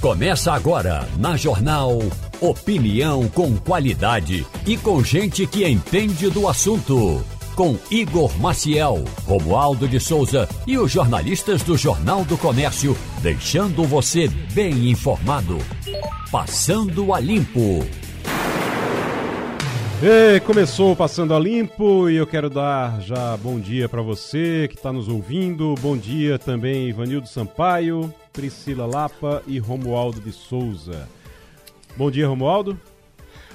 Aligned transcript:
Começa 0.00 0.52
agora 0.52 1.08
na 1.18 1.36
Jornal 1.36 1.98
Opinião 2.40 3.28
com 3.30 3.56
qualidade 3.56 4.46
e 4.64 4.76
com 4.76 5.02
gente 5.02 5.44
que 5.44 5.66
entende 5.66 6.30
do 6.30 6.46
assunto. 6.46 7.20
Com 7.56 7.76
Igor 7.90 8.30
Maciel, 8.38 9.02
Romualdo 9.26 9.88
de 9.88 9.98
Souza 9.98 10.48
e 10.68 10.78
os 10.78 10.92
jornalistas 10.92 11.64
do 11.64 11.76
Jornal 11.76 12.24
do 12.24 12.38
Comércio, 12.38 12.96
deixando 13.20 13.82
você 13.82 14.28
bem 14.52 14.88
informado. 14.88 15.58
Passando 16.30 17.12
a 17.12 17.18
Limpo. 17.18 17.84
E 20.00 20.38
começou 20.46 20.94
Passando 20.94 21.34
a 21.34 21.40
Limpo 21.40 22.08
e 22.08 22.14
eu 22.14 22.26
quero 22.26 22.48
dar 22.48 23.00
já 23.00 23.36
bom 23.38 23.58
dia 23.58 23.88
para 23.88 24.00
você 24.00 24.68
que 24.68 24.76
está 24.76 24.92
nos 24.92 25.08
ouvindo. 25.08 25.74
Bom 25.80 25.96
dia 25.96 26.38
também 26.38 26.88
Ivanildo 26.88 27.26
Sampaio, 27.26 28.14
Priscila 28.38 28.86
Lapa 28.86 29.42
e 29.48 29.58
Romualdo 29.58 30.20
de 30.20 30.30
Souza. 30.30 31.08
Bom 31.96 32.08
dia, 32.08 32.28
Romualdo. 32.28 32.78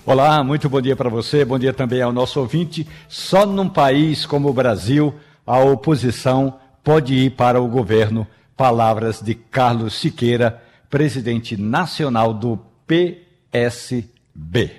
Olá, 0.05 0.44
muito 0.44 0.70
bom 0.70 0.82
dia 0.82 0.94
para 0.94 1.10
você, 1.10 1.46
bom 1.46 1.58
dia 1.58 1.72
também 1.72 2.02
ao 2.02 2.12
nosso 2.12 2.38
ouvinte. 2.41 2.86
Só 3.08 3.46
num 3.46 3.70
país 3.70 4.26
como 4.26 4.50
o 4.50 4.54
Brasil, 4.54 5.14
a 5.48 5.58
oposição 5.58 6.60
pode 6.84 7.14
ir 7.14 7.30
para 7.30 7.62
o 7.62 7.68
governo. 7.70 8.27
Palavras 8.58 9.22
de 9.22 9.34
Carlos 9.36 9.94
Siqueira, 9.94 10.62
presidente 10.90 11.55
nacional 11.55 12.34
do 12.34 12.60
PSB. 12.86 14.70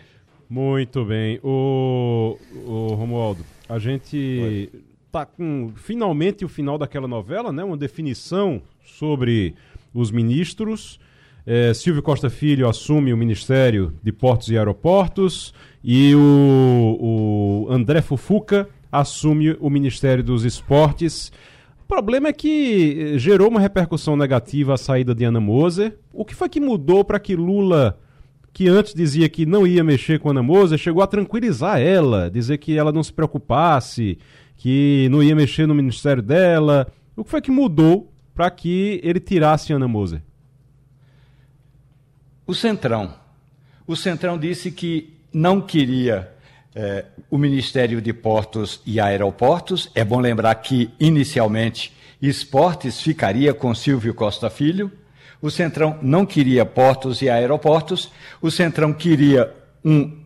Muito 0.51 1.03
bem. 1.07 1.41
O, 1.43 2.37
o 2.67 2.89
Romualdo, 2.95 3.43
a 3.67 3.79
gente 3.79 4.71
está 5.07 5.25
com 5.25 5.73
finalmente 5.77 6.45
o 6.45 6.49
final 6.49 6.77
daquela 6.77 7.09
novela, 7.09 7.51
né? 7.51 7.65
Uma 7.65 7.79
definição 7.79 8.61
sobre 8.85 9.55
os 9.95 10.11
ministros. 10.11 10.99
É, 11.47 11.73
Silvio 11.73 12.03
Costa 12.03 12.29
Filho 12.29 12.69
assume 12.69 13.13
o 13.13 13.17
Ministério 13.17 13.93
de 14.03 14.11
Portos 14.11 14.49
e 14.49 14.59
Aeroportos 14.59 15.55
e 15.83 16.15
o, 16.15 17.67
o 17.69 17.73
André 17.73 18.01
Fufuca 18.03 18.69
assume 18.91 19.57
o 19.61 19.69
Ministério 19.69 20.25
dos 20.25 20.45
Esportes. 20.45 21.31
O 21.83 21.87
problema 21.87 22.29
é 22.29 22.33
que 22.33 23.13
eh, 23.15 23.19
gerou 23.19 23.51
uma 23.51 23.61
repercussão 23.61 24.17
negativa 24.17 24.73
a 24.73 24.79
saída 24.79 25.15
de 25.15 25.25
Ana 25.25 25.41
Moser. 25.41 25.99
O 26.13 26.25
que 26.25 26.35
foi 26.35 26.49
que 26.49 26.61
mudou 26.61 27.05
para 27.05 27.21
que 27.21 27.37
Lula, 27.37 27.99
que 28.53 28.69
antes 28.69 28.95
dizia 28.95 29.29
que 29.29 29.45
não 29.45 29.67
ia 29.67 29.85
mexer 29.85 30.19
com 30.19 30.31
Ana 30.31 30.43
Moser, 30.43 30.79
chegou 30.79 31.03
a 31.03 31.07
tranquilizar 31.07 31.79
ela, 31.79 32.31
dizer 32.31 32.57
que 32.57 32.79
ela 32.79 32.91
não 32.91 33.03
se 33.03 33.13
preocupasse, 33.13 34.17
que 34.57 35.09
não 35.11 35.23
ia 35.23 35.37
mexer 35.37 35.67
no 35.67 35.75
ministério 35.75 36.23
dela? 36.23 36.87
O 37.15 37.23
que 37.23 37.31
foi 37.31 37.43
que 37.43 37.51
mudou 37.51 38.14
para 38.35 38.51
que 38.51 39.01
ele 39.03 39.21
tirasse 39.21 39.73
Ana 39.73 39.87
Moser? 39.87 40.21
O 42.47 42.55
Centrão. 42.55 43.15
O 43.87 43.97
Centrão 43.97 44.39
disse 44.39 44.71
que 44.71 45.15
não 45.33 45.61
queria 45.61 46.31
eh, 46.75 47.05
o 47.31 47.39
Ministério 47.39 48.03
de 48.03 48.13
Portos 48.13 48.81
e 48.85 48.99
Aeroportos. 48.99 49.91
É 49.95 50.05
bom 50.05 50.21
lembrar 50.21 50.55
que, 50.57 50.91
inicialmente, 50.99 51.93
Esportes 52.21 53.01
ficaria 53.01 53.53
com 53.53 53.75
Silvio 53.75 54.15
Costa 54.15 54.49
Filho. 54.51 54.91
O 55.41 55.51
Centrão 55.51 55.99
não 56.01 56.25
queria 56.25 56.65
portos 56.65 57.21
e 57.21 57.29
aeroportos. 57.29 58.11
O 58.41 58.51
Centrão 58.51 58.95
queria 58.95 59.55
um 59.85 60.24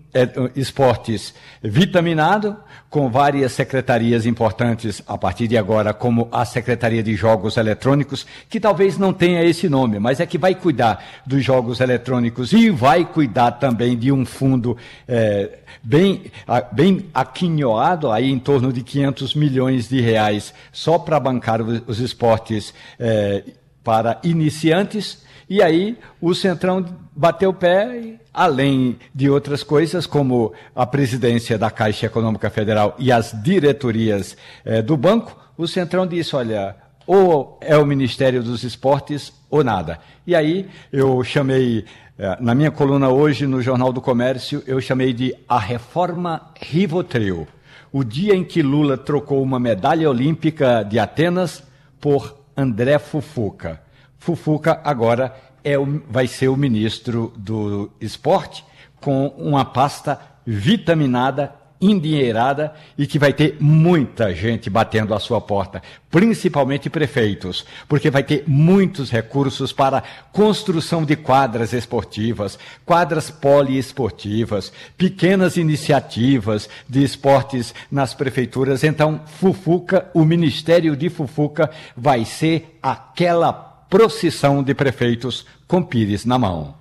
esportes 0.56 1.34
vitaminado, 1.62 2.56
com 2.89 3.11
várias 3.11 3.53
secretarias 3.53 4.25
importantes 4.25 5.03
a 5.06 5.19
partir 5.19 5.47
de 5.47 5.59
agora, 5.59 5.92
como 5.92 6.28
a 6.33 6.45
Secretaria 6.45 7.03
de 7.03 7.14
Jogos 7.14 7.56
Eletrônicos, 7.56 8.27
que 8.48 8.59
talvez 8.59 8.97
não 8.97 9.12
tenha 9.12 9.45
esse 9.45 9.69
nome, 9.69 9.98
mas 9.98 10.20
é 10.20 10.27
que 10.27 10.39
vai 10.39 10.55
cuidar 10.55 11.05
dos 11.27 11.45
jogos 11.45 11.81
eletrônicos 11.81 12.53
e 12.53 12.70
vai 12.70 13.05
cuidar 13.05 13.53
também 13.53 13.97
de 13.97 14.11
um 14.11 14.25
fundo 14.25 14.77
é, 15.06 15.59
bem, 15.83 16.33
bem 16.73 17.06
aquinhoado, 17.12 18.11
aí 18.11 18.30
em 18.30 18.39
torno 18.39 18.73
de 18.73 18.83
500 18.83 19.35
milhões 19.35 19.89
de 19.89 20.01
reais, 20.01 20.55
só 20.73 20.98
para 20.98 21.20
bancar 21.20 21.61
os 21.61 22.01
esportes 22.01 22.73
é, 22.98 23.45
para 23.85 24.18
iniciantes 24.23 25.27
e 25.48 25.63
aí 25.63 25.97
o 26.20 26.35
Centrão 26.35 26.85
bateu 27.17 27.51
o 27.51 27.55
pé, 27.55 28.19
além 28.35 28.98
de 29.14 29.31
outras 29.31 29.63
coisas, 29.63 30.07
como 30.07 30.53
a 30.75 30.86
presidência 30.86 31.57
da 31.57 31.70
Caixa 31.70 32.07
Econômica 32.07 32.51
Federal 32.51 32.95
e 32.98 33.11
as 33.11 33.35
diretorias 33.42 34.36
eh, 34.64 34.83
do 34.83 34.97
banco, 34.97 35.36
o 35.57 35.67
Centrão 35.67 36.07
disse: 36.07 36.36
olha, 36.36 36.77
ou 37.07 37.59
é 37.63 37.77
o 37.79 37.86
Ministério 37.86 38.42
dos 38.42 38.63
Esportes 38.63 39.33
ou 39.48 39.64
nada. 39.64 39.98
E 40.27 40.36
aí 40.36 40.69
eu 40.92 41.25
chamei, 41.25 41.86
eh, 42.19 42.36
na 42.41 42.55
minha 42.55 42.70
coluna 42.70 43.09
hoje 43.09 43.47
no 43.47 43.63
Jornal 43.63 43.91
do 43.91 44.03
Comércio, 44.03 44.63
eu 44.67 44.79
chamei 44.83 45.15
de 45.15 45.35
a 45.48 45.59
reforma 45.59 46.51
Rivotril. 46.61 47.48
O 47.91 48.05
dia 48.05 48.35
em 48.35 48.45
que 48.45 48.61
Lula 48.61 48.98
trocou 48.98 49.42
uma 49.42 49.59
medalha 49.59 50.11
olímpica 50.11 50.83
de 50.83 50.98
Atenas 50.98 51.63
por 51.98 52.36
André 52.55 52.98
Fufuca. 52.98 53.87
Fufuca 54.18 54.80
agora 54.84 55.34
é 55.64 55.79
o, 55.79 56.02
vai 56.08 56.27
ser 56.27 56.48
o 56.48 56.56
ministro 56.56 57.33
do 57.36 57.90
esporte 58.01 58.64
com 59.01 59.29
uma 59.39 59.64
pasta 59.64 60.20
vitaminada, 60.46 61.55
endinheirada 61.80 62.74
e 62.96 63.06
que 63.06 63.18
vai 63.18 63.33
ter 63.33 63.56
muita 63.61 64.34
gente 64.34 64.68
batendo 64.68 65.14
à 65.14 65.20
sua 65.20 65.40
porta, 65.40 65.80
principalmente 66.11 66.90
prefeitos, 66.90 67.64
porque 67.86 68.11
vai 68.11 68.24
ter 68.24 68.42
muitos 68.46 69.11
recursos 69.11 69.73
para 69.73 70.02
construção 70.33 71.05
de 71.05 71.14
quadras 71.14 71.73
esportivas, 71.73 72.58
quadras 72.85 73.30
poliesportivas, 73.30 74.73
pequenas 74.96 75.56
iniciativas 75.56 76.68
de 76.89 77.05
esportes 77.05 77.73
nas 77.90 78.12
prefeituras. 78.12 78.83
Então, 78.83 79.20
Fufuca, 79.27 80.11
o 80.12 80.24
Ministério 80.24 80.96
de 80.96 81.08
Fufuca 81.08 81.70
vai 81.96 82.24
ser 82.24 82.79
aquela 82.83 83.67
procissão 83.88 84.62
de 84.62 84.74
prefeitos 84.74 85.46
com 85.66 85.82
pires 85.82 86.24
na 86.24 86.38
mão. 86.38 86.74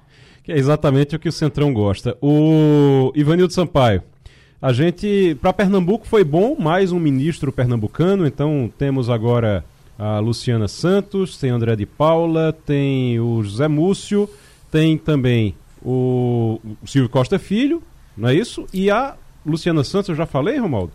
Que 0.43 0.51
é 0.51 0.57
exatamente 0.57 1.15
o 1.15 1.19
que 1.19 1.29
o 1.29 1.31
Centrão 1.31 1.73
gosta. 1.73 2.17
O 2.21 3.11
Ivanildo 3.15 3.53
Sampaio, 3.53 4.01
a 4.61 4.73
gente, 4.73 5.37
para 5.41 5.53
Pernambuco 5.53 6.07
foi 6.07 6.23
bom, 6.23 6.55
mais 6.57 6.91
um 6.91 6.99
ministro 6.99 7.51
pernambucano, 7.51 8.25
então 8.25 8.71
temos 8.77 9.09
agora 9.09 9.63
a 9.99 10.19
Luciana 10.19 10.67
Santos, 10.67 11.37
tem 11.37 11.49
André 11.49 11.75
de 11.75 11.85
Paula, 11.85 12.53
tem 12.65 13.19
o 13.19 13.43
José 13.43 13.67
Múcio, 13.67 14.29
tem 14.71 14.97
também 14.97 15.55
o 15.83 16.59
Silvio 16.85 17.09
Costa 17.09 17.37
Filho, 17.37 17.83
não 18.15 18.29
é 18.29 18.35
isso? 18.35 18.65
E 18.73 18.89
a 18.89 19.15
Luciana 19.45 19.83
Santos, 19.83 20.09
eu 20.09 20.15
já 20.15 20.25
falei, 20.25 20.57
Romaldo? 20.57 20.91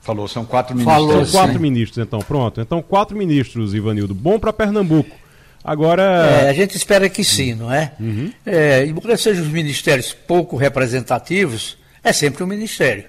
Falou, 0.00 0.26
são 0.26 0.44
quatro 0.44 0.74
ministros. 0.74 1.06
Falou, 1.06 1.24
são 1.24 1.40
quatro 1.40 1.60
ministros, 1.60 1.98
então, 1.98 2.20
pronto. 2.20 2.60
Então, 2.60 2.80
quatro 2.82 3.16
ministros, 3.16 3.74
Ivanildo. 3.74 4.14
Bom 4.14 4.38
para 4.38 4.52
Pernambuco. 4.52 5.14
Agora. 5.62 6.02
É, 6.02 6.48
a 6.48 6.52
gente 6.52 6.76
espera 6.76 7.08
que 7.08 7.22
sim, 7.22 7.54
não 7.54 7.72
é? 7.72 7.92
Uhum. 8.00 8.32
é? 8.46 8.86
Embora 8.86 9.16
sejam 9.16 9.44
os 9.44 9.50
ministérios 9.50 10.12
pouco 10.12 10.56
representativos, 10.56 11.76
é 12.02 12.12
sempre 12.12 12.42
um 12.42 12.46
ministério, 12.46 13.04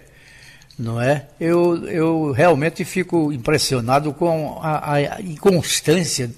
não 0.77 1.01
é? 1.01 1.27
Eu, 1.39 1.87
eu 1.87 2.31
realmente 2.31 2.83
fico 2.83 3.31
impressionado 3.31 4.13
com 4.13 4.59
a, 4.61 4.95
a 4.95 5.21
inconstância 5.21 6.29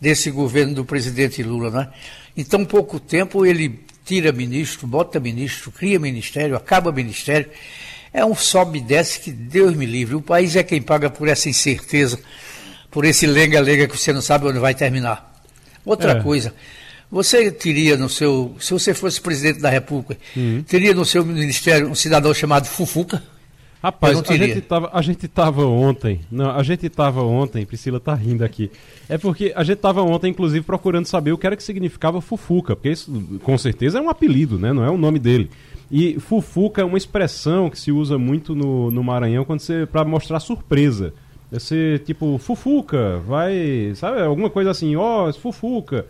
desse 0.00 0.30
governo 0.30 0.74
do 0.74 0.84
presidente 0.84 1.42
Lula, 1.42 1.70
não 1.70 1.80
é? 1.82 1.88
Em 2.36 2.42
tão 2.42 2.64
pouco 2.64 2.98
tempo 2.98 3.46
ele 3.46 3.84
tira 4.04 4.32
ministro, 4.32 4.86
bota 4.86 5.20
ministro, 5.20 5.70
cria 5.70 5.98
ministério, 5.98 6.56
acaba 6.56 6.90
ministério. 6.90 7.48
É 8.12 8.24
um 8.24 8.34
sobe 8.34 8.78
e 8.78 8.82
desce 8.82 9.20
que 9.20 9.30
Deus 9.30 9.74
me 9.74 9.86
livre. 9.86 10.14
O 10.14 10.20
país 10.20 10.56
é 10.56 10.62
quem 10.62 10.82
paga 10.82 11.08
por 11.08 11.28
essa 11.28 11.48
incerteza, 11.48 12.18
por 12.90 13.04
esse 13.04 13.26
lenga-lenga 13.26 13.86
que 13.86 13.96
você 13.96 14.12
não 14.12 14.20
sabe 14.20 14.46
onde 14.46 14.58
vai 14.58 14.74
terminar. 14.74 15.31
Outra 15.84 16.12
é. 16.12 16.22
coisa, 16.22 16.54
você 17.10 17.50
teria 17.50 17.96
no 17.96 18.08
seu, 18.08 18.56
se 18.58 18.72
você 18.72 18.94
fosse 18.94 19.20
presidente 19.20 19.60
da 19.60 19.68
República, 19.68 20.16
uhum. 20.36 20.62
teria 20.66 20.94
no 20.94 21.04
seu 21.04 21.24
ministério 21.24 21.88
um 21.88 21.94
cidadão 21.94 22.32
chamado 22.32 22.66
Fufuca? 22.66 23.22
Rapaz, 23.82 24.16
a 24.16 24.36
gente, 24.36 24.60
tava, 24.60 24.90
a 24.92 25.02
gente 25.02 25.26
tava 25.26 25.66
ontem, 25.66 26.20
não, 26.30 26.52
a 26.52 26.62
gente 26.62 26.88
tava 26.88 27.20
ontem, 27.22 27.66
Priscila 27.66 27.98
tá 27.98 28.14
rindo 28.14 28.44
aqui, 28.44 28.70
é 29.08 29.18
porque 29.18 29.52
a 29.56 29.64
gente 29.64 29.78
tava 29.78 30.02
ontem, 30.02 30.30
inclusive, 30.30 30.64
procurando 30.64 31.06
saber 31.06 31.32
o 31.32 31.38
que 31.38 31.44
era 31.44 31.56
que 31.56 31.64
significava 31.64 32.20
Fufuca, 32.20 32.76
porque 32.76 32.90
isso, 32.90 33.10
com 33.42 33.58
certeza, 33.58 33.98
é 33.98 34.00
um 34.00 34.08
apelido, 34.08 34.56
né, 34.56 34.72
não 34.72 34.84
é 34.84 34.90
o 34.90 34.96
nome 34.96 35.18
dele. 35.18 35.50
E 35.90 36.18
Fufuca 36.20 36.80
é 36.80 36.84
uma 36.84 36.96
expressão 36.96 37.68
que 37.68 37.78
se 37.78 37.92
usa 37.92 38.16
muito 38.16 38.54
no, 38.54 38.90
no 38.90 39.02
Maranhão 39.02 39.44
quando 39.44 39.60
você 39.60 39.84
para 39.84 40.04
mostrar 40.04 40.40
surpresa. 40.40 41.12
Ser 41.58 42.00
tipo, 42.00 42.38
Fufuca, 42.38 43.18
vai, 43.18 43.92
sabe, 43.94 44.20
alguma 44.20 44.48
coisa 44.48 44.70
assim, 44.70 44.96
ó, 44.96 45.28
oh, 45.28 45.32
Fufuca. 45.32 46.06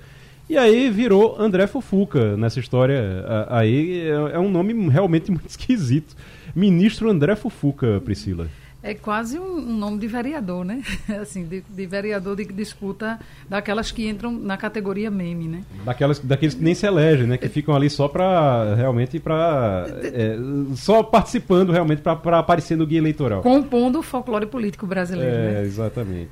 E 0.49 0.57
aí 0.59 0.91
virou 0.91 1.41
André 1.41 1.67
Fufuca 1.67 2.37
nessa 2.37 2.61
história. 2.61 3.25
Aí 3.49 4.03
é, 4.03 4.35
é 4.35 4.39
um 4.39 4.51
nome 4.51 4.73
realmente 4.89 5.31
muito 5.33 5.49
esquisito. 5.49 6.15
Ministro 6.55 7.11
André 7.11 7.35
Fufuca, 7.37 8.01
Priscila. 8.05 8.49
É 8.83 8.95
quase 8.95 9.39
um, 9.39 9.59
um 9.59 9.77
nome 9.77 9.99
de 9.99 10.09
vereador, 10.09 10.65
né? 10.65 10.83
assim, 11.21 11.45
de, 11.45 11.61
de, 11.61 11.87
vereador 11.87 12.35
de 12.35 12.45
disputa 12.47 13.21
daquelas 13.49 13.93
que 13.93 14.09
entram 14.09 14.33
na 14.33 14.57
categoria 14.57 15.09
meme, 15.09 15.47
né? 15.47 15.63
Daquelas, 15.85 16.19
daqueles 16.19 16.55
que 16.55 16.65
nem 16.65 16.75
se 16.75 16.85
elegem, 16.85 17.27
né? 17.27 17.39
Que 17.39 17.49
ficam 17.49 17.77
ali 17.77 17.89
só 17.89 18.09
para 18.09 18.75
realmente 18.75 19.21
para 19.21 19.87
é, 20.03 20.37
só 20.75 21.03
participando 21.03 21.71
realmente 21.71 22.03
para 22.03 22.39
aparecer 22.39 22.77
no 22.77 22.85
guia 22.85 22.99
eleitoral. 22.99 23.41
Compondo 23.43 24.01
o 24.01 24.03
folclore 24.03 24.47
político 24.47 24.85
brasileiro. 24.85 25.33
É, 25.33 25.53
né? 25.53 25.63
exatamente. 25.63 26.31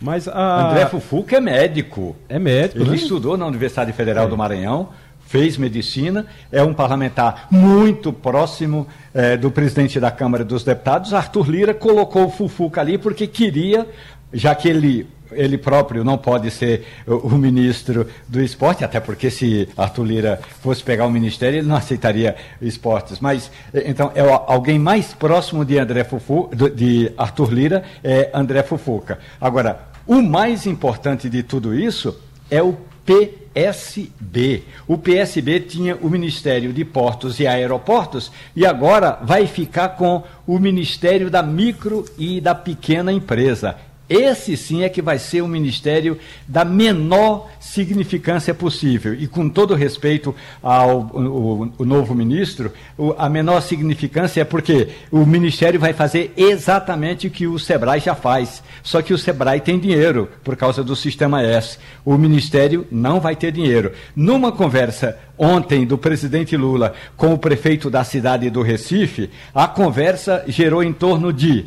Mas 0.00 0.28
a... 0.28 0.70
André 0.70 0.86
Fufuca 0.86 1.36
é 1.36 1.40
médico. 1.40 2.14
É 2.28 2.38
médico. 2.38 2.82
Ele 2.82 2.90
né? 2.90 2.96
estudou 2.96 3.36
na 3.36 3.46
Universidade 3.46 3.92
Federal 3.92 4.26
é. 4.26 4.28
do 4.28 4.36
Maranhão 4.36 4.90
fez 5.28 5.58
medicina, 5.58 6.26
é 6.50 6.62
um 6.62 6.72
parlamentar 6.72 7.48
muito 7.50 8.12
próximo 8.14 8.86
é, 9.12 9.36
do 9.36 9.50
presidente 9.50 10.00
da 10.00 10.10
Câmara 10.10 10.42
dos 10.42 10.64
Deputados. 10.64 11.12
Arthur 11.12 11.50
Lira 11.50 11.74
colocou 11.74 12.24
o 12.24 12.30
Fufuca 12.30 12.80
ali 12.80 12.96
porque 12.96 13.26
queria, 13.26 13.86
já 14.32 14.54
que 14.54 14.68
ele 14.68 15.06
ele 15.30 15.58
próprio 15.58 16.02
não 16.02 16.16
pode 16.16 16.50
ser 16.50 16.86
o, 17.06 17.36
ministro 17.36 18.06
do 18.26 18.40
esporte, 18.40 18.82
até 18.82 18.98
porque 18.98 19.30
se 19.30 19.68
Arthur 19.76 20.04
Lira 20.04 20.40
fosse 20.62 20.82
pegar 20.82 21.04
o 21.04 21.10
ministério, 21.10 21.58
ele 21.58 21.68
não 21.68 21.76
aceitaria 21.76 22.34
esportes. 22.62 23.20
Mas, 23.20 23.50
eh, 23.74 23.84
então, 23.84 24.10
é 24.14 24.22
alguém 24.22 24.78
mais 24.78 25.12
próximo 25.12 25.66
de 25.66 25.78
André 25.78 26.02
Fufu, 26.02 26.48
de 26.74 27.12
Arthur 27.18 27.52
Lira, 27.52 27.84
é 28.02 28.30
André 28.32 28.62
Fufuca. 28.62 29.18
Agora, 29.38 29.88
o 30.06 30.22
mais 30.22 30.64
importante 30.64 31.28
de 31.28 31.42
tudo 31.42 31.74
isso 31.74 32.18
é 32.50 32.62
o 32.62 32.87
PSB. 33.08 34.64
O 34.86 34.98
PSB 34.98 35.60
tinha 35.60 35.96
o 35.96 36.10
Ministério 36.10 36.74
de 36.74 36.84
Portos 36.84 37.40
e 37.40 37.46
Aeroportos 37.46 38.30
e 38.54 38.66
agora 38.66 39.18
vai 39.22 39.46
ficar 39.46 39.90
com 39.90 40.22
o 40.46 40.58
Ministério 40.58 41.30
da 41.30 41.42
Micro 41.42 42.04
e 42.18 42.38
da 42.38 42.54
Pequena 42.54 43.10
Empresa. 43.10 43.76
Esse 44.08 44.56
sim 44.56 44.82
é 44.82 44.88
que 44.88 45.02
vai 45.02 45.18
ser 45.18 45.42
o 45.42 45.48
ministério 45.48 46.18
da 46.46 46.64
menor 46.64 47.48
significância 47.60 48.54
possível. 48.54 49.14
E 49.14 49.26
com 49.26 49.48
todo 49.48 49.74
respeito 49.74 50.34
ao 50.62 51.00
o, 51.00 51.72
o 51.78 51.84
novo 51.84 52.14
ministro, 52.14 52.72
o, 52.96 53.14
a 53.18 53.28
menor 53.28 53.60
significância 53.60 54.40
é 54.40 54.44
porque 54.44 54.88
o 55.10 55.26
ministério 55.26 55.78
vai 55.78 55.92
fazer 55.92 56.32
exatamente 56.36 57.26
o 57.26 57.30
que 57.30 57.46
o 57.46 57.58
Sebrae 57.58 58.00
já 58.00 58.14
faz. 58.14 58.62
Só 58.82 59.02
que 59.02 59.12
o 59.12 59.18
Sebrae 59.18 59.60
tem 59.60 59.78
dinheiro 59.78 60.28
por 60.42 60.56
causa 60.56 60.82
do 60.82 60.96
sistema 60.96 61.42
S. 61.42 61.78
O 62.04 62.16
ministério 62.16 62.86
não 62.90 63.20
vai 63.20 63.36
ter 63.36 63.52
dinheiro. 63.52 63.92
Numa 64.16 64.50
conversa 64.50 65.18
ontem 65.36 65.86
do 65.86 65.98
presidente 65.98 66.56
Lula 66.56 66.94
com 67.16 67.32
o 67.34 67.38
prefeito 67.38 67.90
da 67.90 68.02
cidade 68.02 68.48
do 68.50 68.62
Recife, 68.62 69.30
a 69.54 69.68
conversa 69.68 70.44
gerou 70.48 70.82
em 70.82 70.92
torno 70.92 71.32
de 71.32 71.66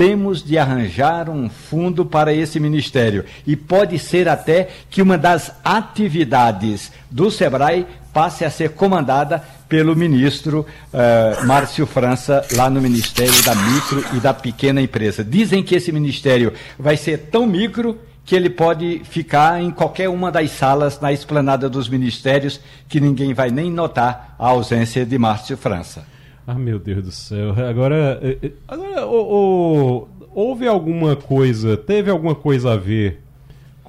temos 0.00 0.42
de 0.42 0.56
arranjar 0.56 1.28
um 1.28 1.50
fundo 1.50 2.06
para 2.06 2.32
esse 2.32 2.58
ministério. 2.58 3.22
E 3.46 3.54
pode 3.54 3.98
ser 3.98 4.30
até 4.30 4.70
que 4.88 5.02
uma 5.02 5.18
das 5.18 5.52
atividades 5.62 6.90
do 7.10 7.30
SEBRAE 7.30 7.86
passe 8.10 8.42
a 8.42 8.50
ser 8.50 8.70
comandada 8.70 9.44
pelo 9.68 9.94
ministro 9.94 10.64
uh, 10.64 11.46
Márcio 11.46 11.84
França, 11.84 12.42
lá 12.52 12.70
no 12.70 12.80
Ministério 12.80 13.42
da 13.42 13.54
Micro 13.54 14.16
e 14.16 14.20
da 14.20 14.32
Pequena 14.32 14.80
Empresa. 14.80 15.22
Dizem 15.22 15.62
que 15.62 15.74
esse 15.74 15.92
ministério 15.92 16.54
vai 16.78 16.96
ser 16.96 17.28
tão 17.30 17.46
micro 17.46 17.98
que 18.24 18.34
ele 18.34 18.48
pode 18.48 19.02
ficar 19.04 19.60
em 19.60 19.70
qualquer 19.70 20.08
uma 20.08 20.32
das 20.32 20.50
salas 20.52 20.98
na 20.98 21.12
esplanada 21.12 21.68
dos 21.68 21.90
ministérios, 21.90 22.58
que 22.88 23.00
ninguém 23.00 23.34
vai 23.34 23.50
nem 23.50 23.70
notar 23.70 24.34
a 24.38 24.48
ausência 24.48 25.04
de 25.04 25.18
Márcio 25.18 25.58
França. 25.58 26.06
Ah, 26.46 26.54
meu 26.54 26.80
Deus 26.80 27.04
do 27.04 27.12
céu. 27.12 27.54
Agora, 27.68 28.18
eh, 28.20 28.38
eh, 28.42 28.50
agora 28.66 28.89
o, 29.10 30.06
o, 30.06 30.08
houve 30.34 30.66
alguma 30.66 31.16
coisa, 31.16 31.76
teve 31.76 32.10
alguma 32.10 32.34
coisa 32.34 32.72
a 32.72 32.76
ver 32.76 33.20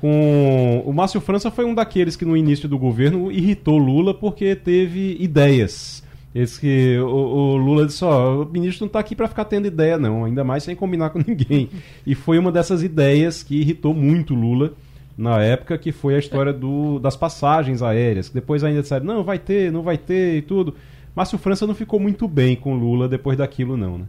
com. 0.01 0.83
O 0.85 0.91
Márcio 0.91 1.21
França 1.21 1.51
foi 1.51 1.63
um 1.63 1.75
daqueles 1.75 2.15
que 2.15 2.25
no 2.25 2.35
início 2.35 2.67
do 2.67 2.77
governo 2.77 3.31
irritou 3.31 3.77
Lula 3.77 4.13
porque 4.13 4.55
teve 4.55 5.15
ideias. 5.19 6.03
Esse 6.33 6.59
que 6.59 6.97
o, 6.97 7.05
o 7.05 7.57
Lula 7.57 7.85
disse: 7.85 8.03
Ó, 8.03 8.41
o 8.41 8.45
ministro 8.45 8.85
não 8.85 8.87
está 8.87 8.99
aqui 8.99 9.15
para 9.15 9.27
ficar 9.27 9.45
tendo 9.45 9.67
ideia, 9.67 9.97
não, 9.97 10.25
ainda 10.25 10.43
mais 10.43 10.63
sem 10.63 10.75
combinar 10.75 11.11
com 11.11 11.19
ninguém. 11.25 11.69
E 12.05 12.15
foi 12.15 12.39
uma 12.39 12.51
dessas 12.51 12.81
ideias 12.81 13.43
que 13.43 13.59
irritou 13.61 13.93
muito 13.93 14.33
Lula 14.33 14.73
na 15.17 15.41
época, 15.41 15.77
que 15.77 15.91
foi 15.91 16.15
a 16.15 16.19
história 16.19 16.51
do, 16.51 16.97
das 16.99 17.15
passagens 17.15 17.81
aéreas. 17.83 18.29
Que 18.29 18.35
depois 18.35 18.63
ainda 18.63 18.81
disseram: 18.81 19.05
não, 19.05 19.23
vai 19.23 19.37
ter, 19.37 19.71
não 19.71 19.83
vai 19.83 19.97
ter 19.97 20.37
e 20.37 20.41
tudo. 20.41 20.73
Márcio 21.13 21.37
França 21.37 21.67
não 21.67 21.75
ficou 21.75 21.99
muito 21.99 22.27
bem 22.27 22.55
com 22.55 22.73
Lula 22.75 23.07
depois 23.07 23.37
daquilo, 23.37 23.75
não, 23.75 23.97
né? 23.97 24.05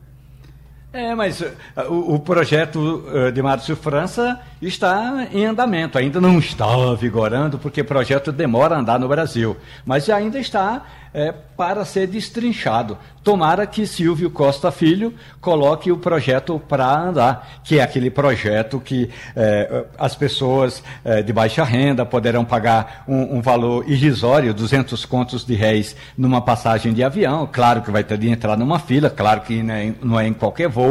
É, 0.92 1.14
mas 1.14 1.40
uh, 1.40 1.46
o, 1.88 2.16
o, 2.16 2.20
projeto 2.20 2.78
uh, 2.78 3.32
de 3.32 3.40
Márcio 3.40 3.74
França 3.74 4.38
está 4.60 5.26
em 5.32 5.46
andamento, 5.46 5.96
ainda 5.96 6.20
não 6.20 6.38
está 6.38 6.66
vigorando, 6.94 7.58
porque 7.58 7.80
o 7.80 7.84
projeto 7.84 8.30
demora 8.30 8.76
a 8.76 8.78
andar 8.78 9.00
no 9.00 9.08
Brasil, 9.08 9.56
mas 9.86 10.10
ainda 10.10 10.38
está 10.38 10.84
é, 11.14 11.32
para 11.56 11.84
ser 11.86 12.06
destrinchado. 12.06 12.98
Tomara 13.22 13.66
que 13.66 13.86
Silvio 13.86 14.30
Costa 14.30 14.70
Filho 14.70 15.14
coloque 15.40 15.92
o 15.92 15.96
projeto 15.96 16.60
para 16.68 16.90
andar, 16.90 17.60
que 17.62 17.78
é 17.78 17.82
aquele 17.82 18.10
projeto 18.10 18.80
que 18.80 19.10
as 19.96 20.16
pessoas 20.16 20.82
de 21.24 21.32
baixa 21.32 21.62
renda 21.62 22.04
poderão 22.04 22.44
pagar 22.44 23.04
um, 23.06 23.36
um, 23.36 23.40
valor 23.40 23.88
irrisório, 23.88 24.52
200 24.52 25.04
contos 25.04 25.44
de 25.44 25.54
réis 25.54 25.94
numa 26.18 26.40
passagem 26.40 26.92
de 26.92 27.04
avião. 27.04 27.48
Claro 27.50 27.82
que 27.82 27.92
vai 27.92 28.02
ter 28.02 28.18
de 28.18 28.28
entrar 28.28 28.56
numa 28.56 28.80
fila, 28.80 29.08
claro 29.08 29.42
que 29.42 29.62
não 29.62 29.74
é, 29.74 29.94
não 30.02 30.18
é 30.18 30.26
em 30.26 30.32
qualquer 30.32 30.68
voo, 30.68 30.81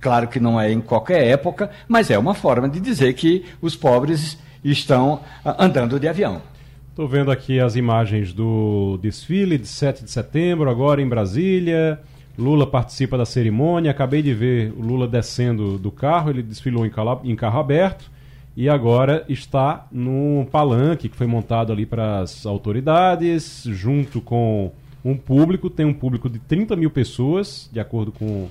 claro 0.00 0.28
que 0.28 0.38
não 0.38 0.60
é 0.60 0.72
em 0.72 0.80
qualquer 0.80 1.24
época, 1.26 1.70
mas 1.88 2.10
é 2.10 2.18
uma 2.18 2.34
forma 2.34 2.68
de 2.68 2.80
dizer 2.80 3.12
que 3.14 3.44
os 3.60 3.74
pobres 3.74 4.38
estão 4.62 5.20
andando 5.44 5.98
de 5.98 6.08
avião. 6.08 6.42
Estou 6.90 7.06
vendo 7.06 7.30
aqui 7.30 7.60
as 7.60 7.76
imagens 7.76 8.32
do 8.32 8.98
desfile 9.02 9.58
de 9.58 9.66
7 9.66 10.04
de 10.04 10.10
setembro, 10.10 10.70
agora 10.70 11.02
em 11.02 11.08
Brasília. 11.08 12.00
Lula 12.38 12.66
participa 12.66 13.18
da 13.18 13.24
cerimônia. 13.24 13.90
Acabei 13.90 14.22
de 14.22 14.32
ver 14.32 14.72
o 14.76 14.80
Lula 14.80 15.06
descendo 15.06 15.78
do 15.78 15.90
carro, 15.90 16.30
ele 16.30 16.42
desfilou 16.42 16.86
em 16.86 17.36
carro 17.36 17.60
aberto 17.60 18.10
e 18.56 18.70
agora 18.70 19.24
está 19.28 19.86
no 19.92 20.46
palanque 20.50 21.10
que 21.10 21.16
foi 21.16 21.26
montado 21.26 21.70
ali 21.70 21.84
para 21.84 22.20
as 22.20 22.46
autoridades, 22.46 23.64
junto 23.66 24.20
com 24.22 24.72
um 25.04 25.14
público. 25.14 25.68
Tem 25.68 25.84
um 25.84 25.92
público 25.92 26.30
de 26.30 26.38
30 26.38 26.74
mil 26.74 26.90
pessoas, 26.90 27.68
de 27.70 27.78
acordo 27.78 28.10
com, 28.10 28.48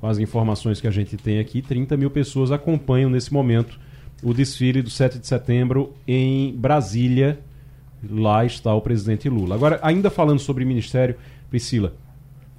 com 0.00 0.06
as 0.06 0.18
informações 0.18 0.80
que 0.80 0.86
a 0.86 0.90
gente 0.90 1.16
tem 1.16 1.38
aqui. 1.38 1.60
30 1.60 1.96
mil 1.96 2.10
pessoas 2.10 2.50
acompanham 2.50 3.10
nesse 3.10 3.32
momento 3.32 3.78
o 4.22 4.34
desfile 4.34 4.82
do 4.82 4.90
7 4.90 5.18
de 5.18 5.26
setembro 5.26 5.94
em 6.06 6.52
Brasília 6.52 7.38
lá 8.08 8.44
está 8.44 8.74
o 8.74 8.80
presidente 8.80 9.28
Lula. 9.28 9.54
Agora, 9.54 9.78
ainda 9.82 10.10
falando 10.10 10.38
sobre 10.38 10.64
ministério, 10.64 11.16
Priscila, 11.50 11.94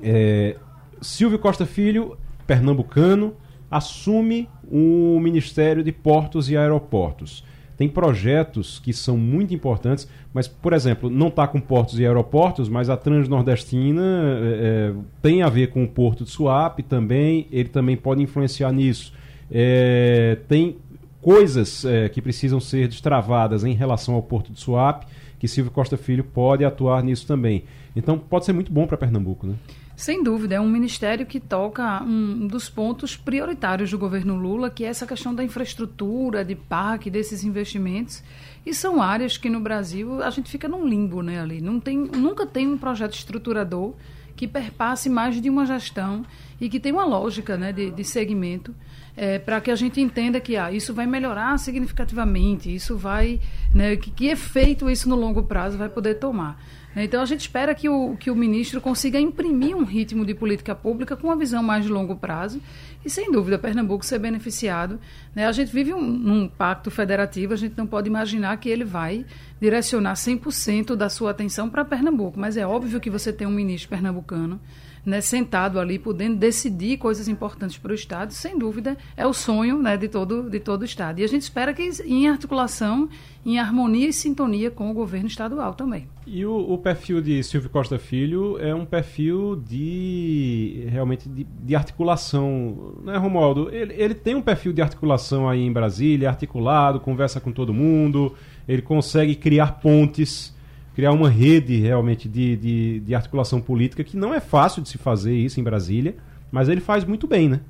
é, 0.01 0.55
Silvio 1.01 1.39
Costa 1.39 1.65
Filho, 1.65 2.17
pernambucano, 2.45 3.33
assume 3.69 4.50
o 4.69 5.19
Ministério 5.19 5.83
de 5.83 5.91
Portos 5.91 6.50
e 6.50 6.57
Aeroportos. 6.57 7.43
Tem 7.81 7.89
projetos 7.89 8.77
que 8.77 8.93
são 8.93 9.17
muito 9.17 9.55
importantes, 9.55 10.07
mas, 10.31 10.47
por 10.47 10.71
exemplo, 10.71 11.09
não 11.09 11.29
está 11.29 11.47
com 11.47 11.59
portos 11.59 11.97
e 11.97 12.05
aeroportos, 12.05 12.69
mas 12.69 12.91
a 12.91 12.95
Transnordestina 12.95 14.03
é, 14.03 14.91
é, 14.91 14.93
tem 15.19 15.41
a 15.41 15.50
ver 15.50 15.71
com 15.71 15.83
o 15.83 15.88
Porto 15.88 16.23
de 16.23 16.29
Suape 16.29 16.83
também, 16.83 17.47
ele 17.51 17.69
também 17.69 17.97
pode 17.97 18.21
influenciar 18.21 18.71
nisso. 18.71 19.11
É, 19.50 20.38
tem 20.47 20.77
coisas 21.23 21.83
é, 21.83 22.07
que 22.07 22.21
precisam 22.21 22.59
ser 22.59 22.88
destravadas 22.88 23.63
em 23.63 23.73
relação 23.73 24.13
ao 24.13 24.21
Porto 24.21 24.53
de 24.53 24.59
Suape 24.59 25.07
que 25.39 25.47
Silvio 25.47 25.71
Costa 25.71 25.97
Filho 25.97 26.23
pode 26.23 26.63
atuar 26.63 27.01
nisso 27.01 27.25
também. 27.25 27.63
Então 27.95 28.15
pode 28.15 28.45
ser 28.45 28.53
muito 28.53 28.71
bom 28.71 28.85
para 28.85 28.95
Pernambuco, 28.95 29.47
né? 29.47 29.55
Sem 30.01 30.24
dúvida, 30.24 30.55
é 30.55 30.60
um 30.60 30.67
ministério 30.67 31.27
que 31.27 31.39
toca 31.39 32.01
um 32.01 32.48
dos 32.48 32.67
pontos 32.67 33.15
prioritários 33.15 33.91
do 33.91 34.00
governo 34.00 34.36
Lula, 34.36 34.67
que 34.67 34.84
é 34.84 34.88
essa 34.88 35.05
questão 35.05 35.31
da 35.31 35.43
infraestrutura, 35.43 36.43
de 36.43 36.55
parque, 36.55 37.08
desses 37.08 37.43
investimentos. 37.43 38.24
E 38.65 38.74
são 38.74 39.00
áreas 39.00 39.38
que 39.38 39.48
no 39.48 39.60
Brasil 39.60 40.24
a 40.24 40.31
gente 40.31 40.50
fica 40.50 40.67
num 40.67 40.88
limbo, 40.88 41.22
né, 41.22 41.39
ali. 41.39 41.62
Não 41.62 41.79
tem, 41.79 41.96
nunca 42.00 42.48
tem 42.48 42.67
um 42.67 42.79
projeto 42.79 43.13
estruturador 43.13 43.93
que 44.36 44.48
perpasse 44.48 45.08
mais 45.08 45.39
de 45.39 45.51
uma 45.51 45.67
gestão 45.67 46.25
e 46.60 46.67
que 46.67 46.79
tem 46.79 46.91
uma 46.91 47.05
lógica 47.05 47.55
né, 47.55 47.72
de, 47.72 47.91
de 47.91 48.03
segmento 48.03 48.74
é, 49.15 49.38
para 49.38 49.62
que 49.62 49.70
a 49.70 49.75
gente 49.75 50.01
entenda 50.01 50.39
que 50.39 50.58
ah, 50.58 50.72
isso 50.72 50.96
vai 50.96 51.05
melhorar 51.05 51.60
significativamente, 51.60 52.74
isso 52.74 52.98
vai 52.98 53.39
Né? 53.72 53.96
Que, 53.98 54.10
que 54.10 54.25
efeito 54.29 54.89
isso 54.89 55.08
no 55.08 55.15
longo 55.15 55.43
prazo 55.43 55.77
vai 55.77 55.89
poder 55.89 56.15
tomar? 56.15 56.60
Então 56.95 57.21
a 57.21 57.25
gente 57.25 57.41
espera 57.41 57.74
que 57.74 57.88
o, 57.88 58.17
que 58.17 58.29
o 58.29 58.36
ministro 58.36 58.81
consiga 58.81 59.19
imprimir 59.19 59.75
um 59.75 59.83
ritmo 59.83 60.25
de 60.25 60.33
política 60.33 60.75
pública 60.75 61.15
com 61.15 61.27
uma 61.27 61.36
visão 61.36 61.63
mais 61.63 61.86
de 61.86 61.91
longo 61.91 62.15
prazo 62.17 62.62
e, 63.03 63.10
sem 63.10 63.31
dúvida, 63.31 63.57
Pernambuco 63.57 64.05
ser 64.05 64.19
beneficiado. 64.19 65.00
Né? 65.33 65.48
A 65.48 65.51
gente 65.51 65.71
vive 65.71 65.93
um, 65.93 66.01
num 66.01 66.48
pacto 66.48 66.91
federativo, 66.91 67.53
a 67.53 67.57
gente 67.57 67.77
não 67.77 67.88
pode 67.88 68.10
imaginar 68.10 68.57
que 68.57 68.69
ele 68.69 68.83
vai 68.83 69.25
direcionar 69.60 70.13
100% 70.13 70.95
da 70.95 71.10
sua 71.10 71.31
atenção 71.31 71.69
para 71.69 71.86
Pernambuco, 71.86 72.39
mas 72.39 72.57
é 72.57 72.67
óbvio 72.67 73.00
que 73.00 73.10
você 73.10 73.31
tem 73.31 73.48
um 73.48 73.51
ministro 73.51 73.89
pernambucano 73.89 74.60
né, 75.05 75.20
sentado 75.22 75.79
ali, 75.79 75.98
podendo 75.98 76.36
decidir 76.36 76.98
coisas 76.98 77.27
importantes 77.27 77.77
para 77.77 77.91
o 77.91 77.96
Estado, 77.96 78.34
sem 78.34 78.58
dúvida, 78.58 78.98
é 79.17 79.25
o 79.25 79.34
sonho 79.34 79.81
né, 79.81 79.98
de, 79.98 80.08
todo, 80.08 80.50
de 80.50 80.60
todo 80.60 80.84
o 80.84 80.86
Estado. 80.86 81.20
E 81.20 81.24
a 81.24 81.27
gente 81.27 81.41
espera 81.41 81.74
que 81.74 81.89
em 82.05 82.27
articulação, 82.27 83.10
em 83.46 83.58
harmonia 83.58 84.08
e 84.08 84.13
sintonia 84.13 84.70
com 84.70 84.91
o 84.91 84.93
governo 84.93 85.27
estadual 85.27 85.74
também. 85.74 86.08
E 86.27 86.46
o, 86.46 86.55
o 86.55 86.77
perfil 86.77 87.22
de 87.22 87.43
Silvio 87.43 87.70
Costa 87.70 87.98
Filho 87.98 88.60
é 88.60 88.74
um 88.75 88.86
perfil 88.86 89.55
de 89.55 90.86
realmente 90.89 91.27
de, 91.27 91.43
de 91.43 91.75
articulação, 91.75 92.96
né, 93.03 93.17
Romualdo? 93.17 93.70
Ele, 93.74 93.93
ele 93.96 94.13
tem 94.13 94.36
um 94.36 94.41
perfil 94.41 94.72
de 94.72 94.81
articulação 94.81 95.50
aí 95.50 95.62
em 95.62 95.74
Brasília, 95.74 96.29
articulado, 96.29 97.00
conversa 97.00 97.39
com 97.39 97.51
todo 97.51 97.74
mundo, 97.74 98.36
ele 98.67 98.81
consegue 98.81 99.36
criar 99.36 99.79
pontes 99.79 100.55
criar 100.95 101.12
uma 101.12 101.29
rede 101.29 101.77
realmente 101.77 102.27
de, 102.27 102.55
de, 102.55 103.00
de, 103.01 103.15
articulação 103.15 103.62
política 103.62 104.03
que 104.03 104.17
não 104.17 104.33
é 104.33 104.39
fácil 104.39 104.81
de 104.81 104.89
se 104.89 104.98
fazer 104.98 105.33
isso 105.33 105.60
em 105.60 105.63
Brasília, 105.63 106.15
mas 106.51 106.69
ele 106.69 106.81
faz 106.81 107.03
muito 107.03 107.27
bem, 107.27 107.48
né? 107.50 107.62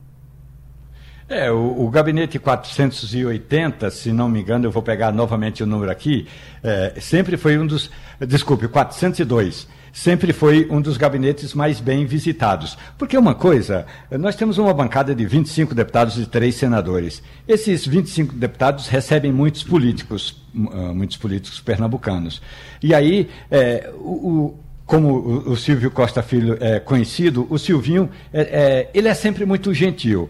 É, 1.29 1.49
o, 1.49 1.85
o 1.85 1.89
gabinete 1.89 2.37
480, 2.37 3.89
se 3.89 4.11
não 4.11 4.27
me 4.27 4.41
engano, 4.41 4.65
eu 4.65 4.71
vou 4.71 4.83
pegar 4.83 5.13
novamente 5.13 5.63
o 5.63 5.65
número 5.65 5.91
aqui, 5.91 6.27
é, 6.61 6.95
sempre 6.99 7.37
foi 7.37 7.57
um 7.57 7.65
dos. 7.65 7.89
Desculpe, 8.19 8.67
402 8.67 9.67
sempre 9.91 10.33
foi 10.33 10.67
um 10.69 10.81
dos 10.81 10.97
gabinetes 10.97 11.53
mais 11.53 11.79
bem 11.79 12.05
visitados. 12.05 12.77
Porque 12.97 13.17
uma 13.17 13.35
coisa, 13.35 13.85
nós 14.11 14.35
temos 14.35 14.57
uma 14.57 14.73
bancada 14.73 15.13
de 15.13 15.25
25 15.25 15.75
deputados 15.75 16.17
e 16.17 16.25
três 16.25 16.55
senadores. 16.55 17.21
Esses 17.47 17.85
25 17.85 18.35
deputados 18.35 18.87
recebem 18.87 19.31
muitos 19.31 19.63
políticos, 19.63 20.41
ah, 20.55 20.93
muitos 20.93 21.17
políticos 21.17 21.59
pernambucanos. 21.59 22.41
E 22.81 22.93
aí, 22.93 23.29
é, 23.49 23.91
o, 23.95 24.55
como 24.91 25.49
o, 25.49 25.55
Silvio 25.55 25.89
Costa 25.89 26.21
Filho 26.21 26.57
é 26.59 26.77
conhecido, 26.77 27.47
o 27.49 27.57
Silvinho, 27.57 28.09
é, 28.33 28.41
é, 28.41 28.89
ele 28.93 29.07
é 29.07 29.13
sempre 29.13 29.45
muito 29.45 29.73
gentil. 29.73 30.29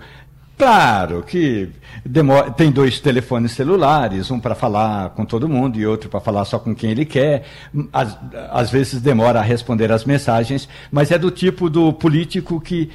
Claro 0.62 1.24
que 1.24 1.70
demora, 2.06 2.51
tem 2.51 2.72
dois 2.72 3.00
telefones 3.00 3.53
celulares, 3.53 4.30
um 4.30 4.39
para 4.39 4.53
falar 4.53 5.10
com 5.10 5.25
todo 5.25 5.50
mundo 5.50 5.80
e 5.80 5.88
outro 5.88 6.08
para 6.08 6.20
falar 6.20 6.46
só 6.46 6.60
com 6.60 6.75
quem 6.75 6.91
ele 6.91 7.03
quer. 7.03 7.48
Às, 7.91 8.15
às 8.51 8.70
vezes 8.70 9.01
demora 9.01 9.39
a 9.39 9.41
responder 9.41 9.91
as 9.91 10.06
mensagens, 10.06 10.70
mas 10.91 11.10
é 11.10 11.18
do 11.18 11.32
tipo 11.32 11.68
do 11.68 11.91
político 11.91 12.62
que 12.62 12.91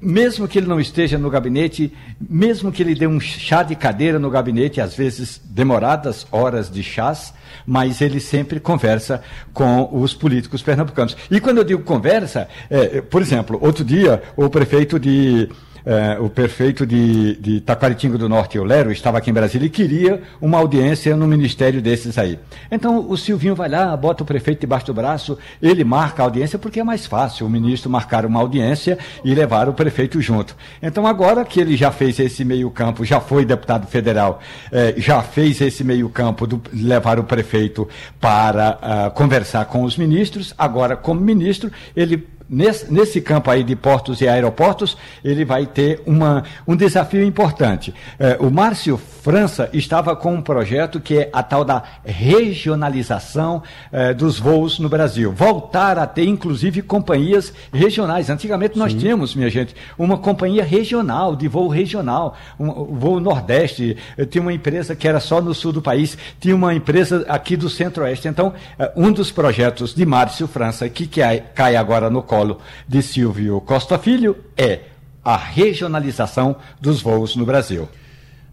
mesmo 0.00 0.48
que 0.48 0.56
ele 0.56 0.66
não 0.66 0.80
esteja 0.80 1.18
no 1.18 1.28
gabinete, 1.28 1.92
mesmo 2.18 2.72
que 2.72 2.82
ele 2.82 2.94
dê 2.94 3.06
um 3.06 3.20
chá 3.20 3.62
de 3.62 3.76
cadeira 3.76 4.18
no 4.18 4.30
gabinete, 4.30 4.80
às 4.80 4.94
vezes 4.94 5.38
demoradas 5.44 6.26
horas 6.32 6.70
de 6.70 6.82
chás, 6.82 7.34
mas 7.66 8.00
ele 8.00 8.20
sempre 8.20 8.58
conversa 8.58 9.22
com 9.52 9.86
os 9.92 10.14
políticos 10.14 10.62
pernambucanos. 10.62 11.14
E 11.30 11.38
quando 11.40 11.58
eu 11.58 11.64
digo 11.64 11.82
conversa, 11.82 12.48
é, 12.70 13.02
por 13.02 13.20
exemplo, 13.20 13.58
outro 13.60 13.84
dia 13.84 14.22
o 14.34 14.48
prefeito 14.48 14.98
de 14.98 15.46
é, 15.84 16.18
o 16.18 16.28
prefeito 16.28 16.86
de, 16.86 17.36
de 17.36 17.60
Taquaritinga 17.60 18.18
do 18.18 18.28
Norte, 18.28 18.58
o 18.58 18.64
Lero, 18.64 18.90
estava 18.92 19.18
aqui 19.18 19.30
em 19.30 19.34
Brasília 19.34 19.66
e 19.66 19.70
queria 19.70 20.22
uma 20.40 20.58
audiência 20.58 21.16
no 21.16 21.26
ministério 21.26 21.80
desses 21.80 22.18
aí. 22.18 22.38
Então 22.70 23.08
o 23.08 23.16
Silvinho 23.16 23.54
vai 23.54 23.68
lá, 23.68 23.96
bota 23.96 24.22
o 24.22 24.26
prefeito 24.26 24.60
debaixo 24.60 24.86
do 24.86 24.94
braço, 24.94 25.38
ele 25.60 25.84
marca 25.84 26.22
a 26.22 26.26
audiência 26.26 26.58
porque 26.58 26.80
é 26.80 26.84
mais 26.84 27.06
fácil 27.06 27.46
o 27.46 27.50
ministro 27.50 27.90
marcar 27.90 28.24
uma 28.24 28.40
audiência 28.40 28.98
e 29.24 29.34
levar 29.34 29.68
o 29.68 29.72
prefeito 29.72 30.20
junto. 30.20 30.56
Então 30.82 31.06
agora 31.06 31.44
que 31.44 31.60
ele 31.60 31.76
já 31.76 31.90
fez 31.90 32.18
esse 32.18 32.44
meio 32.44 32.70
campo, 32.70 33.04
já 33.04 33.20
foi 33.20 33.44
deputado 33.44 33.86
federal, 33.86 34.40
é, 34.70 34.94
já 34.96 35.22
fez 35.22 35.60
esse 35.60 35.84
meio 35.84 36.08
campo 36.08 36.46
do 36.46 36.60
levar 36.72 37.18
o 37.18 37.24
prefeito 37.24 37.88
para 38.20 38.78
uh, 38.78 39.10
conversar 39.12 39.64
com 39.66 39.82
os 39.82 39.96
ministros, 39.96 40.54
agora 40.58 40.96
como 40.96 41.20
ministro 41.20 41.70
ele 41.96 42.26
nesse, 42.50 42.92
nesse 42.92 43.20
campo 43.20 43.50
aí 43.50 43.62
de 43.62 43.76
portos 43.76 44.20
e 44.20 44.28
aeroportos, 44.28 44.96
ele 45.24 45.44
vai 45.44 45.64
ter 45.66 46.02
uma, 46.04 46.42
um 46.66 46.74
desafio 46.74 47.22
importante. 47.22 47.94
É, 48.18 48.36
o 48.40 48.50
Márcio 48.50 48.98
França 48.98 49.70
estava 49.72 50.16
com 50.16 50.34
um 50.34 50.42
projeto 50.42 50.98
que 50.98 51.18
é 51.18 51.30
a 51.32 51.42
tal 51.42 51.64
da 51.64 51.82
regionalização 52.04 53.62
é, 53.92 54.12
dos 54.12 54.38
voos 54.38 54.78
no 54.78 54.88
Brasil. 54.88 55.30
Voltar 55.30 55.98
a 55.98 56.06
ter, 56.06 56.24
inclusive, 56.24 56.82
companhias 56.82 57.52
regionais. 57.72 58.28
Antigamente 58.28 58.76
nós 58.76 58.92
Sim. 58.92 58.98
tínhamos, 58.98 59.34
minha 59.34 59.50
gente, 59.50 59.76
uma 59.96 60.18
companhia 60.18 60.64
regional, 60.64 61.36
de 61.36 61.46
voo 61.46 61.68
regional, 61.68 62.36
um, 62.58 62.96
voo 62.96 63.20
Nordeste. 63.20 63.96
Tinha 64.30 64.42
uma 64.42 64.52
empresa 64.52 64.96
que 64.96 65.06
era 65.06 65.20
só 65.20 65.40
no 65.40 65.54
sul 65.54 65.72
do 65.72 65.82
país, 65.82 66.18
tinha 66.40 66.56
uma 66.56 66.74
empresa 66.74 67.24
aqui 67.28 67.56
do 67.56 67.68
Centro-Oeste. 67.68 68.26
Então, 68.26 68.54
é, 68.78 68.90
um 68.96 69.12
dos 69.12 69.30
projetos 69.30 69.94
de 69.94 70.04
Márcio 70.04 70.48
França, 70.48 70.88
que, 70.88 71.06
que 71.06 71.20
cai 71.54 71.76
agora 71.76 72.08
no 72.08 72.22
colo 72.22 72.39
colo 72.40 72.58
de 72.88 73.02
Silvio 73.02 73.60
Costa 73.60 73.98
Filho 73.98 74.34
é 74.56 74.80
a 75.22 75.36
regionalização 75.36 76.56
dos 76.80 77.02
voos 77.02 77.36
no 77.36 77.44
Brasil. 77.44 77.86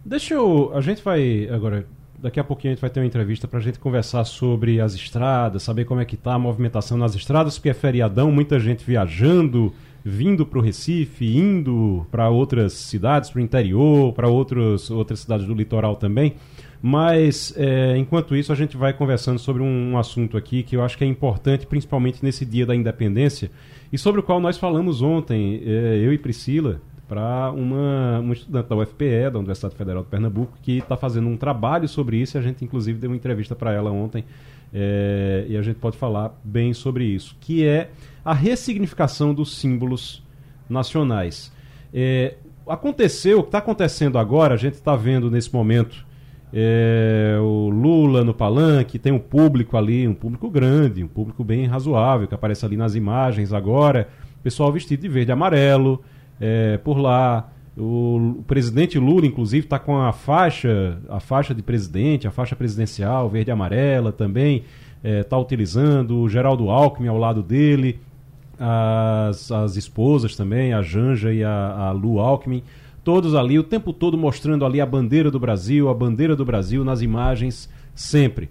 Deixa 0.04 0.34
eu. 0.34 0.70
A 0.74 0.82
gente 0.82 1.02
vai. 1.02 1.48
Agora, 1.50 1.86
daqui 2.18 2.38
a 2.38 2.44
pouquinho 2.44 2.72
a 2.72 2.74
gente 2.74 2.82
vai 2.82 2.90
ter 2.90 3.00
uma 3.00 3.06
entrevista 3.06 3.48
para 3.48 3.58
a 3.58 3.62
gente 3.62 3.78
conversar 3.78 4.24
sobre 4.24 4.78
as 4.78 4.94
estradas, 4.94 5.62
saber 5.62 5.86
como 5.86 6.00
é 6.00 6.04
que 6.04 6.16
está 6.16 6.34
a 6.34 6.38
movimentação 6.38 6.98
nas 6.98 7.14
estradas, 7.14 7.56
porque 7.56 7.70
é 7.70 7.74
feriadão, 7.74 8.30
muita 8.30 8.60
gente 8.60 8.84
viajando, 8.84 9.72
vindo 10.04 10.44
para 10.44 10.58
o 10.58 10.62
Recife, 10.62 11.34
indo 11.34 12.06
para 12.10 12.28
outras 12.28 12.74
cidades, 12.74 13.30
para 13.30 13.40
o 13.40 13.42
interior, 13.42 14.12
para 14.12 14.28
outras 14.28 14.90
cidades 15.16 15.46
do 15.46 15.54
litoral 15.54 15.96
também. 15.96 16.34
Mas, 16.80 17.52
é, 17.56 17.96
enquanto 17.96 18.36
isso, 18.36 18.52
a 18.52 18.54
gente 18.54 18.76
vai 18.76 18.92
conversando 18.92 19.38
sobre 19.38 19.62
um, 19.62 19.92
um 19.92 19.98
assunto 19.98 20.36
aqui 20.36 20.62
que 20.62 20.76
eu 20.76 20.82
acho 20.82 20.96
que 20.96 21.04
é 21.04 21.06
importante, 21.06 21.66
principalmente 21.66 22.24
nesse 22.24 22.44
dia 22.44 22.64
da 22.64 22.74
independência, 22.74 23.50
e 23.92 23.98
sobre 23.98 24.20
o 24.20 24.22
qual 24.22 24.40
nós 24.40 24.58
falamos 24.58 25.02
ontem, 25.02 25.62
é, 25.64 25.98
eu 25.98 26.12
e 26.12 26.18
Priscila, 26.18 26.80
para 27.08 27.50
uma, 27.52 28.18
uma 28.20 28.34
estudante 28.34 28.68
da 28.68 28.76
UFPE, 28.76 29.30
da 29.32 29.38
Universidade 29.38 29.74
Federal 29.74 30.02
de 30.02 30.10
Pernambuco, 30.10 30.58
que 30.62 30.78
está 30.78 30.94
fazendo 30.94 31.26
um 31.26 31.38
trabalho 31.38 31.88
sobre 31.88 32.18
isso. 32.18 32.36
A 32.36 32.42
gente, 32.42 32.62
inclusive, 32.62 32.98
deu 32.98 33.08
uma 33.08 33.16
entrevista 33.16 33.56
para 33.56 33.72
ela 33.72 33.90
ontem 33.90 34.24
é, 34.74 35.46
e 35.48 35.56
a 35.56 35.62
gente 35.62 35.76
pode 35.76 35.96
falar 35.96 36.38
bem 36.44 36.74
sobre 36.74 37.04
isso, 37.04 37.34
que 37.40 37.64
é 37.64 37.90
a 38.22 38.34
ressignificação 38.34 39.32
dos 39.32 39.56
símbolos 39.56 40.22
nacionais. 40.68 41.50
É, 41.94 42.34
aconteceu, 42.66 43.38
o 43.38 43.42
que 43.42 43.48
está 43.48 43.58
acontecendo 43.58 44.18
agora, 44.18 44.52
a 44.52 44.58
gente 44.58 44.74
está 44.74 44.94
vendo 44.94 45.30
nesse 45.30 45.52
momento 45.52 46.06
é, 46.52 47.36
o 47.40 47.68
Lula 47.68 48.24
no 48.24 48.32
palanque, 48.32 48.98
tem 48.98 49.12
um 49.12 49.18
público 49.18 49.76
ali, 49.76 50.08
um 50.08 50.14
público 50.14 50.50
grande, 50.50 51.04
um 51.04 51.08
público 51.08 51.44
bem 51.44 51.66
razoável, 51.66 52.26
que 52.26 52.34
aparece 52.34 52.64
ali 52.64 52.76
nas 52.76 52.94
imagens 52.94 53.52
agora, 53.52 54.08
pessoal 54.42 54.72
vestido 54.72 55.02
de 55.02 55.08
verde 55.08 55.30
e 55.30 55.32
amarelo 55.32 56.02
é, 56.40 56.78
por 56.78 56.98
lá. 56.98 57.50
O, 57.76 58.34
o, 58.38 58.44
presidente 58.46 58.98
Lula, 58.98 59.26
inclusive, 59.26 59.66
está 59.66 59.78
com 59.78 60.00
a 60.00 60.12
faixa, 60.12 60.98
a 61.08 61.20
faixa 61.20 61.54
de 61.54 61.62
presidente, 61.62 62.26
a 62.26 62.30
faixa 62.30 62.56
presidencial, 62.56 63.28
verde 63.28 63.50
e 63.50 63.52
amarela 63.52 64.10
também, 64.10 64.64
está 64.96 65.08
é, 65.08 65.22
tá 65.22 65.38
utilizando, 65.38 66.18
o 66.18 66.28
Geraldo 66.28 66.70
Alckmin 66.70 67.08
ao 67.08 67.18
lado 67.18 67.42
dele, 67.42 68.00
as, 68.58 69.52
as 69.52 69.76
esposas 69.76 70.34
também, 70.34 70.72
a 70.72 70.82
Janja 70.82 71.32
e 71.32 71.44
a, 71.44 71.88
a 71.88 71.90
Lu 71.92 72.18
Alckmin 72.18 72.64
todos 73.08 73.34
ali, 73.34 73.58
o 73.58 73.64
tempo 73.64 73.90
todo 73.90 74.18
mostrando 74.18 74.66
ali 74.66 74.82
a 74.82 74.84
bandeira 74.84 75.30
do 75.30 75.40
Brasil, 75.40 75.88
a 75.88 75.94
bandeira 75.94 76.36
do 76.36 76.44
Brasil 76.44 76.84
nas 76.84 77.00
imagens, 77.00 77.66
sempre. 77.94 78.50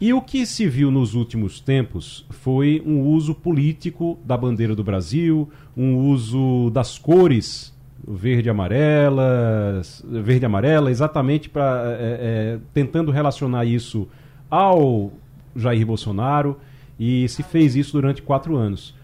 E 0.00 0.12
o 0.12 0.20
que 0.20 0.44
se 0.44 0.66
viu 0.66 0.90
nos 0.90 1.14
últimos 1.14 1.60
tempos 1.60 2.26
foi 2.28 2.82
um 2.84 3.02
uso 3.02 3.32
político 3.32 4.18
da 4.24 4.36
bandeira 4.36 4.74
do 4.74 4.82
Brasil, 4.82 5.48
um 5.76 5.94
uso 5.94 6.68
das 6.70 6.98
cores 6.98 7.72
verde 8.04 8.50
amarela, 8.50 9.80
verde 10.04 10.44
amarela, 10.44 10.90
exatamente 10.90 11.48
para 11.48 11.96
é, 11.96 12.56
é, 12.56 12.58
tentando 12.74 13.12
relacionar 13.12 13.64
isso 13.66 14.08
ao 14.50 15.12
Jair 15.54 15.86
Bolsonaro 15.86 16.58
e 16.98 17.28
se 17.28 17.44
fez 17.44 17.76
isso 17.76 17.92
durante 17.92 18.20
quatro 18.20 18.56
anos. 18.56 18.96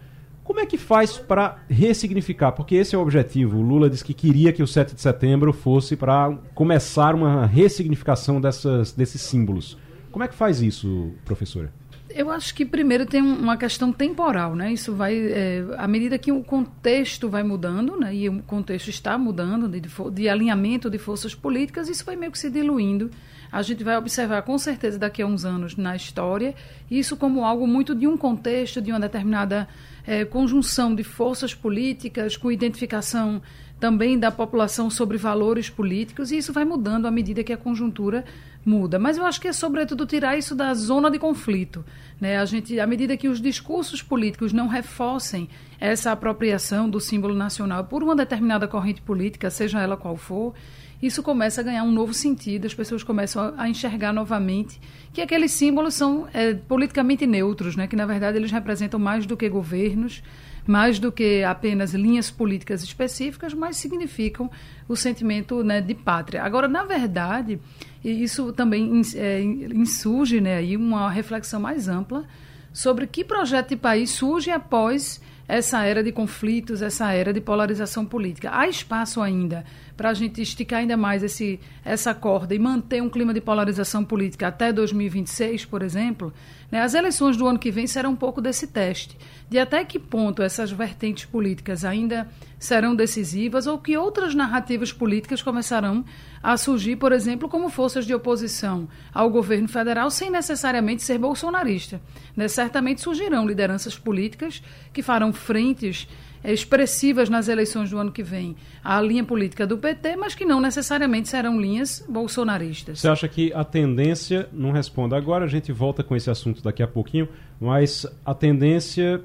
Como 0.49 0.59
é 0.59 0.65
que 0.65 0.79
faz 0.79 1.15
para 1.15 1.59
ressignificar? 1.69 2.51
Porque 2.53 2.73
esse 2.73 2.95
é 2.95 2.97
o 2.97 3.01
objetivo. 3.01 3.59
O 3.59 3.61
Lula 3.61 3.87
disse 3.87 4.03
que 4.03 4.15
queria 4.15 4.51
que 4.51 4.63
o 4.63 4.67
7 4.67 4.95
de 4.95 4.99
setembro 4.99 5.53
fosse 5.53 5.95
para 5.95 6.35
começar 6.55 7.13
uma 7.13 7.45
ressignificação 7.45 8.41
dessas, 8.41 8.91
desses 8.91 9.21
símbolos. 9.21 9.77
Como 10.11 10.23
é 10.23 10.27
que 10.27 10.33
faz 10.33 10.59
isso, 10.59 11.11
professora? 11.23 11.71
Eu 12.09 12.31
acho 12.31 12.55
que 12.55 12.65
primeiro 12.65 13.05
tem 13.05 13.21
uma 13.21 13.57
questão 13.57 13.93
temporal, 13.93 14.55
né? 14.55 14.73
Isso 14.73 14.95
vai, 14.95 15.15
é, 15.15 15.63
à 15.77 15.87
medida 15.87 16.17
que 16.17 16.31
o 16.31 16.43
contexto 16.43 17.29
vai 17.29 17.43
mudando, 17.43 17.95
né? 17.95 18.15
E 18.15 18.27
o 18.27 18.41
contexto 18.41 18.89
está 18.89 19.19
mudando 19.19 19.69
de, 19.69 19.79
de 20.11 20.27
alinhamento 20.27 20.89
de 20.89 20.97
forças 20.97 21.35
políticas, 21.35 21.87
isso 21.87 22.03
vai 22.03 22.15
meio 22.15 22.31
que 22.31 22.39
se 22.39 22.49
diluindo. 22.49 23.11
A 23.51 23.61
gente 23.61 23.83
vai 23.83 23.95
observar 23.97 24.41
com 24.41 24.57
certeza 24.57 24.97
daqui 24.97 25.21
a 25.21 25.27
uns 25.27 25.45
anos 25.45 25.75
na 25.75 25.95
história 25.95 26.55
isso 26.89 27.15
como 27.15 27.45
algo 27.45 27.67
muito 27.67 27.93
de 27.93 28.07
um 28.07 28.17
contexto, 28.17 28.81
de 28.81 28.91
uma 28.91 28.99
determinada 28.99 29.67
é, 30.09 30.25
conjunção 30.25 30.95
de 30.95 31.03
forças 31.03 31.53
políticas, 31.53 32.35
com 32.35 32.51
identificação 32.51 33.39
também 33.79 34.17
da 34.17 34.31
população 34.31 34.89
sobre 34.89 35.19
valores 35.19 35.69
políticos, 35.69 36.31
e 36.31 36.37
isso 36.37 36.51
vai 36.51 36.65
mudando 36.65 37.05
à 37.05 37.11
medida 37.11 37.43
que 37.43 37.53
a 37.53 37.57
conjuntura 37.57 38.25
muda. 38.65 38.97
Mas 38.97 39.17
eu 39.17 39.25
acho 39.25 39.39
que 39.39 39.47
é 39.47 39.53
sobretudo 39.53 40.07
tirar 40.07 40.35
isso 40.35 40.55
da 40.55 40.73
zona 40.73 41.11
de 41.11 41.19
conflito. 41.19 41.85
Né? 42.19 42.37
A 42.37 42.45
gente, 42.45 42.79
à 42.79 42.87
medida 42.87 43.15
que 43.15 43.29
os 43.29 43.39
discursos 43.39 44.01
políticos 44.01 44.51
não 44.51 44.67
reforcem 44.67 45.47
essa 45.79 46.11
apropriação 46.11 46.89
do 46.89 46.99
símbolo 46.99 47.35
nacional 47.35 47.83
por 47.83 48.01
uma 48.01 48.15
determinada 48.15 48.67
corrente 48.67 49.03
política, 49.03 49.51
seja 49.51 49.79
ela 49.79 49.95
qual 49.95 50.17
for, 50.17 50.55
isso 51.01 51.23
começa 51.23 51.61
a 51.61 51.63
ganhar 51.63 51.83
um 51.83 51.91
novo 51.91 52.13
sentido, 52.13 52.65
as 52.65 52.73
pessoas 52.73 53.03
começam 53.03 53.53
a, 53.57 53.69
enxergar 53.69 54.11
novamente 54.11 54.79
que 55.13 55.21
aqueles 55.21 55.51
símbolos 55.51 55.93
são 55.93 56.27
é, 56.33 56.53
politicamente 56.53 57.25
neutros, 57.25 57.75
né? 57.75 57.87
que 57.87 57.95
na 57.95 58.05
verdade 58.05 58.37
eles 58.37 58.51
representam 58.51 58.99
mais 58.99 59.25
do 59.25 59.37
que 59.37 59.47
governos, 59.47 60.21
mais 60.67 60.99
do 60.99 61.11
que 61.11 61.41
apenas 61.43 61.93
linhas 61.93 62.29
políticas 62.29 62.83
específicas, 62.83 63.53
mas 63.53 63.77
significam 63.77 64.51
o 64.87 64.95
sentimento 64.95 65.63
né, 65.63 65.79
de 65.79 65.95
pátria. 65.95 66.43
Agora, 66.43 66.67
na 66.67 66.83
verdade, 66.83 67.59
isso 68.03 68.51
também 68.51 69.01
é, 69.15 69.41
insurge 69.41 70.41
né, 70.41 70.57
aí 70.57 70.75
uma 70.75 71.09
reflexão 71.09 71.61
mais 71.61 71.87
ampla 71.87 72.25
sobre 72.73 73.07
que 73.07 73.23
projeto 73.23 73.69
de 73.69 73.77
país 73.77 74.11
surge 74.11 74.51
após 74.51 75.21
essa 75.47 75.83
era 75.83 76.03
de 76.03 76.11
conflitos, 76.11 76.83
essa 76.83 77.11
era 77.11 77.33
de 77.33 77.41
polarização 77.41 78.05
política. 78.05 78.51
Há 78.53 78.67
espaço 78.67 79.19
ainda 79.19 79.65
para 79.99 80.11
a 80.11 80.13
gente 80.13 80.41
esticar 80.41 80.79
ainda 80.79 80.95
mais 80.95 81.23
esse, 81.23 81.59
essa 81.83 82.13
corda 82.13 82.55
e 82.55 82.59
manter 82.59 83.03
um 83.03 83.09
clima 83.09 83.33
de 83.33 83.41
polarização 83.41 84.05
política 84.05 84.47
até 84.47 84.71
2026, 84.71 85.65
por 85.65 85.81
exemplo? 85.81 86.33
Né? 86.71 86.81
As 86.81 86.93
eleições 86.93 87.35
do 87.35 87.45
ano 87.45 87.59
que 87.59 87.69
vem 87.69 87.85
serão 87.85 88.11
um 88.11 88.15
pouco 88.15 88.39
desse 88.39 88.65
teste, 88.67 89.17
de 89.49 89.59
até 89.59 89.83
que 89.83 89.99
ponto 89.99 90.41
essas 90.41 90.71
vertentes 90.71 91.25
políticas 91.25 91.83
ainda 91.83 92.29
serão 92.57 92.95
decisivas 92.95 93.67
ou 93.67 93.77
que 93.77 93.97
outras 93.97 94.33
narrativas 94.33 94.93
políticas 94.93 95.41
começarão 95.41 96.05
a 96.41 96.55
surgir, 96.55 96.95
por 96.95 97.11
exemplo, 97.11 97.49
como 97.49 97.69
forças 97.69 98.05
de 98.05 98.15
oposição 98.15 98.87
ao 99.13 99.29
governo 99.29 99.67
federal, 99.67 100.09
sem 100.09 100.31
necessariamente 100.31 101.03
ser 101.03 101.17
bolsonarista. 101.17 101.99
Né? 102.37 102.47
Certamente 102.47 103.01
surgirão 103.01 103.45
lideranças 103.45 103.99
políticas 103.99 104.63
que 104.93 105.03
farão 105.03 105.33
frentes 105.33 106.07
expressivas 106.43 107.29
nas 107.29 107.47
eleições 107.47 107.89
do 107.89 107.97
ano 107.97 108.11
que 108.11 108.23
vem 108.23 108.55
à 108.83 108.99
linha 109.01 109.23
política 109.23 109.67
do 109.67 109.77
PT, 109.77 110.15
mas 110.15 110.35
que 110.35 110.45
não 110.45 110.61
necessariamente 110.61 111.29
serão 111.29 111.59
linhas 111.59 112.03
bolsonaristas. 112.07 112.99
Você 112.99 113.07
acha 113.07 113.27
que 113.27 113.51
a 113.53 113.63
tendência, 113.63 114.47
não 114.51 114.71
responda 114.71 115.17
agora, 115.17 115.45
a 115.45 115.47
gente 115.47 115.71
volta 115.71 116.03
com 116.03 116.15
esse 116.15 116.29
assunto 116.29 116.63
daqui 116.63 116.81
a 116.81 116.87
pouquinho, 116.87 117.27
mas 117.59 118.05
a 118.25 118.33
tendência 118.33 119.21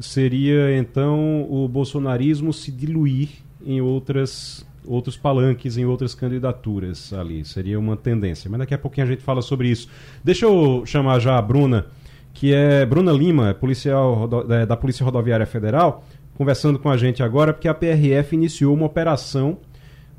seria 0.00 0.76
então 0.76 1.46
o 1.50 1.68
bolsonarismo 1.68 2.52
se 2.52 2.70
diluir 2.70 3.28
em 3.64 3.80
outras 3.80 4.66
outros 4.84 5.16
palanques 5.16 5.76
em 5.76 5.84
outras 5.84 6.14
candidaturas 6.14 7.12
ali. 7.12 7.44
Seria 7.44 7.78
uma 7.78 7.96
tendência. 7.96 8.50
Mas 8.50 8.60
daqui 8.60 8.74
a 8.74 8.78
pouquinho 8.78 9.06
a 9.06 9.10
gente 9.10 9.22
fala 9.22 9.42
sobre 9.42 9.68
isso. 9.68 9.88
Deixa 10.24 10.46
eu 10.46 10.82
chamar 10.84 11.20
já 11.20 11.38
a 11.38 11.42
Bruna, 11.42 11.86
que 12.34 12.52
é 12.52 12.84
Bruna 12.84 13.12
Lima, 13.12 13.54
policial 13.54 14.28
é, 14.50 14.66
da 14.66 14.76
Polícia 14.76 15.04
Rodoviária 15.04 15.46
Federal, 15.46 16.04
conversando 16.36 16.78
com 16.78 16.88
a 16.88 16.96
gente 16.96 17.22
agora, 17.22 17.52
porque 17.52 17.68
a 17.68 17.74
PRF 17.74 18.34
iniciou 18.34 18.74
uma 18.74 18.86
operação, 18.86 19.58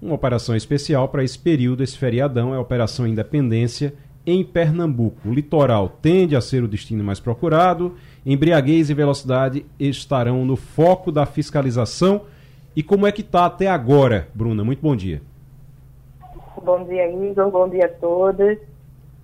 uma 0.01 0.15
operação 0.15 0.55
especial 0.55 1.07
para 1.07 1.23
esse 1.23 1.37
período, 1.37 1.83
esse 1.83 1.97
feriadão, 1.97 2.53
é 2.53 2.57
a 2.57 2.61
Operação 2.61 3.07
Independência, 3.07 3.93
em 4.25 4.43
Pernambuco. 4.43 5.29
O 5.29 5.33
litoral 5.33 5.89
tende 6.01 6.35
a 6.35 6.41
ser 6.41 6.63
o 6.63 6.67
destino 6.67 7.03
mais 7.03 7.19
procurado, 7.19 7.95
embriaguez 8.25 8.89
e 8.89 8.93
velocidade 8.93 9.65
estarão 9.79 10.45
no 10.45 10.55
foco 10.55 11.11
da 11.11 11.25
fiscalização 11.25 12.21
e 12.75 12.81
como 12.81 13.05
é 13.05 13.11
que 13.11 13.21
está 13.21 13.45
até 13.45 13.67
agora, 13.67 14.27
Bruna? 14.33 14.63
Muito 14.63 14.81
bom 14.81 14.95
dia. 14.95 15.21
Bom 16.63 16.83
dia, 16.85 17.07
Igor. 17.11 17.51
Bom 17.51 17.69
dia 17.69 17.85
a 17.85 17.89
todos. 17.89 18.57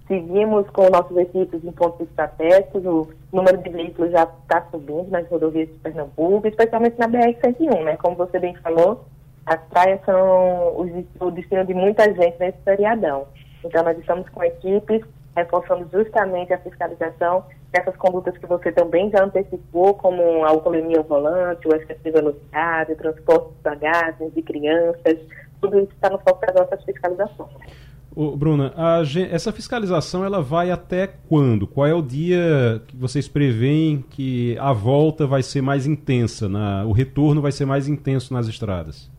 Seguimos 0.10 0.68
com 0.72 0.90
nossos 0.90 1.16
equipes 1.16 1.64
em 1.64 1.72
pontos 1.72 2.02
estratégicos. 2.02 2.84
O 2.84 3.08
número 3.32 3.58
de 3.60 3.70
veículos 3.70 4.12
já 4.12 4.24
está 4.24 4.66
subindo 4.72 5.08
nas 5.12 5.30
rodovias 5.30 5.68
de 5.68 5.76
Pernambuco, 5.76 6.48
especialmente 6.48 6.98
na 6.98 7.08
BR-101, 7.08 7.84
né? 7.84 7.96
Como 7.98 8.16
você 8.16 8.40
bem 8.40 8.56
falou, 8.56 9.06
as 9.46 9.62
praias 9.70 10.04
são 10.04 10.90
o 11.20 11.30
destino 11.30 11.64
de 11.64 11.76
muita 11.76 12.06
gente 12.06 12.40
nesse 12.40 12.58
feriadão. 12.64 13.28
Então, 13.64 13.84
nós 13.84 14.00
estamos 14.00 14.28
com 14.30 14.44
equipes 14.44 15.04
reforçando 15.36 15.88
justamente 15.94 16.52
a 16.54 16.58
fiscalização 16.58 17.46
dessas 17.72 17.96
condutas 17.98 18.36
que 18.36 18.48
você 18.48 18.72
também 18.72 19.12
já 19.12 19.24
antecipou, 19.24 19.94
como 19.94 20.44
a 20.44 20.50
alcoolemia 20.50 20.98
ao 20.98 21.04
volante, 21.04 21.68
o 21.68 21.76
excesso 21.76 22.02
de 22.04 22.10
velocidade, 22.10 22.94
o 22.94 22.98
transporte 22.98 23.50
de 23.50 23.62
bagagens, 23.62 24.34
de 24.34 24.42
crianças, 24.42 25.20
tudo 25.62 25.80
isso 25.80 25.92
está 25.94 26.10
no 26.10 26.18
foco 26.18 26.44
das 26.48 26.56
nossas 26.56 26.84
fiscalizações. 26.84 27.89
Ô, 28.16 28.36
Bruna, 28.36 28.74
a, 28.76 29.02
essa 29.32 29.52
fiscalização 29.52 30.26
ela 30.26 30.42
vai 30.42 30.72
até 30.72 31.08
quando? 31.08 31.68
Qual 31.68 31.86
é 31.86 31.94
o 31.94 32.02
dia 32.02 32.82
que 32.88 32.96
vocês 32.96 33.28
preveem 33.28 34.04
que 34.10 34.58
a 34.60 34.74
volta 34.74 35.28
vai 35.28 35.44
ser 35.44 35.62
mais 35.62 35.86
intensa, 35.86 36.50
na, 36.50 36.84
o 36.86 36.92
retorno 36.92 37.42
vai 37.42 37.52
ser 37.52 37.66
mais 37.66 37.88
intenso 37.88 38.34
nas 38.34 38.48
estradas? 38.48 39.10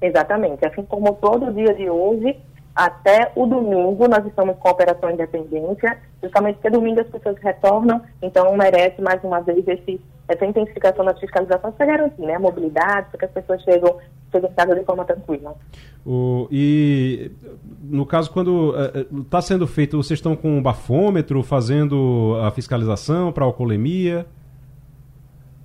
Exatamente. 0.00 0.64
Assim 0.64 0.82
como 0.82 1.14
todo 1.14 1.52
dia 1.52 1.74
de 1.74 1.88
hoje, 1.90 2.36
até 2.74 3.30
o 3.36 3.46
domingo 3.46 4.08
nós 4.08 4.26
estamos 4.26 4.56
com 4.58 4.68
a 4.68 4.72
Operação 4.72 5.10
Independência, 5.10 5.96
justamente 6.20 6.56
porque 6.56 6.70
domingo 6.70 7.00
as 7.00 7.06
pessoas 7.06 7.36
retornam, 7.38 8.02
então 8.20 8.56
merece 8.56 9.00
mais 9.00 9.22
uma 9.22 9.40
vez 9.40 9.66
esse, 9.68 10.00
essa 10.26 10.44
intensificação 10.44 11.04
das 11.04 11.18
fiscalizações 11.20 11.74
para 11.74 11.86
garantir 11.86 12.22
né, 12.22 12.34
a 12.34 12.40
mobilidade, 12.40 13.10
para 13.10 13.18
que 13.20 13.24
as 13.26 13.30
pessoas 13.30 13.62
chegam, 13.62 13.96
chegam 14.32 14.50
em 14.50 14.54
casa 14.54 14.74
de 14.74 14.84
forma 14.84 15.04
tranquila. 15.04 15.54
O, 16.04 16.48
e 16.50 17.30
no 17.80 18.04
caso, 18.04 18.32
quando 18.32 18.74
está 19.22 19.38
eh, 19.38 19.40
uh, 19.40 19.42
sendo 19.42 19.66
feito, 19.68 19.96
vocês 19.96 20.18
estão 20.18 20.34
com 20.34 20.48
um 20.48 20.62
bafômetro 20.62 21.44
fazendo 21.44 22.36
a 22.42 22.50
fiscalização 22.50 23.30
para 23.30 23.44
alcoolemia? 23.44 24.26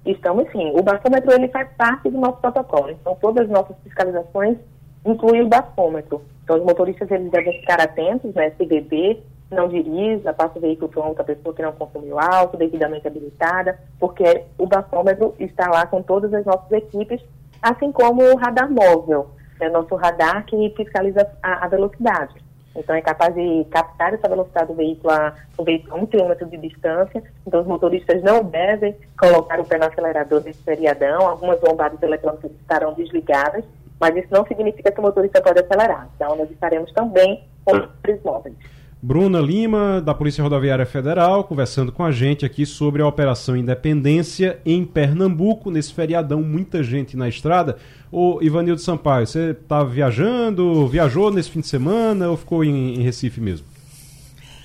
Estamos 0.05 0.49
sim. 0.51 0.71
O 0.75 0.83
bafômetro 0.83 1.31
ele 1.31 1.47
faz 1.47 1.67
parte 1.75 2.09
do 2.09 2.19
nosso 2.19 2.37
protocolo. 2.37 2.91
Então, 2.91 3.17
todas 3.19 3.45
as 3.45 3.49
nossas 3.49 3.75
fiscalizações 3.83 4.57
incluem 5.05 5.43
o 5.43 5.47
bafômetro. 5.47 6.21
Então, 6.43 6.57
os 6.57 6.63
motoristas 6.63 7.09
eles 7.11 7.31
devem 7.31 7.59
ficar 7.59 7.79
atentos, 7.79 8.33
né? 8.33 8.51
Se 8.57 8.65
beber, 8.65 9.23
não 9.51 9.67
dirija, 9.67 10.33
passa 10.33 10.57
o 10.57 10.61
veículo 10.61 10.89
para 10.89 11.05
outra 11.05 11.23
pessoa 11.23 11.53
que 11.53 11.61
não 11.61 11.71
consumiu 11.71 12.19
álcool, 12.19 12.57
devidamente 12.57 13.07
habilitada, 13.07 13.79
porque 13.99 14.43
o 14.57 14.67
bafômetro 14.67 15.35
está 15.39 15.69
lá 15.69 15.85
com 15.85 16.01
todas 16.01 16.33
as 16.33 16.45
nossas 16.45 16.71
equipes, 16.71 17.21
assim 17.61 17.91
como 17.91 18.23
o 18.23 18.35
radar 18.35 18.71
móvel, 18.71 19.29
né? 19.59 19.69
nosso 19.69 19.95
radar 19.95 20.45
que 20.45 20.73
fiscaliza 20.75 21.27
a, 21.41 21.65
a, 21.65 21.67
velocidade. 21.67 22.35
Então, 22.75 22.95
é 22.95 23.01
capaz 23.01 23.33
de 23.33 23.65
captar 23.71 24.13
essa 24.13 24.29
velocidade 24.29 24.67
do 24.67 24.75
veículo 24.75 25.11
a, 25.11 25.33
um, 25.57 25.63
veículo 25.63 25.95
a 25.95 25.97
um 25.97 26.05
quilômetro 26.05 26.45
de 26.47 26.57
distância. 26.57 27.21
Então, 27.45 27.61
os 27.61 27.67
motoristas 27.67 28.21
não 28.21 28.43
devem 28.43 28.95
colocar 29.19 29.59
o 29.59 29.65
pé 29.65 29.79
no 29.79 29.85
acelerador 29.85 30.43
nesse 30.43 30.63
feriadão. 30.63 31.27
Algumas 31.27 31.59
bombadas 31.59 32.01
eletrônicas 32.01 32.51
estarão 32.51 32.93
desligadas 32.93 33.65
mas 33.99 34.15
isso 34.15 34.27
não 34.31 34.45
significa 34.45 34.91
que 34.91 34.99
o 34.99 35.03
motorista 35.03 35.41
pode 35.41 35.59
acelerar. 35.59 36.09
Então, 36.15 36.35
nós 36.35 36.49
estaremos 36.49 36.91
também 36.93 37.43
com 37.65 37.75
os 37.75 38.23
móveis. 38.23 38.55
Bruna 39.01 39.39
Lima, 39.39 40.01
da 40.01 40.13
Polícia 40.13 40.43
Rodoviária 40.43 40.85
Federal, 40.85 41.45
conversando 41.45 41.89
com 41.89 42.03
a 42.03 42.11
gente 42.11 42.45
aqui 42.45 42.65
sobre 42.65 43.01
a 43.01 43.07
Operação 43.07 43.55
Independência 43.55 44.59
em 44.65 44.83
Pernambuco, 44.83 45.71
nesse 45.71 45.93
feriadão, 45.93 46.41
muita 46.41 46.83
gente 46.83 47.15
na 47.15 47.29
estrada. 47.29 47.77
Ô 48.11 48.39
Ivanildo 48.41 48.81
Sampaio, 48.81 49.25
você 49.25 49.51
está 49.51 49.85
viajando, 49.85 50.85
viajou 50.89 51.31
nesse 51.31 51.49
fim 51.49 51.61
de 51.61 51.67
semana 51.67 52.29
ou 52.29 52.35
ficou 52.35 52.61
em, 52.61 52.95
em 52.95 53.01
Recife 53.01 53.39
mesmo? 53.39 53.65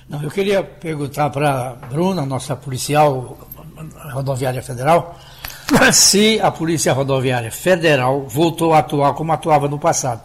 Não, 0.09 0.21
eu 0.21 0.29
queria 0.29 0.61
perguntar 0.61 1.29
para 1.29 1.69
a 1.69 1.73
Bruna, 1.87 2.25
nossa 2.25 2.57
policial 2.57 3.37
rodoviária 4.11 4.61
federal, 4.61 5.17
se 5.91 6.39
a 6.41 6.51
Polícia 6.51 6.93
Rodoviária 6.93 7.51
Federal 7.51 8.27
voltou 8.27 8.73
a 8.73 8.79
atuar 8.79 9.13
como 9.13 9.31
atuava 9.31 9.67
no 9.67 9.79
passado. 9.79 10.21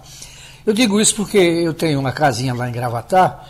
Eu 0.67 0.73
digo 0.73 1.01
isso 1.01 1.15
porque 1.17 1.39
eu 1.39 1.73
tenho 1.73 1.99
uma 1.99 2.13
casinha 2.13 2.55
lá 2.55 2.69
em 2.69 2.73
Gravatar 2.73 3.47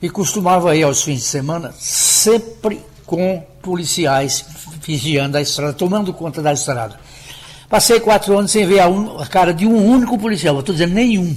e 0.00 0.08
costumava 0.08 0.74
ir 0.74 0.82
aos 0.82 1.02
fins 1.02 1.20
de 1.20 1.26
semana 1.26 1.72
sempre 1.78 2.80
com 3.06 3.44
policiais 3.62 4.44
vigiando 4.80 5.36
a 5.36 5.40
estrada, 5.40 5.72
tomando 5.72 6.12
conta 6.12 6.42
da 6.42 6.52
estrada. 6.52 6.98
Passei 7.68 8.00
quatro 8.00 8.36
anos 8.38 8.50
sem 8.50 8.66
ver 8.66 8.80
a, 8.80 8.88
un... 8.88 9.18
a 9.18 9.26
cara 9.26 9.52
de 9.52 9.66
um 9.66 9.90
único 9.90 10.18
policial, 10.18 10.58
estou 10.60 10.74
dizendo 10.74 10.94
nenhum. 10.94 11.36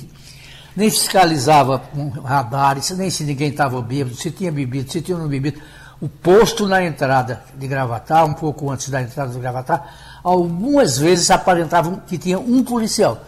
Nem 0.76 0.90
fiscalizava 0.90 1.80
com 1.80 2.10
radares, 2.10 2.92
nem 2.92 3.10
se 3.10 3.24
ninguém 3.24 3.50
estava 3.50 3.82
bêbado, 3.82 4.16
se 4.16 4.30
tinha 4.30 4.52
bebido, 4.52 4.92
se 4.92 5.02
tinha 5.02 5.18
não 5.18 5.28
bebido. 5.28 5.60
O 6.02 6.08
posto 6.08 6.68
na 6.68 6.84
entrada 6.84 7.42
de 7.56 7.68
Gravatar, 7.68 8.26
um 8.26 8.34
pouco 8.34 8.70
antes 8.70 8.90
da 8.90 9.02
entrada 9.02 9.32
de 9.32 9.40
Gravatar, 9.40 10.20
algumas 10.24 10.98
vezes 10.98 11.32
aparentavam 11.32 12.02
que 12.06 12.18
tinha 12.18 12.40
um 12.40 12.64
policial. 12.64 13.20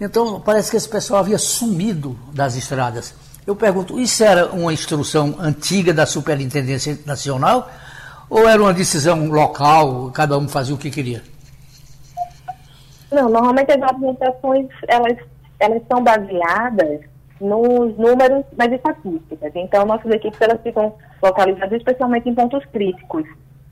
Então, 0.00 0.40
parece 0.40 0.70
que 0.70 0.76
esse 0.76 0.88
pessoal 0.88 1.20
havia 1.20 1.36
sumido 1.36 2.18
das 2.32 2.56
estradas. 2.56 3.14
Eu 3.46 3.54
pergunto, 3.54 4.00
isso 4.00 4.24
era 4.24 4.46
uma 4.46 4.72
instrução 4.72 5.36
antiga 5.38 5.92
da 5.92 6.06
Superintendência 6.06 6.98
Nacional 7.04 7.70
ou 8.30 8.48
era 8.48 8.62
uma 8.62 8.72
decisão 8.72 9.26
local, 9.26 10.10
cada 10.12 10.38
um 10.38 10.48
fazia 10.48 10.74
o 10.74 10.78
que 10.78 10.90
queria? 10.90 11.22
Não, 13.10 13.28
normalmente 13.28 13.72
as 13.72 13.82
argumentações, 13.82 14.68
elas, 14.86 15.18
elas 15.58 15.82
são 15.90 16.02
baseadas 16.02 17.09
nos 17.40 17.96
números 17.96 18.44
das 18.52 18.72
estatísticas. 18.72 19.52
Então, 19.54 19.86
nossas 19.86 20.10
equipes 20.12 20.40
elas 20.40 20.60
ficam 20.62 20.94
localizadas 21.22 21.72
especialmente 21.72 22.28
em 22.28 22.34
pontos 22.34 22.64
críticos. 22.66 23.24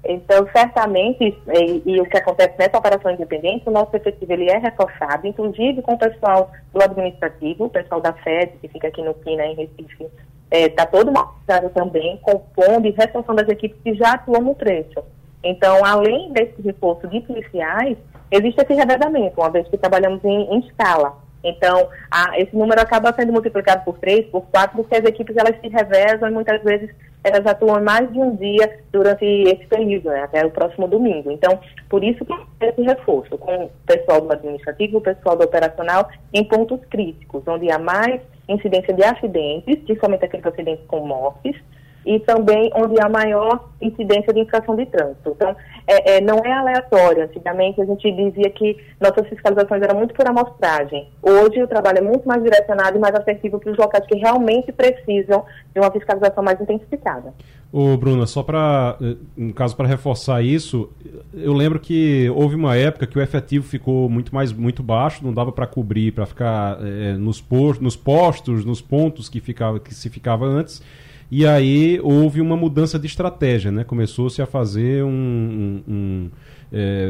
Então, 0.05 0.49
certamente, 0.53 1.37
e, 1.49 1.83
e, 1.85 2.01
o 2.01 2.07
que 2.07 2.17
acontece 2.17 2.55
nessa 2.59 2.79
operação 2.79 3.11
independente, 3.11 3.69
o 3.69 3.73
nosso 3.73 3.95
efetivo 3.97 4.33
ele 4.33 4.49
é 4.49 4.57
reforçado, 4.57 5.27
inclusive 5.27 5.83
com 5.83 5.95
o 5.95 5.99
pessoal 5.99 6.51
do 6.73 6.83
administrativo, 6.83 7.65
o 7.65 7.71
pessoal 7.71 8.01
da 8.01 8.13
FED, 8.13 8.53
que 8.61 8.69
fica 8.69 8.89
aqui 8.89 9.03
no 9.03 9.13
Quina, 9.15 9.45
em 9.45 9.57
Recife, 9.57 10.09
está 10.51 10.83
é, 10.85 10.87
todo 10.87 11.13
mobilizado 11.13 11.69
também, 11.71 12.17
compondo 12.19 12.87
e 12.87 12.91
reforçando 12.91 13.43
as 13.43 13.49
equipes 13.49 13.79
que 13.83 13.95
já 13.95 14.13
atuam 14.13 14.41
no 14.41 14.55
trecho. 14.55 15.03
Então, 15.43 15.85
além 15.85 16.33
desse 16.33 16.61
reforço 16.63 17.07
de 17.09 17.21
policiais, 17.21 17.97
existe 18.31 18.63
esse 18.63 18.75
revezamento, 18.75 19.41
uma 19.41 19.51
vez 19.51 19.69
que 19.69 19.77
trabalhamos 19.77 20.25
em, 20.25 20.55
em 20.55 20.61
escala. 20.61 21.17
Então, 21.43 21.89
a, 22.11 22.39
esse 22.39 22.55
número 22.57 22.81
acaba 22.81 23.13
sendo 23.13 23.33
multiplicado 23.33 23.85
por 23.85 23.99
três, 23.99 24.27
por 24.27 24.43
quatro, 24.47 24.77
porque 24.77 24.97
as 24.97 25.05
equipes 25.05 25.37
elas 25.37 25.59
se 25.61 25.69
revezam 25.69 26.29
e 26.29 26.33
muitas 26.33 26.63
vezes 26.63 26.91
elas 27.23 27.47
atuam 27.47 27.83
mais 27.83 28.11
de 28.13 28.19
um 28.19 28.35
dia 28.37 28.79
durante 28.93 29.25
esse 29.25 29.67
período, 29.67 30.09
né, 30.09 30.23
até 30.23 30.45
o 30.45 30.51
próximo 30.51 30.87
domingo. 30.87 31.31
Então, 31.31 31.59
por 31.89 32.03
isso 32.03 32.25
que 32.25 32.33
esse 32.61 32.83
reforço 32.83 33.37
com 33.39 33.65
o 33.65 33.71
pessoal 33.87 34.21
do 34.21 34.33
administrativo, 34.33 34.99
o 34.99 35.03
pessoal 35.03 35.37
do 35.37 35.45
operacional, 35.45 36.09
em 36.33 36.45
pontos 36.45 36.81
críticos, 36.91 37.43
onde 37.47 37.71
há 37.71 37.79
mais 37.79 38.21
incidência 38.49 38.95
de 38.95 39.05
acidentes, 39.05 39.79
principalmente 39.81 40.25
aqueles 40.25 40.47
acidentes 40.47 40.85
com 40.87 41.07
mortes, 41.07 41.57
e 42.05 42.21
também 42.21 42.71
onde 42.75 43.01
há 43.01 43.09
maior 43.09 43.69
incidência 43.81 44.33
de 44.33 44.41
infração 44.41 44.75
de 44.77 44.87
trânsito. 44.87 45.31
Então, 45.31 45.55
é, 45.87 46.17
é, 46.17 46.21
não 46.21 46.39
é 46.45 46.53
aleatório. 46.53 47.25
Antigamente 47.25 47.81
a 47.81 47.85
gente 47.85 48.11
dizia 48.11 48.51
que 48.51 48.77
nossas 49.01 49.27
fiscalizações 49.29 49.83
eram 49.83 49.97
muito 49.97 50.15
por 50.15 50.29
amostragem. 50.29 51.09
Hoje 51.23 51.63
o 51.63 51.69
trabalho 51.69 51.99
é 51.99 52.03
muito 52.03 52.27
mais 52.27 52.43
direcionado 52.43 52.97
e 52.97 53.01
mais 53.01 53.15
assertivo 53.15 53.59
para 53.59 53.73
os 53.73 53.79
locais 53.79 54.07
que 54.07 54.17
realmente 54.17 54.73
precisam 54.73 55.45
de 55.75 55.81
uma 55.81 55.91
fiscalização 55.91 56.43
mais 56.43 56.61
intensificada. 56.61 57.33
Ô, 57.71 57.97
Bruna, 57.99 58.27
só 58.27 58.43
para, 58.43 58.97
eh, 59.01 59.17
no 59.37 59.53
caso, 59.53 59.77
para 59.77 59.87
reforçar 59.87 60.43
isso, 60.43 60.91
eu 61.35 61.53
lembro 61.53 61.79
que 61.79 62.31
houve 62.31 62.55
uma 62.55 62.75
época 62.75 63.07
que 63.07 63.19
o 63.19 63.21
efetivo 63.21 63.67
ficou 63.67 64.09
muito 64.09 64.35
mais 64.35 64.53
muito 64.55 64.83
baixo, 64.83 65.23
não 65.23 65.35
dava 65.35 65.53
para 65.53 65.67
cobrir, 65.67 66.13
para 66.13 66.25
ficar 66.25 66.79
é, 66.81 67.13
nos, 67.13 67.43
postos, 67.43 67.83
nos 67.83 67.95
postos, 67.95 68.65
nos 68.65 68.81
pontos 68.81 69.29
que, 69.29 69.39
ficava, 69.39 69.79
que 69.79 69.95
se 69.95 70.09
ficava 70.09 70.47
antes. 70.47 70.83
E 71.31 71.47
aí 71.47 72.01
houve 72.03 72.41
uma 72.41 72.57
mudança 72.57 72.99
de 72.99 73.07
estratégia, 73.07 73.71
né? 73.71 73.85
Começou-se 73.85 74.41
a 74.41 74.47
fazer 74.47 75.05
um, 75.05 75.11
um, 75.11 75.83
um 75.87 76.31
é, 76.73 77.07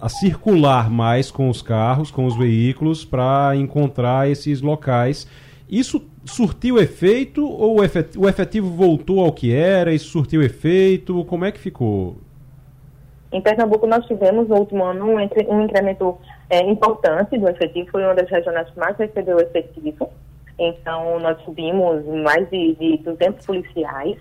a, 0.00 0.06
a, 0.06 0.08
circular 0.08 0.88
mais 0.88 1.30
com 1.30 1.48
os 1.48 1.60
carros, 1.60 2.10
com 2.10 2.24
os 2.24 2.36
veículos, 2.36 3.04
para 3.04 3.56
encontrar 3.56 4.30
esses 4.30 4.60
locais. 4.60 5.26
Isso 5.68 6.06
surtiu 6.24 6.78
efeito 6.78 7.44
ou 7.46 7.80
o 8.16 8.28
efetivo 8.28 8.70
voltou 8.70 9.20
ao 9.24 9.32
que 9.32 9.52
era? 9.52 9.92
Isso 9.92 10.08
surtiu 10.08 10.40
efeito? 10.40 11.24
Como 11.24 11.44
é 11.44 11.50
que 11.50 11.58
ficou? 11.58 12.16
Em 13.32 13.42
Pernambuco, 13.42 13.86
nós 13.86 14.06
tivemos 14.06 14.48
no 14.48 14.56
último 14.56 14.84
ano 14.84 15.04
um, 15.04 15.16
um 15.16 15.64
incremento 15.64 16.16
é, 16.48 16.60
importante 16.62 17.36
do 17.36 17.48
efetivo, 17.48 17.90
foi 17.90 18.02
uma 18.02 18.14
das 18.14 18.30
regionais 18.30 18.70
que 18.70 18.78
mais 18.78 18.96
recebeu 18.96 19.38
efetivo. 19.38 20.10
Então, 20.58 21.18
nós 21.20 21.40
subimos 21.44 22.04
mais 22.22 22.48
de, 22.50 22.74
de 22.74 22.98
200 22.98 23.46
policiais 23.46 24.16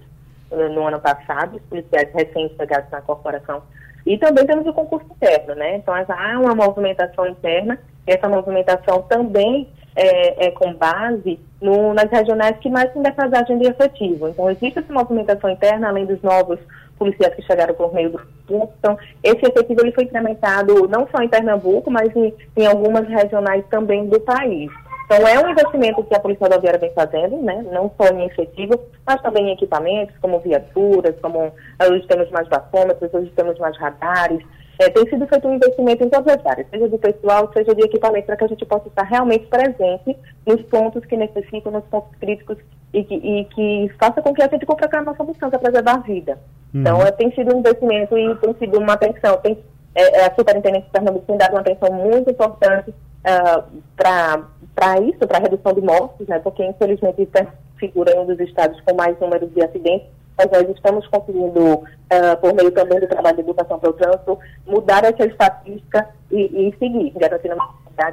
uh, 0.51 0.69
no 0.69 0.87
ano 0.87 0.99
passado, 0.99 1.59
policiais 1.69 2.09
recém-chegados 2.13 2.91
na 2.91 3.01
corporação. 3.01 3.63
E 4.05 4.17
também 4.17 4.45
temos 4.45 4.65
o 4.67 4.73
concurso 4.73 5.07
interno, 5.11 5.55
né? 5.55 5.77
Então, 5.77 5.93
há 5.93 6.39
uma 6.39 6.55
movimentação 6.55 7.27
interna, 7.27 7.77
e 8.07 8.11
essa 8.11 8.29
movimentação 8.29 9.01
também 9.03 9.67
é, 9.95 10.47
é 10.47 10.51
com 10.51 10.73
base 10.73 11.39
no, 11.59 11.93
nas 11.93 12.09
regionais 12.09 12.57
que 12.59 12.69
mais 12.69 12.93
têm 12.93 13.01
defasagem 13.01 13.57
de 13.57 13.67
efetivo. 13.67 14.29
Então, 14.29 14.49
existe 14.49 14.79
essa 14.79 14.93
movimentação 14.93 15.49
interna, 15.49 15.89
além 15.89 16.05
dos 16.05 16.21
novos 16.21 16.59
policiais 16.97 17.33
que 17.35 17.41
chegaram 17.41 17.73
por 17.73 17.93
meio 17.93 18.11
do 18.11 18.21
então, 18.49 18.97
esse 19.21 19.45
efetivo 19.45 19.81
ele 19.81 19.91
foi 19.91 20.05
incrementado 20.05 20.87
não 20.87 21.07
só 21.09 21.21
em 21.21 21.27
Pernambuco, 21.27 21.91
mas 21.91 22.15
em, 22.15 22.33
em 22.55 22.65
algumas 22.65 23.05
regionais 23.07 23.65
também 23.69 24.07
do 24.07 24.19
país. 24.21 24.71
Então, 25.07 25.25
é 25.25 25.39
um 25.39 25.49
investimento 25.49 26.03
que 26.03 26.13
a 26.13 26.19
Polícia 26.19 26.45
Rodoviária 26.45 26.79
vem 26.79 26.91
fazendo, 26.91 27.41
né? 27.41 27.65
não 27.71 27.89
só 27.97 28.13
em 28.13 28.25
efetivo, 28.25 28.77
mas 29.05 29.21
também 29.21 29.47
em 29.47 29.53
equipamentos, 29.53 30.13
como 30.21 30.39
viaturas, 30.39 31.15
como 31.21 31.53
hoje 31.89 32.05
temos 32.07 32.29
mais 32.29 32.45
bafômetros, 32.49 33.13
hoje 33.13 33.31
temos 33.33 33.57
mais 33.57 33.77
radares. 33.77 34.43
É, 34.79 34.89
tem 34.89 35.07
sido 35.09 35.25
feito 35.25 35.47
um 35.47 35.55
investimento 35.55 36.03
em 36.03 36.09
todas 36.09 36.37
as 36.37 36.45
áreas, 36.45 36.67
seja 36.69 36.89
de 36.89 36.97
pessoal, 36.97 37.49
seja 37.53 37.73
de 37.73 37.83
equipamento, 37.83 38.25
para 38.25 38.35
que 38.35 38.43
a 38.43 38.47
gente 38.47 38.65
possa 38.65 38.89
estar 38.89 39.03
realmente 39.03 39.47
presente 39.47 40.15
nos 40.45 40.61
pontos 40.63 41.03
que 41.05 41.15
necessitam, 41.15 41.71
nos 41.71 41.85
pontos 41.85 42.13
críticos, 42.19 42.57
e 42.93 43.03
que, 43.03 43.15
e 43.15 43.45
que 43.45 43.91
faça 43.99 44.21
com 44.21 44.33
que 44.33 44.41
a 44.41 44.47
gente 44.47 44.65
cumpra 44.65 44.89
com 44.89 44.97
a 44.97 45.01
nossa 45.03 45.23
missão, 45.23 45.49
que 45.49 45.55
é 45.55 45.59
preservar 45.59 45.95
a 45.95 45.99
vida. 45.99 46.37
Uhum. 46.73 46.81
Então, 46.81 47.01
é, 47.01 47.11
tem 47.11 47.31
sido 47.33 47.55
um 47.55 47.59
investimento 47.59 48.17
e 48.17 48.35
tem 48.35 48.53
sido 48.55 48.77
uma 48.77 48.93
atenção. 48.93 49.37
Tem, 49.37 49.57
é, 50.01 50.25
a 50.25 50.35
Superintendência 50.35 50.85
de 50.85 50.91
Pernambuco 50.91 51.25
tem 51.25 51.37
dado 51.37 51.51
uma 51.51 51.61
atenção 51.61 51.91
muito 51.91 52.29
importante 52.29 52.89
uh, 52.91 53.63
para 53.95 55.01
isso, 55.01 55.19
para 55.27 55.37
a 55.37 55.41
redução 55.41 55.73
de 55.73 55.81
mortes, 55.81 56.27
né, 56.27 56.39
porque 56.39 56.63
infelizmente 56.65 57.27
é 57.33 57.47
figura 57.77 58.19
um 58.19 58.25
dos 58.25 58.39
estados 58.39 58.79
com 58.81 58.95
mais 58.95 59.19
números 59.19 59.51
de 59.53 59.63
acidentes, 59.63 60.07
mas 60.37 60.49
nós 60.51 60.69
estamos 60.69 61.07
conseguindo, 61.07 61.73
uh, 61.73 62.37
por 62.39 62.53
meio 62.53 62.71
também 62.71 62.99
do 62.99 63.07
trabalho 63.07 63.37
de 63.37 63.41
educação 63.41 63.79
para 63.79 63.89
o 63.89 63.93
trânsito, 63.93 64.37
mudar 64.65 65.03
essa 65.03 65.25
estatística 65.25 66.07
e, 66.31 66.67
e 66.67 66.75
seguir, 66.77 67.11
garantindo 67.17 67.55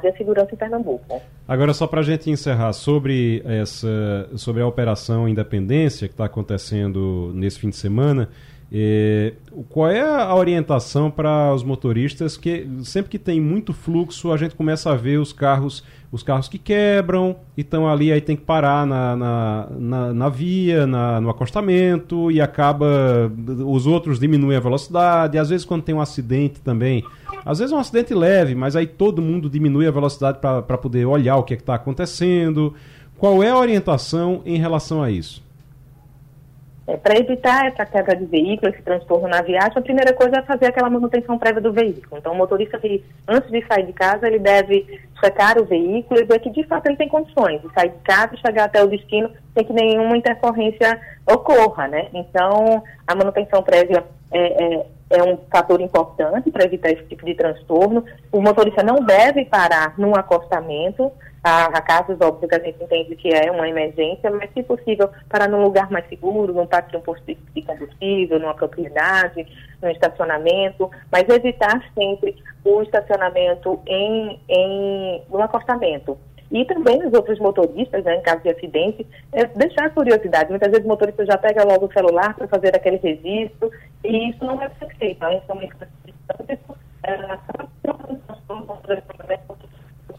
e 0.03 0.07
a 0.07 0.17
segurança 0.17 0.49
em 0.51 0.57
Pernambuco. 0.57 1.21
Agora, 1.47 1.73
só 1.73 1.85
para 1.85 1.99
a 1.99 2.03
gente 2.03 2.29
encerrar, 2.31 2.73
sobre, 2.73 3.43
essa, 3.45 4.27
sobre 4.35 4.63
a 4.63 4.67
Operação 4.67 5.29
Independência 5.29 6.07
que 6.07 6.13
está 6.15 6.25
acontecendo 6.25 7.31
nesse 7.35 7.59
fim 7.59 7.69
de 7.69 7.75
semana, 7.75 8.29
é, 8.71 9.33
qual 9.69 9.89
é 9.89 10.01
a 10.01 10.33
orientação 10.33 11.11
para 11.11 11.53
os 11.53 11.63
motoristas? 11.63 12.35
Que 12.35 12.67
sempre 12.83 13.11
que 13.11 13.19
tem 13.19 13.39
muito 13.39 13.73
fluxo 13.73 14.31
a 14.31 14.37
gente 14.37 14.55
começa 14.55 14.91
a 14.91 14.95
ver 14.95 15.19
os 15.19 15.31
carros 15.31 15.83
os 16.11 16.23
carros 16.23 16.47
que 16.47 16.57
quebram 16.57 17.35
e 17.57 17.61
estão 17.61 17.87
ali 17.87 18.11
aí 18.11 18.21
tem 18.21 18.37
que 18.37 18.43
parar 18.43 18.87
na, 18.87 19.15
na, 19.15 19.67
na, 19.77 20.13
na 20.13 20.29
via 20.29 20.87
na, 20.87 21.19
no 21.19 21.29
acostamento 21.29 22.31
e 22.31 22.39
acaba 22.39 23.31
os 23.65 23.85
outros 23.85 24.19
diminuem 24.19 24.57
a 24.57 24.61
velocidade. 24.61 25.37
Às 25.37 25.49
vezes 25.49 25.65
quando 25.65 25.83
tem 25.83 25.93
um 25.93 26.01
acidente 26.01 26.59
também 26.61 27.03
às 27.45 27.59
vezes 27.59 27.71
é 27.71 27.75
um 27.75 27.79
acidente 27.79 28.13
leve 28.13 28.55
mas 28.55 28.75
aí 28.75 28.87
todo 28.87 29.21
mundo 29.21 29.49
diminui 29.49 29.87
a 29.87 29.91
velocidade 29.91 30.39
para 30.39 30.77
poder 30.77 31.05
olhar 31.05 31.35
o 31.37 31.43
que 31.43 31.53
é 31.53 31.57
está 31.57 31.75
acontecendo. 31.75 32.73
Qual 33.17 33.43
é 33.43 33.49
a 33.49 33.57
orientação 33.57 34.41
em 34.45 34.57
relação 34.57 35.03
a 35.03 35.11
isso 35.11 35.44
é, 36.87 36.97
para 36.97 37.17
evitar 37.17 37.65
essa 37.65 37.85
quebra 37.85 38.15
de 38.15 38.25
veículo, 38.25 38.71
esse 38.71 38.81
transtorno 38.83 39.27
na 39.27 39.41
viagem, 39.41 39.73
a 39.75 39.81
primeira 39.81 40.13
coisa 40.13 40.37
é 40.37 40.43
fazer 40.43 40.67
aquela 40.67 40.89
manutenção 40.89 41.37
prévia 41.37 41.61
do 41.61 41.73
veículo. 41.73 42.17
Então, 42.19 42.33
o 42.33 42.35
motorista, 42.35 42.77
que, 42.77 43.03
antes 43.27 43.49
de 43.49 43.65
sair 43.65 43.87
de 43.87 43.93
casa, 43.93 44.27
ele 44.27 44.37
deve 44.37 45.01
checar 45.19 45.57
o 45.59 45.65
veículo 45.65 46.19
e 46.19 46.25
ver 46.25 46.39
que, 46.39 46.51
de 46.51 46.63
fato, 46.63 46.85
ele 46.85 46.97
tem 46.97 47.09
condições 47.09 47.59
de 47.61 47.73
sair 47.73 47.89
de 47.89 47.97
casa 48.03 48.35
e 48.35 48.39
chegar 48.39 48.65
até 48.65 48.83
o 48.83 48.87
destino 48.87 49.31
sem 49.55 49.65
que 49.65 49.73
nenhuma 49.73 50.15
intercorrência 50.15 50.99
ocorra, 51.25 51.87
né? 51.87 52.07
Então, 52.13 52.83
a 53.07 53.15
manutenção 53.15 53.63
prévia 53.63 54.03
é, 54.31 54.63
é, 54.63 54.85
é 55.11 55.23
um 55.23 55.37
fator 55.51 55.79
importante 55.81 56.51
para 56.51 56.65
evitar 56.65 56.91
esse 56.91 57.03
tipo 57.03 57.25
de 57.25 57.35
transtorno. 57.35 58.03
O 58.31 58.41
motorista 58.41 58.83
não 58.83 58.97
deve 58.97 59.45
parar 59.45 59.93
num 59.97 60.15
acostamento, 60.15 61.11
a, 61.43 61.65
a 61.65 61.81
casos 61.81 62.19
óbvios 62.19 62.49
que 62.49 62.55
a 62.55 62.59
gente 62.59 62.83
entende 62.83 63.15
que 63.15 63.29
é 63.29 63.51
uma 63.51 63.69
emergência, 63.69 64.31
mas 64.31 64.49
se 64.51 64.63
possível 64.63 65.09
para 65.29 65.47
num 65.47 65.61
lugar 65.61 65.91
mais 65.91 66.07
seguro, 66.09 66.53
num 66.53 66.65
parque 66.65 66.91
de 66.91 66.97
um 66.97 67.01
posto 67.01 67.23
de 67.25 67.61
combustível, 67.61 68.39
numa 68.39 68.55
propriedade, 68.55 69.45
num 69.79 69.89
estacionamento, 69.89 70.89
mas 71.11 71.29
evitar 71.29 71.83
sempre 71.93 72.35
o 72.63 72.81
estacionamento 72.81 73.79
em, 73.85 74.39
em 74.49 75.21
no 75.29 75.39
acostamento. 75.41 76.17
E 76.51 76.63
também 76.65 77.05
os 77.05 77.13
outros 77.13 77.39
motoristas, 77.39 78.03
né, 78.03 78.17
em 78.17 78.21
caso 78.21 78.43
de 78.43 78.49
acidente, 78.49 79.05
é 79.31 79.45
deixar 79.45 79.85
a 79.85 79.89
curiosidade. 79.89 80.49
Muitas 80.49 80.69
vezes 80.69 80.85
o 80.85 80.89
motorista 80.89 81.25
já 81.25 81.37
pega 81.37 81.63
logo 81.63 81.87
o 81.87 81.93
celular 81.93 82.35
para 82.35 82.47
fazer 82.47 82.75
aquele 82.75 82.97
registro, 82.97 83.71
e 84.03 84.29
isso 84.29 84.45
não 84.45 84.61
é 84.61 84.69
ser 84.79 84.95
feito. 84.95 85.19
Né? 85.21 85.41
Então, 85.43 85.59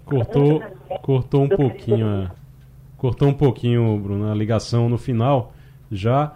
Cortou, 0.04 0.62
cortou 1.02 1.42
um 1.42 1.48
pouquinho, 1.48 2.06
a, 2.06 2.30
cortou 2.96 3.28
um 3.28 3.34
pouquinho, 3.34 3.98
Bruno, 3.98 4.30
a 4.30 4.34
ligação 4.34 4.88
no 4.88 4.96
final 4.96 5.52
já, 5.90 6.32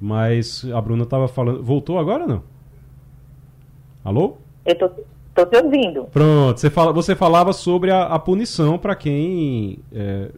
Mas 0.00 0.70
a 0.70 0.80
Bruna 0.80 1.04
estava 1.04 1.28
falando. 1.28 1.62
Voltou 1.62 1.98
agora 1.98 2.24
ou 2.24 2.28
não? 2.28 2.42
Alô? 4.04 4.36
Eu 4.66 4.76
tô, 4.76 4.90
tô 5.34 5.44
te 5.44 5.56
ouvindo. 5.56 6.04
Pronto, 6.04 6.60
você, 6.60 6.70
fala, 6.70 6.92
você 6.92 7.14
falava 7.14 7.52
sobre 7.52 7.90
a, 7.90 8.04
a 8.04 8.18
punição 8.18 8.78
para 8.78 8.94
quem 8.94 9.78
é, 9.92 10.28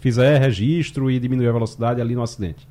fizer 0.00 0.38
registro 0.38 1.10
e 1.10 1.18
diminuir 1.18 1.48
a 1.48 1.52
velocidade 1.52 2.00
ali 2.00 2.14
no 2.14 2.22
acidente. 2.22 2.66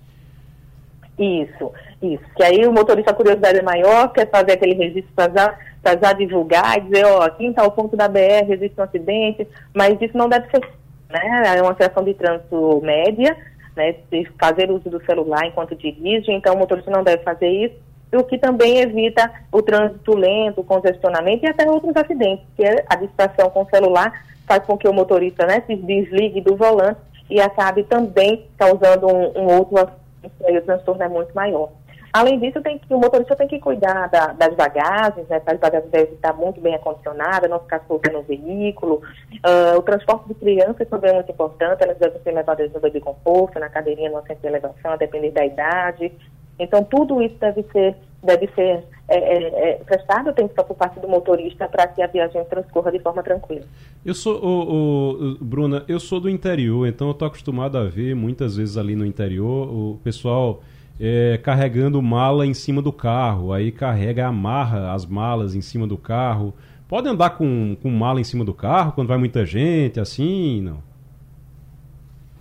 Isso, 1.17 1.71
isso. 2.01 2.23
Que 2.35 2.43
aí 2.43 2.65
o 2.65 2.73
motorista, 2.73 3.11
a 3.11 3.13
curiosidade 3.13 3.59
é 3.59 3.61
maior, 3.61 4.11
quer 4.11 4.29
fazer 4.29 4.53
aquele 4.53 4.73
registro 4.73 5.11
para 5.15 5.31
já, 5.33 5.97
já 6.01 6.13
divulgar 6.13 6.77
e 6.77 6.81
dizer, 6.81 7.05
ó, 7.05 7.21
aqui 7.21 7.45
em 7.45 7.53
tal 7.53 7.71
ponto 7.71 7.95
da 7.95 8.07
BR 8.07 8.49
existe 8.49 8.79
um 8.79 8.83
acidente, 8.83 9.47
mas 9.73 9.99
isso 10.01 10.17
não 10.17 10.27
deve 10.27 10.49
ser, 10.49 10.61
né? 11.09 11.57
É 11.57 11.61
uma 11.61 11.71
situação 11.71 12.03
de 12.03 12.13
trânsito 12.13 12.81
média, 12.83 13.35
né? 13.75 13.95
De 14.11 14.29
fazer 14.37 14.69
uso 14.69 14.89
do 14.89 15.03
celular 15.05 15.45
enquanto 15.45 15.75
dirige, 15.75 16.31
então 16.31 16.53
o 16.53 16.57
motorista 16.57 16.91
não 16.91 17.03
deve 17.03 17.23
fazer 17.23 17.47
isso, 17.47 17.75
o 18.13 18.23
que 18.23 18.37
também 18.37 18.79
evita 18.79 19.31
o 19.51 19.61
trânsito 19.61 20.15
lento, 20.15 20.61
o 20.61 20.63
congestionamento 20.63 21.45
e 21.45 21.49
até 21.49 21.69
outros 21.69 21.95
acidentes, 21.95 22.45
que 22.55 22.63
a 22.65 22.95
distração 22.95 23.49
com 23.49 23.63
o 23.63 23.69
celular 23.69 24.25
faz 24.47 24.63
com 24.65 24.77
que 24.77 24.87
o 24.87 24.93
motorista 24.93 25.45
né, 25.45 25.63
se 25.65 25.75
desligue 25.75 26.41
do 26.41 26.55
volante 26.55 26.99
e 27.29 27.41
acabe 27.41 27.83
também 27.83 28.45
causando 28.57 29.07
um, 29.07 29.39
um 29.39 29.57
outro 29.57 29.77
acidente 29.77 30.05
o 30.39 30.61
transtorno 30.61 31.03
é 31.03 31.07
muito 31.07 31.33
maior. 31.33 31.69
Além 32.13 32.39
disso, 32.39 32.61
tem 32.61 32.77
que, 32.79 32.93
o 32.93 32.97
motorista 32.97 33.35
tem 33.35 33.45
que 33.45 33.59
cuidar 33.59 34.07
da, 34.07 34.27
das 34.27 34.55
bagagens, 34.55 35.27
né? 35.27 35.41
As 35.45 35.59
bagagens 35.59 35.91
devem 35.91 36.13
estar 36.13 36.31
muito 36.31 36.61
bem 36.61 36.73
acondicionadas, 36.73 37.49
não 37.49 37.59
ficar 37.59 37.83
solta 37.85 38.09
no 38.09 38.21
veículo. 38.21 39.01
Uh, 39.33 39.77
o 39.77 39.81
transporte 39.81 40.29
de 40.29 40.35
crianças 40.35 40.87
também 40.87 41.11
é 41.11 41.13
muito 41.15 41.31
importante, 41.31 41.83
elas 41.83 41.97
devem 41.97 42.21
ser 42.21 42.31
levadas 42.31 42.71
no 42.71 42.89
de 42.89 43.01
conforto, 43.01 43.59
na 43.59 43.67
cadeirinha, 43.67 44.09
no 44.09 44.21
centro 44.21 44.41
de 44.41 44.47
elevação, 44.47 44.91
a 44.91 44.95
depender 44.95 45.31
da 45.31 45.45
idade. 45.45 46.13
Então, 46.59 46.83
tudo 46.83 47.21
isso 47.21 47.35
deve 47.39 47.63
ser, 47.71 47.95
deve 48.23 48.47
ser 48.55 48.83
é, 49.07 49.17
é, 49.17 49.69
é, 49.69 49.73
prestado 49.85 50.29
atenção 50.29 50.65
por 50.65 50.75
parte 50.75 50.99
do 50.99 51.07
motorista 51.07 51.67
para 51.67 51.87
que 51.87 52.01
a 52.01 52.07
viagem 52.07 52.43
transcorra 52.45 52.91
de 52.91 52.99
forma 52.99 53.21
tranquila. 53.21 53.65
Eu 54.03 54.15
sou, 54.15 54.39
o, 54.43 55.37
Bruna, 55.39 55.85
eu 55.87 55.99
sou 55.99 56.19
do 56.19 56.29
interior, 56.29 56.87
então 56.87 57.07
eu 57.07 57.11
estou 57.11 57.27
acostumado 57.27 57.77
a 57.77 57.83
ver 57.83 58.15
muitas 58.15 58.55
vezes 58.57 58.77
ali 58.77 58.95
no 58.95 59.05
interior 59.05 59.69
o 59.69 59.99
pessoal 60.03 60.61
é, 60.99 61.39
carregando 61.43 62.01
mala 62.01 62.47
em 62.47 62.53
cima 62.53 62.81
do 62.81 62.91
carro, 62.91 63.53
aí 63.53 63.71
carrega, 63.71 64.27
amarra 64.27 64.93
as 64.93 65.05
malas 65.05 65.53
em 65.53 65.61
cima 65.61 65.85
do 65.85 65.97
carro. 65.97 66.53
Pode 66.87 67.07
andar 67.07 67.31
com, 67.31 67.75
com 67.81 67.89
mala 67.89 68.21
em 68.21 68.23
cima 68.23 68.45
do 68.45 68.53
carro 68.53 68.93
quando 68.93 69.07
vai 69.07 69.17
muita 69.17 69.45
gente, 69.45 69.99
assim, 69.99 70.61
não? 70.61 70.84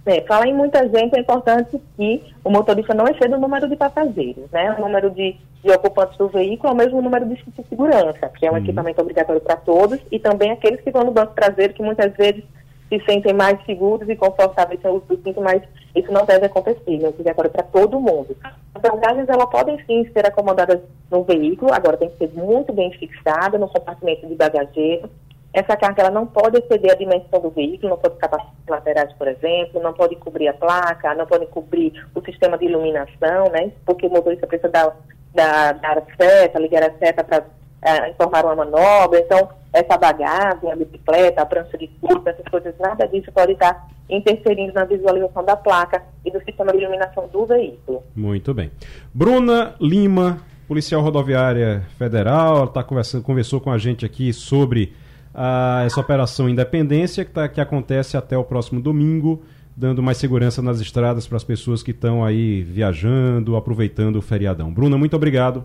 É, 0.06 0.20
fala 0.22 0.46
em 0.46 0.54
muita 0.54 0.86
gente, 0.86 1.16
é 1.16 1.20
importante 1.20 1.80
que 1.96 2.22
o 2.44 2.50
motorista 2.50 2.92
não 2.92 3.06
exceda 3.08 3.38
o 3.38 3.40
número 3.40 3.66
de 3.68 3.74
passageiros, 3.74 4.50
né? 4.50 4.74
O 4.78 4.82
número 4.82 5.10
de, 5.10 5.34
de 5.62 5.70
ocupantes 5.70 6.18
do 6.18 6.28
veículo 6.28 6.68
é 6.68 6.72
o 6.72 6.76
mesmo 6.76 7.00
número 7.00 7.24
de 7.26 7.42
segurança, 7.68 8.28
que 8.38 8.46
é 8.46 8.50
um 8.50 8.54
uhum. 8.54 8.60
equipamento 8.60 9.00
obrigatório 9.00 9.40
para 9.40 9.56
todos, 9.56 9.98
e 10.12 10.18
também 10.18 10.50
aqueles 10.52 10.82
que 10.82 10.90
vão 10.90 11.04
no 11.04 11.10
banco 11.10 11.34
traseiro, 11.34 11.72
que 11.72 11.82
muitas 11.82 12.12
vezes 12.16 12.44
se 12.90 13.02
sentem 13.06 13.32
mais 13.32 13.58
seguros 13.64 14.06
e 14.06 14.14
confortáveis 14.14 14.78
sem 14.80 14.90
o 14.90 14.96
uso 14.96 15.06
do 15.06 15.22
cinto, 15.22 15.40
mas 15.40 15.62
isso 15.94 16.12
não 16.12 16.26
deve 16.26 16.46
acontecer, 16.46 17.02
é 17.02 17.08
obrigatório 17.08 17.50
para 17.50 17.62
todo 17.62 17.98
mundo. 17.98 18.36
As 18.74 18.82
bagagens, 18.82 19.28
elas 19.28 19.48
podem 19.48 19.82
sim 19.86 20.06
ser 20.12 20.26
acomodadas 20.26 20.80
no 21.10 21.22
veículo, 21.22 21.72
agora 21.72 21.96
tem 21.96 22.10
que 22.10 22.18
ser 22.18 22.30
muito 22.34 22.74
bem 22.74 22.92
fixada 22.92 23.56
no 23.56 23.68
compartimento 23.68 24.26
de 24.26 24.34
bagageiro, 24.34 25.08
essa 25.54 25.76
carga 25.76 26.02
ela 26.02 26.10
não 26.10 26.26
pode 26.26 26.58
exceder 26.58 26.90
a 26.90 26.96
dimensão 26.96 27.40
do 27.40 27.48
veículo, 27.48 27.90
não 27.90 27.96
pode 27.96 28.16
ficar 28.16 28.44
laterais, 28.68 29.12
por 29.12 29.28
exemplo, 29.28 29.80
não 29.80 29.92
pode 29.92 30.16
cobrir 30.16 30.48
a 30.48 30.52
placa, 30.52 31.14
não 31.14 31.26
pode 31.26 31.46
cobrir 31.46 31.92
o 32.12 32.20
sistema 32.22 32.58
de 32.58 32.64
iluminação, 32.64 33.48
né? 33.52 33.70
Porque 33.86 34.08
o 34.08 34.10
motorista 34.10 34.48
precisa 34.48 34.68
dar, 34.68 34.96
dar, 35.32 35.74
dar 35.74 36.02
seta, 36.20 36.58
ligar 36.58 36.82
a 36.82 36.92
seta 36.98 37.22
para 37.22 37.44
é, 37.82 38.10
informar 38.10 38.44
uma 38.44 38.56
manobra. 38.56 39.20
Então, 39.20 39.48
essa 39.72 39.96
bagagem, 39.96 40.72
a 40.72 40.74
bicicleta, 40.74 41.42
a 41.42 41.46
prancha 41.46 41.78
de 41.78 41.86
curva, 41.86 42.30
essas 42.30 42.46
coisas, 42.46 42.74
nada 42.80 43.06
disso 43.06 43.30
pode 43.30 43.52
estar 43.52 43.88
interferindo 44.10 44.72
na 44.72 44.84
visualização 44.84 45.44
da 45.44 45.56
placa 45.56 46.02
e 46.24 46.32
do 46.32 46.42
sistema 46.42 46.72
de 46.72 46.78
iluminação 46.78 47.28
do 47.28 47.46
veículo. 47.46 48.02
Muito 48.16 48.52
bem. 48.52 48.72
Bruna 49.14 49.76
Lima, 49.80 50.38
policial 50.66 51.00
rodoviária 51.00 51.84
federal, 51.96 52.64
está 52.64 52.82
conversando, 52.82 53.22
conversou 53.22 53.60
com 53.60 53.70
a 53.70 53.78
gente 53.78 54.04
aqui 54.04 54.32
sobre 54.32 54.92
a, 55.34 55.82
essa 55.84 56.00
operação 56.00 56.48
Independência, 56.48 57.24
que, 57.24 57.32
tá, 57.32 57.48
que 57.48 57.60
acontece 57.60 58.16
até 58.16 58.38
o 58.38 58.44
próximo 58.44 58.80
domingo, 58.80 59.42
dando 59.76 60.02
mais 60.02 60.18
segurança 60.18 60.62
nas 60.62 60.80
estradas 60.80 61.26
para 61.26 61.36
as 61.36 61.44
pessoas 61.44 61.82
que 61.82 61.90
estão 61.90 62.24
aí 62.24 62.62
viajando, 62.62 63.56
aproveitando 63.56 64.16
o 64.16 64.22
feriadão. 64.22 64.72
Bruna, 64.72 64.96
muito 64.96 65.16
obrigado. 65.16 65.64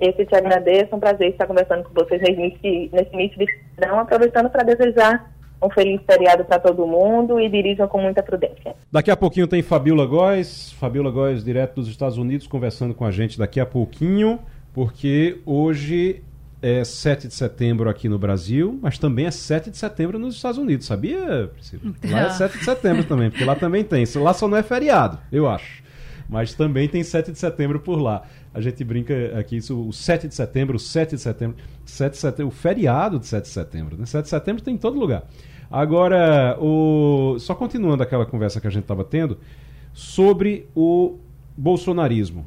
Eu 0.00 0.12
que 0.12 0.26
te 0.26 0.34
agradeço, 0.34 0.88
é 0.92 0.96
um 0.96 1.00
prazer 1.00 1.30
estar 1.30 1.46
conversando 1.46 1.84
com 1.84 1.94
vocês 1.94 2.20
nesse, 2.20 2.90
nesse 2.92 3.14
início 3.14 3.38
de 3.38 3.46
feriadão, 3.76 4.00
aproveitando 4.00 4.50
para 4.50 4.64
desejar 4.64 5.32
um 5.62 5.70
feliz 5.70 6.00
feriado 6.04 6.44
para 6.44 6.58
todo 6.58 6.84
mundo 6.86 7.38
e 7.38 7.48
dirijam 7.48 7.86
com 7.86 8.00
muita 8.00 8.20
prudência. 8.20 8.74
Daqui 8.90 9.12
a 9.12 9.16
pouquinho 9.16 9.46
tem 9.46 9.62
Fabiola 9.62 10.04
Góes, 10.04 10.72
Fabiola 10.72 11.10
Góes 11.10 11.44
direto 11.44 11.76
dos 11.76 11.88
Estados 11.88 12.18
Unidos, 12.18 12.48
conversando 12.48 12.94
com 12.94 13.04
a 13.04 13.12
gente 13.12 13.38
daqui 13.38 13.60
a 13.60 13.66
pouquinho, 13.66 14.40
porque 14.74 15.38
hoje 15.46 16.20
é 16.62 16.84
7 16.84 17.26
de 17.26 17.34
setembro 17.34 17.90
aqui 17.90 18.08
no 18.08 18.18
Brasil, 18.18 18.78
mas 18.80 18.96
também 18.96 19.26
é 19.26 19.30
7 19.32 19.68
de 19.68 19.76
setembro 19.76 20.16
nos 20.16 20.36
Estados 20.36 20.58
Unidos, 20.58 20.86
sabia, 20.86 21.50
Priscila? 21.52 21.92
Lá 22.08 22.20
é 22.20 22.30
7 22.38 22.58
de 22.58 22.64
setembro 22.64 23.04
também, 23.04 23.30
porque 23.30 23.44
lá 23.44 23.56
também 23.56 23.82
tem. 23.82 24.04
Lá 24.16 24.32
só 24.32 24.46
não 24.46 24.56
é 24.56 24.62
feriado, 24.62 25.18
eu 25.32 25.48
acho. 25.48 25.82
Mas 26.28 26.54
também 26.54 26.88
tem 26.88 27.02
7 27.02 27.32
de 27.32 27.38
setembro 27.38 27.80
por 27.80 28.00
lá. 28.00 28.22
A 28.54 28.60
gente 28.60 28.82
brinca 28.84 29.38
aqui, 29.38 29.56
isso, 29.56 29.88
o 29.88 29.92
7 29.92 30.28
de 30.28 30.34
setembro, 30.34 30.76
o 30.76 30.78
7 30.78 31.16
de 31.16 31.20
setembro, 31.20 31.56
7 31.84 32.12
de 32.12 32.18
setembro, 32.18 32.48
o 32.48 32.56
feriado 32.56 33.18
de 33.18 33.26
7 33.26 33.42
de 33.42 33.50
setembro. 33.50 33.96
Né? 33.98 34.06
7 34.06 34.22
de 34.22 34.30
setembro 34.30 34.62
tem 34.62 34.74
em 34.74 34.78
todo 34.78 34.98
lugar. 34.98 35.24
Agora, 35.70 36.56
o... 36.60 37.36
só 37.40 37.54
continuando 37.54 38.02
aquela 38.02 38.24
conversa 38.24 38.60
que 38.60 38.66
a 38.66 38.70
gente 38.70 38.84
estava 38.84 39.04
tendo 39.04 39.38
sobre 39.92 40.66
o 40.74 41.18
bolsonarismo. 41.56 42.46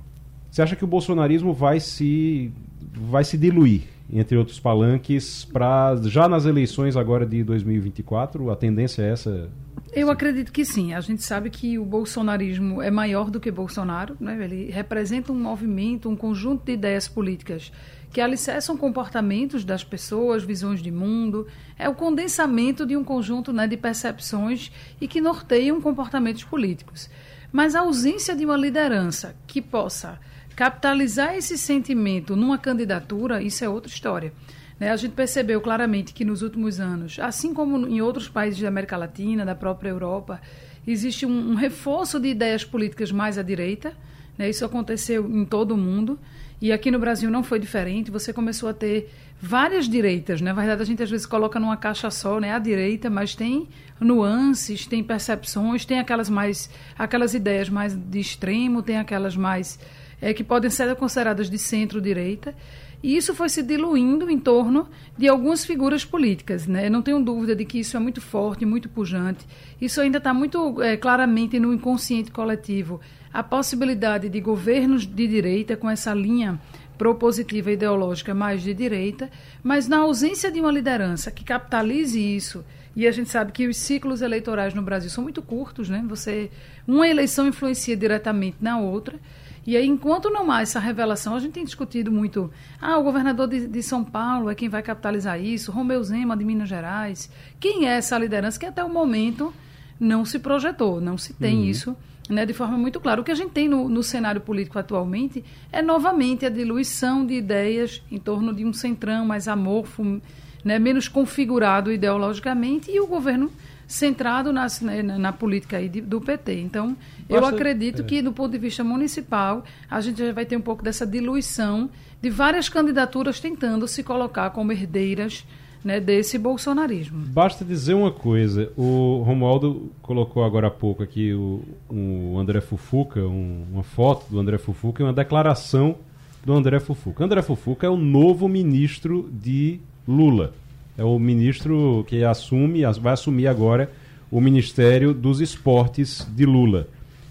Você 0.49 0.61
acha 0.61 0.75
que 0.75 0.83
o 0.83 0.87
bolsonarismo 0.87 1.53
vai 1.53 1.79
se, 1.79 2.51
vai 2.93 3.23
se 3.23 3.37
diluir? 3.37 3.94
Entre 4.11 4.37
outros 4.37 4.59
palanques, 4.59 5.45
para 5.45 5.95
já 6.03 6.27
nas 6.27 6.45
eleições 6.45 6.95
agora 6.95 7.25
de 7.25 7.43
2024? 7.43 8.51
A 8.51 8.55
tendência 8.55 9.01
é 9.01 9.11
essa? 9.11 9.49
Eu 9.93 10.09
acredito 10.09 10.51
que 10.51 10.65
sim. 10.65 10.93
A 10.93 10.99
gente 10.99 11.23
sabe 11.23 11.49
que 11.49 11.79
o 11.79 11.85
bolsonarismo 11.85 12.81
é 12.81 12.91
maior 12.91 13.29
do 13.29 13.39
que 13.39 13.49
Bolsonaro. 13.49 14.17
Né? 14.19 14.43
Ele 14.43 14.69
representa 14.69 15.31
um 15.31 15.39
movimento, 15.39 16.09
um 16.09 16.15
conjunto 16.15 16.65
de 16.65 16.73
ideias 16.73 17.07
políticas 17.07 17.71
que 18.11 18.21
alicerçam 18.21 18.77
comportamentos 18.77 19.63
das 19.63 19.83
pessoas, 19.83 20.43
visões 20.43 20.81
de 20.81 20.91
mundo. 20.91 21.47
É 21.77 21.87
o 21.87 21.95
condensamento 21.95 22.85
de 22.85 22.95
um 22.95 23.03
conjunto 23.03 23.51
né, 23.53 23.67
de 23.67 23.77
percepções 23.77 24.71
e 24.99 25.07
que 25.07 25.21
norteiam 25.21 25.81
comportamentos 25.81 26.43
políticos. 26.43 27.09
Mas 27.51 27.73
a 27.73 27.79
ausência 27.79 28.35
de 28.35 28.45
uma 28.45 28.57
liderança 28.57 29.35
que 29.47 29.61
possa 29.61 30.19
capitalizar 30.55 31.35
esse 31.35 31.57
sentimento 31.57 32.35
numa 32.35 32.57
candidatura, 32.57 33.41
isso 33.41 33.63
é 33.63 33.69
outra 33.69 33.89
história. 33.89 34.31
Né? 34.79 34.91
A 34.91 34.95
gente 34.95 35.13
percebeu 35.13 35.59
claramente 35.61 36.13
que 36.13 36.23
nos 36.23 36.41
últimos 36.41 36.79
anos, 36.79 37.17
assim 37.19 37.53
como 37.53 37.87
em 37.87 38.01
outros 38.01 38.27
países 38.27 38.59
da 38.59 38.67
América 38.67 38.97
Latina, 38.97 39.45
da 39.45 39.55
própria 39.55 39.89
Europa, 39.89 40.41
existe 40.87 41.25
um, 41.25 41.51
um 41.51 41.55
reforço 41.55 42.19
de 42.19 42.29
ideias 42.29 42.63
políticas 42.63 43.11
mais 43.11 43.37
à 43.37 43.43
direita. 43.43 43.93
Né? 44.37 44.49
Isso 44.49 44.65
aconteceu 44.65 45.29
em 45.29 45.45
todo 45.45 45.71
o 45.73 45.77
mundo. 45.77 46.19
E 46.61 46.71
aqui 46.71 46.89
no 46.89 46.99
Brasil 46.99 47.29
não 47.29 47.43
foi 47.43 47.59
diferente. 47.59 48.09
Você 48.11 48.31
começou 48.31 48.69
a 48.69 48.73
ter 48.73 49.11
várias 49.41 49.89
direitas. 49.89 50.41
Né? 50.41 50.51
Na 50.51 50.59
verdade, 50.59 50.81
a 50.81 50.85
gente 50.85 51.03
às 51.03 51.09
vezes 51.09 51.25
coloca 51.25 51.59
numa 51.59 51.75
caixa 51.75 52.09
só, 52.09 52.39
né? 52.39 52.53
A 52.53 52.59
direita, 52.59 53.09
mas 53.09 53.35
tem 53.35 53.67
nuances, 53.99 54.85
tem 54.85 55.03
percepções, 55.03 55.85
tem 55.85 55.99
aquelas 55.99 56.29
mais, 56.29 56.69
aquelas 56.97 57.33
ideias 57.33 57.69
mais 57.69 57.93
de 57.93 58.19
extremo, 58.19 58.81
tem 58.81 58.97
aquelas 58.97 59.35
mais 59.35 59.77
é, 60.25 60.33
que 60.33 60.43
podem 60.43 60.71
ser 60.71 60.95
consideradas 60.95 61.51
de 61.51 61.59
centro-direita. 61.59 62.55
E 63.03 63.15
isso 63.15 63.35
foi 63.35 63.47
se 63.47 63.61
diluindo 63.61 64.27
em 64.27 64.39
torno 64.39 64.89
de 65.15 65.27
algumas 65.27 65.63
figuras 65.63 66.03
políticas. 66.03 66.65
Né? 66.65 66.89
Não 66.89 67.03
tenho 67.03 67.23
dúvida 67.23 67.55
de 67.55 67.63
que 67.63 67.79
isso 67.79 67.95
é 67.95 67.99
muito 67.99 68.19
forte, 68.19 68.65
muito 68.65 68.89
pujante. 68.89 69.45
Isso 69.79 70.01
ainda 70.01 70.17
está 70.17 70.33
muito 70.33 70.81
é, 70.81 70.97
claramente 70.97 71.59
no 71.59 71.71
inconsciente 71.71 72.31
coletivo. 72.31 72.99
A 73.31 73.43
possibilidade 73.43 74.27
de 74.27 74.41
governos 74.41 75.05
de 75.05 75.27
direita 75.27 75.77
com 75.77 75.87
essa 75.87 76.11
linha 76.11 76.59
propositiva 76.97 77.71
ideológica 77.71 78.33
mais 78.33 78.63
de 78.63 78.73
direita, 78.73 79.29
mas 79.61 79.87
na 79.87 79.97
ausência 79.97 80.49
de 80.49 80.59
uma 80.59 80.71
liderança 80.71 81.29
que 81.29 81.43
capitalize 81.43 82.17
isso, 82.17 82.65
e 82.95 83.05
a 83.05 83.11
gente 83.11 83.29
sabe 83.29 83.51
que 83.51 83.67
os 83.67 83.77
ciclos 83.77 84.23
eleitorais 84.23 84.73
no 84.73 84.81
Brasil 84.81 85.09
são 85.09 85.23
muito 85.23 85.41
curtos, 85.41 85.87
né? 85.87 86.03
Você 86.07 86.49
uma 86.87 87.07
eleição 87.07 87.45
influencia 87.45 87.95
diretamente 87.95 88.57
na 88.61 88.79
outra. 88.79 89.19
E 89.65 89.75
aí, 89.75 89.87
enquanto 89.87 90.29
não 90.29 90.51
há 90.51 90.61
essa 90.61 90.79
revelação, 90.79 91.35
a 91.35 91.39
gente 91.39 91.53
tem 91.53 91.65
discutido 91.65 92.11
muito. 92.11 92.51
Ah, 92.79 92.97
o 92.97 93.03
governador 93.03 93.47
de, 93.47 93.67
de 93.67 93.81
São 93.81 94.03
Paulo 94.03 94.49
é 94.49 94.55
quem 94.55 94.69
vai 94.69 94.83
capitalizar 94.83 95.41
isso, 95.41 95.71
Romeu 95.71 96.03
Zema 96.03 96.37
de 96.37 96.45
Minas 96.45 96.69
Gerais. 96.69 97.29
Quem 97.59 97.87
é 97.87 97.97
essa 97.97 98.17
liderança 98.17 98.59
que 98.59 98.65
até 98.65 98.83
o 98.83 98.89
momento 98.89 99.53
não 99.99 100.23
se 100.23 100.37
projetou, 100.37 101.01
não 101.01 101.17
se 101.17 101.33
tem 101.33 101.57
uhum. 101.57 101.63
isso 101.65 101.97
né, 102.29 102.45
de 102.45 102.53
forma 102.53 102.77
muito 102.77 102.99
clara. 102.99 103.21
O 103.21 103.23
que 103.23 103.31
a 103.31 103.35
gente 103.35 103.51
tem 103.51 103.67
no, 103.67 103.87
no, 103.87 104.03
cenário 104.03 104.41
político 104.41 104.79
atualmente 104.79 105.43
é 105.71 105.81
novamente 105.81 106.45
a 106.45 106.49
diluição 106.49 107.25
de 107.25 107.35
ideias 107.35 108.01
em 108.11 108.17
torno 108.17 108.53
de 108.53 108.65
um 108.65 108.73
centrão 108.73 109.25
mais 109.25 109.47
amorfo, 109.47 110.21
né, 110.63 110.79
menos 110.79 111.07
configurado 111.07 111.91
ideologicamente, 111.91 112.91
e 112.91 112.99
o 112.99 113.07
governo 113.07 113.51
centrado 113.87 114.51
nas, 114.51 114.81
né, 114.81 115.01
na, 115.01 115.17
na, 115.17 115.33
política 115.33 115.77
aí 115.77 115.87
de, 115.87 116.01
do 116.01 116.19
PT. 116.19 116.59
Então, 116.59 116.95
eu 117.29 117.41
Basta, 117.41 117.55
acredito 117.55 118.01
é. 118.01 118.05
que, 118.05 118.21
do 118.21 118.33
ponto 118.33 118.51
de 118.51 118.57
vista 118.57 118.83
municipal, 118.83 119.63
a 119.89 120.01
gente 120.01 120.17
já 120.17 120.31
vai 120.33 120.45
ter 120.45 120.57
um 120.57 120.61
pouco 120.61 120.83
dessa 120.83 121.05
diluição 121.05 121.89
de 122.21 122.29
várias 122.29 122.69
candidaturas 122.69 123.39
tentando 123.39 123.87
se 123.87 124.03
colocar 124.03 124.49
como 124.49 124.71
herdeiras 124.71 125.45
né, 125.83 125.99
desse 125.99 126.39
bolsonarismo. 126.39 127.19
Basta 127.27 127.63
dizer 127.63 127.93
uma 127.93 128.11
coisa, 128.11 128.71
o 128.75 129.21
Romualdo 129.23 129.91
colocou 130.01 130.43
agora 130.43 130.67
há 130.67 130.71
pouco 130.71 131.03
aqui 131.03 131.31
o, 131.31 131.61
o 131.87 132.39
André 132.39 132.59
Fufuca, 132.59 133.19
um, 133.19 133.65
uma 133.71 133.83
foto 133.83 134.25
do 134.31 134.39
André 134.39 134.57
Fufuca 134.57 135.03
e 135.03 135.05
uma 135.05 135.13
declaração 135.13 135.97
do 136.43 136.53
André 136.53 136.79
Fufuca. 136.79 137.23
André 137.23 137.43
Fufuca 137.43 137.85
é 137.85 137.89
o 137.89 137.97
novo 137.97 138.47
ministro 138.47 139.29
de 139.31 139.79
Lula. 140.07 140.53
É 140.97 141.03
o 141.03 141.17
ministro 141.19 142.05
que 142.07 142.23
assume, 142.23 142.83
vai 142.99 143.13
assumir 143.13 143.47
agora 143.47 143.91
o 144.31 144.39
Ministério 144.39 145.13
dos 145.13 145.41
Esportes 145.41 146.27
de 146.35 146.45
Lula. 146.45 146.87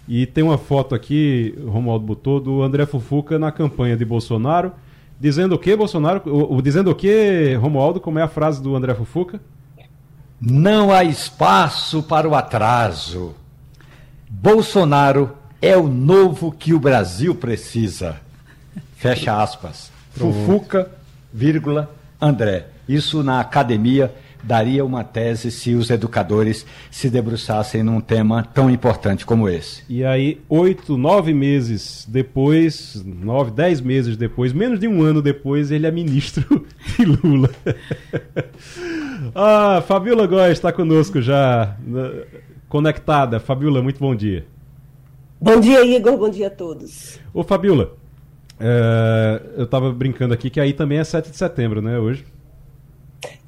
E 0.06 0.26
tem 0.26 0.44
uma 0.44 0.58
foto 0.58 0.94
aqui, 0.94 1.54
Romualdo 1.66 2.04
botou, 2.04 2.38
do 2.38 2.62
André 2.62 2.84
Fufuca 2.86 3.38
na 3.38 3.50
campanha 3.50 3.96
de 3.96 4.04
Bolsonaro 4.04 4.72
Dizendo 5.18 5.54
o 5.54 5.58
que, 5.58 5.74
Bolsonaro? 5.76 6.22
O, 6.26 6.56
o, 6.56 6.62
dizendo 6.62 6.90
o 6.90 6.94
que, 6.94 7.54
Romualdo? 7.54 8.00
Como 8.00 8.18
é 8.18 8.22
a 8.22 8.28
frase 8.28 8.62
do 8.62 8.74
André 8.74 8.94
Fufuca? 8.94 9.40
Não 10.40 10.92
há 10.92 11.04
espaço 11.04 12.02
para 12.02 12.28
o 12.28 12.34
atraso. 12.34 13.34
Bolsonaro 14.28 15.36
é 15.62 15.76
o 15.76 15.86
novo 15.86 16.52
que 16.52 16.74
o 16.74 16.80
Brasil 16.80 17.34
precisa. 17.34 18.16
Fecha 18.96 19.40
aspas. 19.40 19.90
Fufuca, 20.10 20.90
vírgula, 21.32 21.90
André. 22.24 22.66
Isso 22.88 23.22
na 23.22 23.40
academia 23.40 24.12
daria 24.42 24.84
uma 24.84 25.04
tese 25.04 25.50
se 25.50 25.74
os 25.74 25.90
educadores 25.90 26.66
se 26.90 27.08
debruçassem 27.08 27.82
num 27.82 28.00
tema 28.00 28.42
tão 28.42 28.70
importante 28.70 29.24
como 29.24 29.48
esse. 29.48 29.82
E 29.88 30.04
aí, 30.04 30.40
oito, 30.48 30.96
nove 30.96 31.32
meses 31.32 32.06
depois, 32.08 33.02
nove, 33.04 33.50
dez 33.50 33.80
meses 33.80 34.16
depois, 34.16 34.52
menos 34.52 34.78
de 34.78 34.88
um 34.88 35.02
ano 35.02 35.22
depois, 35.22 35.70
ele 35.70 35.86
é 35.86 35.90
ministro 35.90 36.66
de 36.96 37.04
Lula. 37.04 37.50
ah, 39.34 39.82
Fabiola 39.86 40.26
Góes 40.26 40.52
está 40.52 40.72
conosco 40.72 41.20
já, 41.20 41.76
conectada. 42.68 43.40
Fabiola, 43.40 43.82
muito 43.82 43.98
bom 43.98 44.14
dia. 44.14 44.46
Bom 45.40 45.60
dia, 45.60 45.84
Igor. 45.84 46.16
Bom 46.16 46.30
dia 46.30 46.46
a 46.46 46.50
todos. 46.50 47.18
Ô, 47.32 47.42
Fabiola, 47.42 47.94
é, 48.60 49.42
eu 49.56 49.64
estava 49.64 49.92
brincando 49.92 50.34
aqui 50.34 50.50
que 50.50 50.60
aí 50.60 50.72
também 50.72 50.98
é 50.98 51.04
7 51.04 51.30
de 51.30 51.36
setembro, 51.36 51.82
né, 51.82 51.98
hoje? 51.98 52.24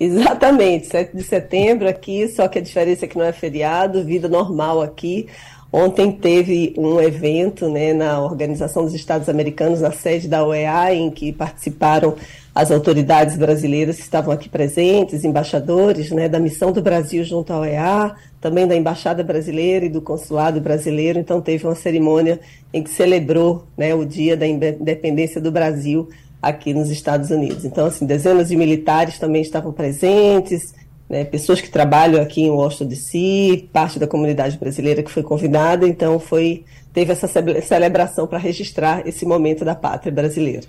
Exatamente, 0.01 0.87
7 0.87 1.17
de 1.17 1.23
setembro 1.23 1.89
aqui, 1.89 2.29
só 2.29 2.49
que 2.49 2.59
a 2.59 2.63
diferença 2.63 3.05
é 3.05 3.09
que 3.09 3.17
não 3.17 3.25
é 3.25 3.33
feriado, 3.33 4.05
vida 4.05 4.29
normal 4.29 4.83
aqui. 4.83 5.29
Ontem 5.73 6.13
teve 6.13 6.75
um 6.79 7.01
evento 7.01 7.69
né, 7.69 7.93
na 7.93 8.21
Organização 8.21 8.85
dos 8.85 8.95
Estados 8.95 9.29
Americanos, 9.29 9.81
na 9.81 9.91
sede 9.91 10.29
da 10.29 10.45
OEA, 10.45 10.95
em 10.95 11.11
que 11.11 11.33
participaram 11.33 12.17
as 12.55 12.71
autoridades 12.71 13.37
brasileiras 13.37 13.97
que 13.97 14.03
estavam 14.03 14.33
aqui 14.33 14.49
presentes, 14.49 15.25
embaixadores 15.25 16.11
né, 16.11 16.29
da 16.29 16.39
missão 16.39 16.73
do 16.73 16.81
Brasil 16.81 17.23
junto 17.25 17.53
à 17.53 17.59
OEA, 17.61 18.15
também 18.47 18.65
da 18.65 18.77
Embaixada 18.77 19.25
Brasileira 19.25 19.87
e 19.87 19.89
do 19.89 20.01
Consulado 20.01 20.61
Brasileiro. 20.61 21.19
Então, 21.19 21.41
teve 21.41 21.67
uma 21.67 21.75
cerimônia 21.75 22.39
em 22.73 22.81
que 22.81 22.91
celebrou 22.91 23.67
né, 23.77 23.93
o 23.93 24.05
Dia 24.05 24.37
da 24.37 24.47
Independência 24.47 25.41
do 25.41 25.51
Brasil 25.51 26.09
aqui 26.41 26.73
nos 26.73 26.89
Estados 26.89 27.31
Unidos. 27.31 27.65
Então, 27.65 27.87
assim, 27.87 28.07
dezenas 28.07 28.49
de 28.49 28.57
militares 28.57 29.19
também 29.19 29.43
estavam 29.43 29.73
presentes, 29.73 30.73
né, 31.11 31.25
pessoas 31.25 31.61
que 31.61 31.69
trabalham 31.69 32.23
aqui 32.23 32.43
em 32.43 32.51
Washington 32.51 32.87
DC, 32.87 33.69
parte 33.73 33.99
da 33.99 34.07
comunidade 34.07 34.57
brasileira 34.57 35.03
que 35.03 35.11
foi 35.11 35.25
convidada, 35.25 35.89
então 35.89 36.21
foi 36.21 36.65
teve 36.93 37.13
essa 37.13 37.29
celebração 37.63 38.29
para 38.29 38.39
registrar 38.39 39.07
esse 39.07 39.27
momento 39.27 39.65
da 39.65 39.75
pátria 39.75 40.13
brasileira. 40.13 40.63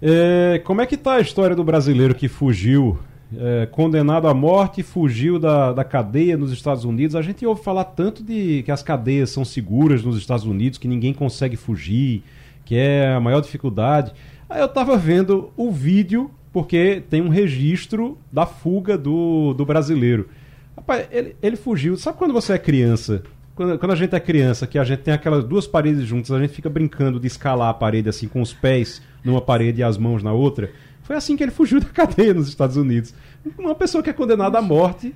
É, 0.00 0.60
como 0.64 0.80
é 0.80 0.86
que 0.86 0.94
está 0.96 1.14
a 1.14 1.20
história 1.20 1.54
do 1.54 1.62
brasileiro 1.62 2.14
que 2.14 2.26
fugiu, 2.26 2.98
é, 3.38 3.66
condenado 3.66 4.28
à 4.28 4.34
morte, 4.34 4.82
fugiu 4.82 5.38
da, 5.38 5.72
da 5.72 5.84
cadeia 5.84 6.36
nos 6.36 6.52
Estados 6.52 6.84
Unidos? 6.84 7.16
A 7.16 7.22
gente 7.22 7.44
ouve 7.46 7.62
falar 7.62 7.84
tanto 7.84 8.22
de 8.22 8.62
que 8.62 8.70
as 8.70 8.82
cadeias 8.82 9.30
são 9.30 9.44
seguras 9.44 10.04
nos 10.04 10.16
Estados 10.16 10.44
Unidos, 10.44 10.78
que 10.78 10.88
ninguém 10.88 11.12
consegue 11.12 11.56
fugir, 11.56 12.22
que 12.64 12.76
é 12.76 13.12
a 13.12 13.20
maior 13.20 13.40
dificuldade. 13.40 14.12
Aí 14.48 14.60
eu 14.60 14.68
tava 14.68 14.96
vendo 14.96 15.50
o 15.56 15.70
vídeo, 15.70 16.30
porque 16.52 17.02
tem 17.08 17.22
um 17.22 17.28
registro 17.28 18.18
da 18.30 18.44
fuga 18.44 18.98
do, 18.98 19.54
do 19.54 19.64
brasileiro. 19.64 20.28
Rapaz, 20.76 21.06
ele, 21.10 21.36
ele 21.42 21.56
fugiu. 21.56 21.96
Sabe 21.96 22.18
quando 22.18 22.32
você 22.32 22.52
é 22.52 22.58
criança? 22.58 23.22
Quando, 23.54 23.78
quando, 23.78 23.92
a 23.92 23.96
gente 23.96 24.14
é 24.14 24.20
criança, 24.20 24.66
que 24.66 24.78
a 24.78 24.84
gente 24.84 25.00
tem 25.00 25.12
aquelas 25.12 25.44
duas 25.44 25.66
paredes 25.66 26.04
juntas, 26.04 26.30
a 26.32 26.40
gente 26.40 26.52
fica 26.52 26.70
brincando 26.70 27.20
de 27.20 27.26
escalar 27.26 27.68
a 27.68 27.74
parede 27.74 28.08
assim, 28.08 28.26
com 28.26 28.40
os 28.40 28.52
pés 28.52 29.02
numa 29.22 29.40
parede 29.40 29.80
e 29.80 29.84
as 29.84 29.98
mãos 29.98 30.22
na 30.22 30.32
outra. 30.32 30.70
Foi 31.02 31.16
assim 31.16 31.36
que 31.36 31.42
ele 31.42 31.50
fugiu 31.50 31.80
da 31.80 31.88
cadeia 31.88 32.34
nos 32.34 32.48
Estados 32.48 32.76
Unidos. 32.76 33.14
Uma 33.58 33.74
pessoa 33.74 34.02
que 34.02 34.10
é 34.10 34.12
condenada 34.12 34.58
à 34.58 34.62
morte, 34.62 35.14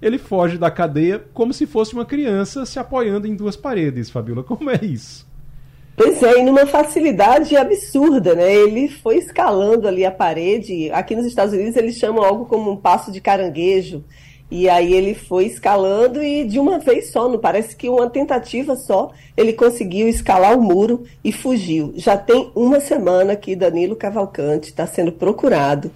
ele 0.00 0.18
foge 0.18 0.58
da 0.58 0.70
cadeia 0.70 1.24
como 1.32 1.52
se 1.52 1.66
fosse 1.66 1.94
uma 1.94 2.04
criança 2.04 2.64
se 2.64 2.78
apoiando 2.78 3.26
em 3.26 3.34
duas 3.34 3.56
paredes, 3.56 4.10
Fabiola. 4.10 4.42
Como 4.42 4.70
é 4.70 4.78
isso? 4.82 5.26
Pois 5.96 6.20
é, 6.24 6.40
e 6.40 6.42
numa 6.42 6.66
facilidade 6.66 7.56
absurda, 7.56 8.34
né? 8.34 8.52
Ele 8.52 8.88
foi 8.88 9.16
escalando 9.16 9.86
ali 9.86 10.04
a 10.04 10.10
parede. 10.10 10.90
Aqui 10.90 11.14
nos 11.14 11.26
Estados 11.26 11.54
Unidos 11.54 11.76
eles 11.76 11.96
chamam 11.96 12.24
algo 12.24 12.46
como 12.46 12.72
um 12.72 12.76
passo 12.76 13.12
de 13.12 13.20
caranguejo. 13.20 14.04
E 14.50 14.68
aí 14.68 14.92
ele 14.92 15.14
foi 15.14 15.46
escalando 15.46 16.22
e 16.22 16.44
de 16.44 16.58
uma 16.58 16.78
vez 16.78 17.10
só, 17.10 17.28
não 17.28 17.38
parece 17.38 17.74
que 17.74 17.88
uma 17.88 18.08
tentativa 18.08 18.76
só, 18.76 19.10
ele 19.36 19.52
conseguiu 19.52 20.08
escalar 20.08 20.56
o 20.56 20.62
muro 20.62 21.04
e 21.24 21.32
fugiu. 21.32 21.92
Já 21.96 22.16
tem 22.16 22.50
uma 22.54 22.78
semana 22.78 23.34
que 23.34 23.56
Danilo 23.56 23.96
Cavalcante 23.96 24.68
está 24.68 24.86
sendo 24.86 25.10
procurado. 25.10 25.90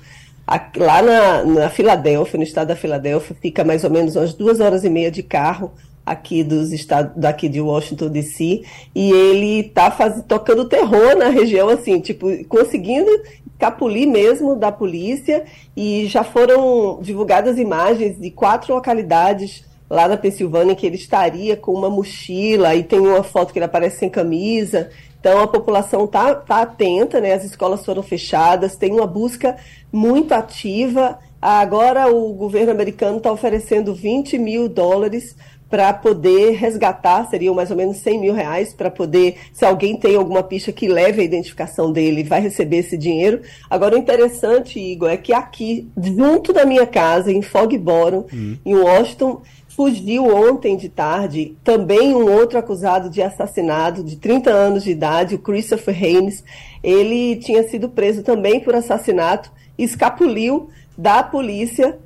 Lá 0.77 1.03
na, 1.03 1.45
na 1.45 1.71
Filadélfia, 1.71 2.39
no 2.39 2.43
estado 2.43 2.69
da 2.69 2.77
Filadélfia, 2.77 3.37
fica 3.41 3.63
mais 3.65 3.85
ou 3.85 3.91
menos 3.91 4.17
umas 4.17 4.33
duas 4.33 4.61
horas 4.61 4.83
e 4.83 4.89
meia 4.89 5.11
de 5.11 5.23
carro 5.23 5.71
aqui 6.11 6.43
dos 6.43 6.73
estados 6.73 7.13
daqui 7.17 7.49
de 7.49 7.61
Washington 7.61 8.09
DC 8.09 8.63
e 8.95 9.11
ele 9.11 9.65
tá 9.65 9.91
faz, 9.91 10.23
tocando 10.27 10.69
terror 10.69 11.17
na 11.17 11.29
região 11.29 11.69
assim 11.69 12.01
tipo 12.01 12.27
conseguindo 12.47 13.11
capulir 13.59 14.07
mesmo 14.07 14.55
da 14.55 14.71
polícia 14.71 15.45
e 15.77 16.07
já 16.07 16.23
foram 16.23 17.01
divulgadas 17.03 17.59
imagens 17.59 18.19
de 18.19 18.31
quatro 18.31 18.75
localidades 18.75 19.65
lá 19.91 20.07
na 20.07 20.17
Pensilvânia 20.17 20.77
que 20.77 20.87
ele 20.87 20.97
estaria 20.97 21.57
com 21.57 21.73
uma 21.73 21.91
mochila 21.91 22.75
e 22.75 22.85
tem 22.85 23.01
uma 23.01 23.23
foto 23.23 23.53
que 23.53 23.59
ele 23.59 23.67
aparece 23.67 23.99
sem 23.99 24.11
camisa. 24.11 24.91
Então 25.19 25.41
a 25.41 25.49
população 25.49 26.07
tá, 26.07 26.35
tá 26.35 26.63
atenta 26.63 27.21
né? 27.21 27.33
As 27.33 27.45
escolas 27.45 27.85
foram 27.85 28.03
fechadas 28.03 28.77
tem 28.77 28.93
uma 28.93 29.07
busca 29.07 29.57
muito 29.93 30.33
ativa. 30.33 31.19
Agora 31.41 32.09
o 32.13 32.33
governo 32.35 32.71
americano 32.71 33.19
está 33.19 33.33
oferecendo 33.33 33.95
20 33.95 34.39
mil 34.39 34.69
dólares 34.69 35.37
para 35.71 35.93
poder 35.93 36.53
resgatar, 36.53 37.29
seriam 37.29 37.55
mais 37.55 37.71
ou 37.71 37.77
menos 37.77 37.99
100 37.99 38.21
mil 38.21 38.35
reais, 38.35 38.73
para 38.73 38.91
poder, 38.91 39.37
se 39.53 39.65
alguém 39.65 39.97
tem 39.97 40.17
alguma 40.17 40.43
pista 40.43 40.73
que 40.73 40.89
leve 40.89 41.21
a 41.21 41.25
identificação 41.25 41.93
dele, 41.93 42.25
vai 42.25 42.41
receber 42.41 42.79
esse 42.79 42.97
dinheiro. 42.97 43.43
Agora, 43.69 43.95
o 43.95 43.99
interessante, 43.99 44.81
Igor, 44.81 45.11
é 45.11 45.17
que 45.17 45.33
aqui, 45.33 45.89
junto 45.97 46.53
da 46.53 46.65
minha 46.65 46.87
casa, 46.87 47.31
em 47.31 47.43
Fogboro, 47.43 48.27
uhum. 48.33 48.57
em 48.65 48.75
Washington, 48.75 49.43
fugiu 49.79 50.25
ontem 50.25 50.77
de 50.77 50.89
tarde 50.89 51.57
também 51.63 52.13
um 52.13 52.33
outro 52.33 52.59
acusado 52.59 53.09
de 53.09 53.23
assassinato, 53.23 54.03
de 54.03 54.17
30 54.17 54.51
anos 54.51 54.83
de 54.83 54.91
idade, 54.91 55.37
o 55.37 55.39
Christopher 55.39 55.95
Haynes. 55.95 56.43
Ele 56.83 57.37
tinha 57.37 57.63
sido 57.69 57.89
preso 57.89 58.23
também 58.23 58.59
por 58.59 58.75
assassinato, 58.75 59.53
escapuliu 59.79 60.71
da 60.97 61.23
polícia 61.23 61.97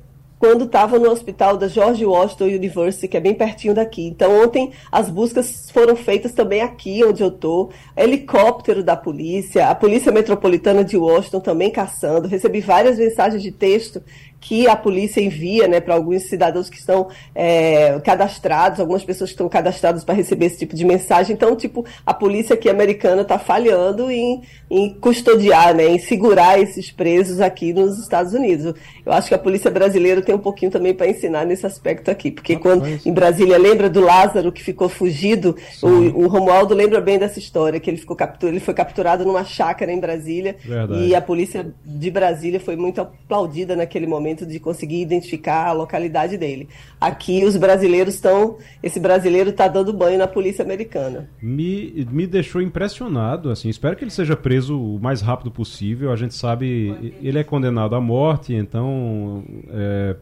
quando 0.43 0.65
estava 0.65 0.99
no 0.99 1.09
hospital 1.09 1.55
da 1.55 1.69
George 1.69 2.05
Washington 2.05 2.47
University, 2.47 3.07
que 3.07 3.15
é 3.15 3.21
bem 3.21 3.33
pertinho 3.33 3.73
daqui. 3.73 4.05
Então, 4.05 4.43
ontem 4.43 4.73
as 4.91 5.09
buscas 5.09 5.71
foram 5.71 5.95
feitas 5.95 6.33
também 6.33 6.61
aqui 6.61 7.01
onde 7.01 7.23
eu 7.23 7.29
estou. 7.29 7.71
Helicóptero 7.95 8.83
da 8.83 8.97
polícia, 8.97 9.69
a 9.69 9.73
Polícia 9.73 10.11
Metropolitana 10.11 10.83
de 10.83 10.97
Washington 10.97 11.39
também 11.39 11.71
caçando. 11.71 12.27
Recebi 12.27 12.59
várias 12.59 12.97
mensagens 12.97 13.41
de 13.41 13.53
texto 13.53 14.03
que 14.43 14.67
a 14.67 14.75
polícia 14.75 15.21
envia 15.21 15.69
né, 15.69 15.79
para 15.79 15.95
alguns 15.95 16.23
cidadãos 16.23 16.69
que 16.69 16.77
estão 16.77 17.07
é, 17.33 17.97
cadastrados, 18.01 18.81
algumas 18.81 19.03
pessoas 19.03 19.29
que 19.29 19.35
estão 19.35 19.47
cadastradas 19.47 20.03
para 20.03 20.13
receber 20.13 20.47
esse 20.47 20.59
tipo 20.59 20.75
de 20.75 20.83
mensagem. 20.83 21.33
Então, 21.33 21.55
tipo, 21.55 21.85
a 22.05 22.13
polícia 22.13 22.53
aqui 22.53 22.69
americana 22.69 23.21
está 23.21 23.39
falhando 23.39 24.11
em, 24.11 24.41
em 24.69 24.93
custodiar, 24.95 25.73
né, 25.73 25.87
em 25.87 25.97
segurar 25.97 26.59
esses 26.59 26.91
presos 26.91 27.39
aqui 27.39 27.71
nos 27.71 27.97
Estados 27.97 28.33
Unidos. 28.33 28.75
Eu 29.05 29.13
acho 29.13 29.29
que 29.29 29.33
a 29.33 29.39
polícia 29.39 29.71
brasileira 29.71 30.21
tem 30.21 30.35
um 30.35 30.39
pouquinho 30.39 30.71
também 30.71 30.93
para 30.93 31.07
ensinar 31.07 31.45
nesse 31.45 31.65
aspecto 31.65 32.11
aqui, 32.11 32.29
porque 32.29 32.57
quando 32.57 32.85
em 33.05 33.13
Brasília 33.13 33.57
lembra 33.57 33.89
do 33.89 34.01
Lázaro 34.01 34.51
que 34.51 34.61
ficou 34.61 34.89
fugido, 34.89 35.55
o, 35.81 36.23
o, 36.23 36.27
Romualdo 36.27 36.73
lembra 36.73 36.99
bem 36.99 37.17
dessa 37.17 37.39
história, 37.39 37.79
que 37.79 37.89
ele, 37.89 37.97
ficou 37.97 38.15
captur, 38.15 38.49
ele 38.49 38.59
foi 38.59 38.73
capturado 38.73 39.23
numa 39.23 39.45
chácara 39.45 39.91
em 39.91 39.99
Brasília 39.99 40.57
Verdade. 40.65 41.01
e 41.01 41.15
a 41.15 41.21
polícia 41.21 41.73
de 41.85 42.11
Brasília 42.11 42.59
foi 42.59 42.75
muito 42.75 42.99
aplaudida 42.99 43.73
naquele 43.75 44.05
momento 44.05 44.32
de 44.35 44.59
conseguir 44.59 45.01
identificar 45.01 45.67
a 45.67 45.71
localidade 45.71 46.37
dele. 46.37 46.67
Aqui 46.99 47.43
os 47.45 47.55
brasileiros 47.55 48.15
estão, 48.15 48.57
esse 48.81 48.99
brasileiro 48.99 49.51
está 49.51 49.67
dando 49.67 49.93
banho 49.93 50.17
na 50.17 50.27
polícia 50.27 50.63
americana. 50.63 51.29
Me, 51.41 52.07
me 52.11 52.25
deixou 52.25 52.61
impressionado, 52.61 53.49
assim, 53.51 53.69
espero 53.69 53.95
que 53.95 54.03
ele 54.03 54.11
seja 54.11 54.35
preso 54.35 54.79
o 54.79 54.99
mais 54.99 55.21
rápido 55.21 55.51
possível. 55.51 56.11
A 56.11 56.15
gente 56.15 56.33
sabe, 56.33 57.15
ele 57.21 57.37
é 57.37 57.43
condenado 57.43 57.95
à 57.95 58.01
morte, 58.01 58.53
então 58.53 59.43
é, 59.69 60.15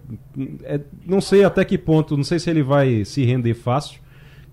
é, 0.64 0.80
não 1.06 1.22
sei 1.22 1.44
até 1.44 1.64
que 1.64 1.78
ponto, 1.78 2.18
não 2.18 2.24
sei 2.24 2.40
se 2.40 2.50
ele 2.50 2.64
vai 2.64 3.06
se 3.06 3.24
render 3.24 3.54
fácil 3.54 4.01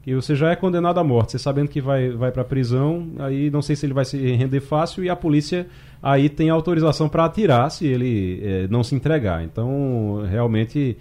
que 0.08 0.14
você 0.14 0.34
já 0.34 0.50
é 0.50 0.56
condenado 0.56 0.98
à 0.98 1.04
morte, 1.04 1.32
você 1.32 1.38
sabendo 1.38 1.68
que 1.68 1.82
vai, 1.82 2.08
vai 2.08 2.32
para 2.32 2.42
prisão, 2.42 3.08
aí 3.18 3.50
não 3.50 3.60
sei 3.60 3.76
se 3.76 3.84
ele 3.84 3.92
vai 3.92 4.06
se 4.06 4.16
render 4.16 4.60
fácil 4.60 5.04
e 5.04 5.10
a 5.10 5.14
polícia 5.14 5.66
aí 6.02 6.30
tem 6.30 6.48
autorização 6.48 7.10
para 7.10 7.26
atirar 7.26 7.70
se 7.70 7.86
ele 7.86 8.40
é, 8.42 8.68
não 8.68 8.82
se 8.82 8.94
entregar. 8.94 9.44
Então, 9.44 10.24
realmente 10.26 10.96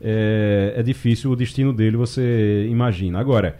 é, 0.00 0.74
é, 0.76 0.82
difícil 0.82 1.32
o 1.32 1.36
destino 1.36 1.72
dele, 1.72 1.96
você 1.96 2.64
imagina. 2.70 3.18
Agora, 3.18 3.56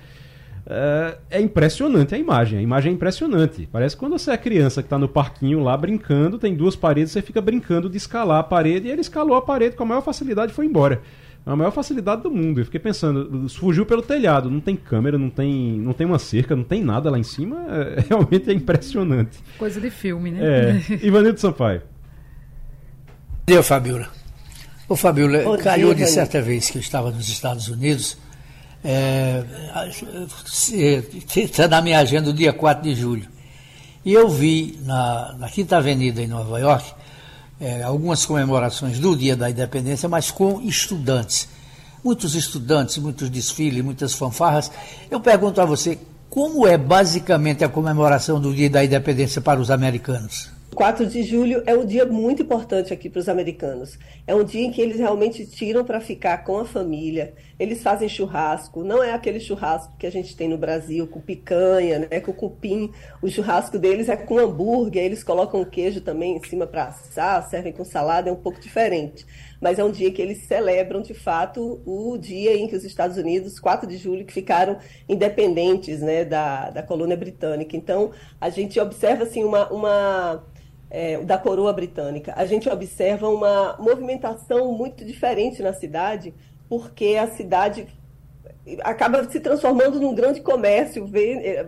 é, 0.64 1.18
é, 1.30 1.40
impressionante 1.40 2.14
a 2.14 2.18
imagem, 2.18 2.60
a 2.60 2.62
imagem 2.62 2.92
é 2.92 2.94
impressionante. 2.94 3.68
Parece 3.72 3.96
quando 3.96 4.16
você 4.16 4.30
é 4.30 4.36
criança 4.36 4.82
que 4.82 4.86
está 4.86 4.98
no 4.98 5.08
parquinho 5.08 5.64
lá 5.64 5.76
brincando, 5.76 6.38
tem 6.38 6.54
duas 6.54 6.76
paredes, 6.76 7.10
você 7.10 7.22
fica 7.22 7.40
brincando 7.40 7.90
de 7.90 7.96
escalar 7.96 8.38
a 8.38 8.44
parede 8.44 8.86
e 8.86 8.90
ele 8.92 9.00
escalou 9.00 9.34
a 9.34 9.42
parede 9.42 9.74
com 9.74 9.82
a 9.82 9.86
maior 9.86 10.02
facilidade 10.02 10.52
e 10.52 10.54
foi 10.54 10.66
embora 10.66 11.02
a 11.44 11.56
maior 11.56 11.72
facilidade 11.72 12.22
do 12.22 12.30
mundo. 12.30 12.60
Eu 12.60 12.64
fiquei 12.64 12.78
pensando, 12.78 13.48
fugiu 13.48 13.84
pelo 13.84 14.02
telhado, 14.02 14.48
não 14.48 14.60
tem 14.60 14.76
câmera, 14.76 15.18
não 15.18 15.28
tem, 15.28 15.78
não 15.78 15.92
tem 15.92 16.06
uma 16.06 16.18
cerca, 16.18 16.54
não 16.54 16.62
tem 16.62 16.82
nada 16.82 17.10
lá 17.10 17.18
em 17.18 17.24
cima. 17.24 17.66
É, 17.68 18.04
realmente 18.08 18.48
é 18.48 18.52
impressionante. 18.52 19.38
Coisa 19.58 19.80
de 19.80 19.90
filme, 19.90 20.30
né? 20.30 20.40
É. 20.42 20.80
Ivanildo 21.06 21.40
Sampaio. 21.40 21.82
Deu, 23.44 23.62
Fabiola. 23.62 24.08
Ô, 24.88 24.94
Fabiola, 24.94 25.42
Bom 25.42 25.58
calhou 25.58 25.92
dia, 25.94 26.06
de 26.06 26.12
certa 26.12 26.40
vez 26.40 26.70
que 26.70 26.78
eu 26.78 26.80
estava 26.80 27.10
nos 27.10 27.28
Estados 27.28 27.68
Unidos. 27.68 28.16
É, 28.84 29.44
está 31.36 31.68
na 31.68 31.80
minha 31.80 31.98
agenda 31.98 32.30
o 32.30 32.32
dia 32.32 32.52
4 32.52 32.82
de 32.82 32.94
julho. 32.94 33.26
E 34.04 34.12
eu 34.12 34.28
vi 34.28 34.78
na, 34.82 35.36
na 35.38 35.48
Quinta 35.48 35.76
Avenida 35.76 36.20
em 36.20 36.26
Nova 36.26 36.58
York 36.58 36.92
é, 37.62 37.80
algumas 37.84 38.26
comemorações 38.26 38.98
do 38.98 39.16
Dia 39.16 39.36
da 39.36 39.48
Independência, 39.48 40.08
mas 40.08 40.32
com 40.32 40.60
estudantes. 40.60 41.48
Muitos 42.02 42.34
estudantes, 42.34 42.98
muitos 42.98 43.30
desfiles, 43.30 43.84
muitas 43.84 44.14
fanfarras. 44.14 44.68
Eu 45.08 45.20
pergunto 45.20 45.60
a 45.60 45.64
você, 45.64 45.96
como 46.28 46.66
é 46.66 46.76
basicamente 46.76 47.62
a 47.62 47.68
comemoração 47.68 48.40
do 48.40 48.52
Dia 48.52 48.68
da 48.68 48.84
Independência 48.84 49.40
para 49.40 49.60
os 49.60 49.70
americanos? 49.70 50.50
4 50.74 51.06
de 51.06 51.22
julho 51.22 51.62
é 51.66 51.76
um 51.76 51.84
dia 51.84 52.06
muito 52.06 52.42
importante 52.42 52.94
aqui 52.94 53.10
para 53.10 53.20
os 53.20 53.28
americanos. 53.28 53.98
É 54.26 54.34
um 54.34 54.42
dia 54.42 54.62
em 54.62 54.72
que 54.72 54.80
eles 54.80 54.98
realmente 54.98 55.46
tiram 55.46 55.84
para 55.84 56.00
ficar 56.00 56.44
com 56.44 56.56
a 56.56 56.64
família. 56.64 57.34
Eles 57.58 57.82
fazem 57.82 58.08
churrasco, 58.08 58.82
não 58.82 59.04
é 59.04 59.12
aquele 59.12 59.38
churrasco 59.38 59.94
que 59.98 60.06
a 60.06 60.10
gente 60.10 60.34
tem 60.34 60.48
no 60.48 60.56
Brasil 60.56 61.06
com 61.06 61.20
picanha, 61.20 62.08
né, 62.10 62.20
com 62.20 62.32
cupim. 62.32 62.90
O 63.20 63.28
churrasco 63.28 63.78
deles 63.78 64.08
é 64.08 64.16
com 64.16 64.38
hambúrguer, 64.38 65.04
eles 65.04 65.22
colocam 65.22 65.62
queijo 65.62 66.00
também 66.00 66.36
em 66.36 66.42
cima 66.42 66.66
para 66.66 66.84
assar, 66.84 67.46
servem 67.48 67.72
com 67.72 67.84
salada, 67.84 68.30
é 68.30 68.32
um 68.32 68.36
pouco 68.36 68.58
diferente. 68.58 69.26
Mas 69.60 69.78
é 69.78 69.84
um 69.84 69.92
dia 69.92 70.10
que 70.10 70.22
eles 70.22 70.46
celebram 70.46 71.02
de 71.02 71.14
fato 71.14 71.82
o 71.84 72.16
dia 72.16 72.56
em 72.56 72.66
que 72.66 72.74
os 72.74 72.82
Estados 72.82 73.18
Unidos, 73.18 73.60
4 73.60 73.86
de 73.86 73.96
julho, 73.98 74.24
que 74.24 74.32
ficaram 74.32 74.78
independentes, 75.08 76.00
né, 76.00 76.24
da, 76.24 76.70
da 76.70 76.82
colônia 76.82 77.16
britânica. 77.16 77.76
Então, 77.76 78.10
a 78.40 78.48
gente 78.48 78.80
observa 78.80 79.22
assim 79.22 79.44
uma, 79.44 79.70
uma 79.70 80.51
é, 80.94 81.16
da 81.24 81.38
coroa 81.38 81.72
britânica, 81.72 82.34
a 82.36 82.44
gente 82.44 82.68
observa 82.68 83.26
uma 83.26 83.78
movimentação 83.78 84.72
muito 84.72 85.06
diferente 85.06 85.62
na 85.62 85.72
cidade, 85.72 86.34
porque 86.68 87.16
a 87.18 87.28
cidade 87.28 87.86
acaba 88.84 89.24
se 89.30 89.40
transformando 89.40 89.98
num 89.98 90.14
grande 90.14 90.42
comércio, 90.42 91.08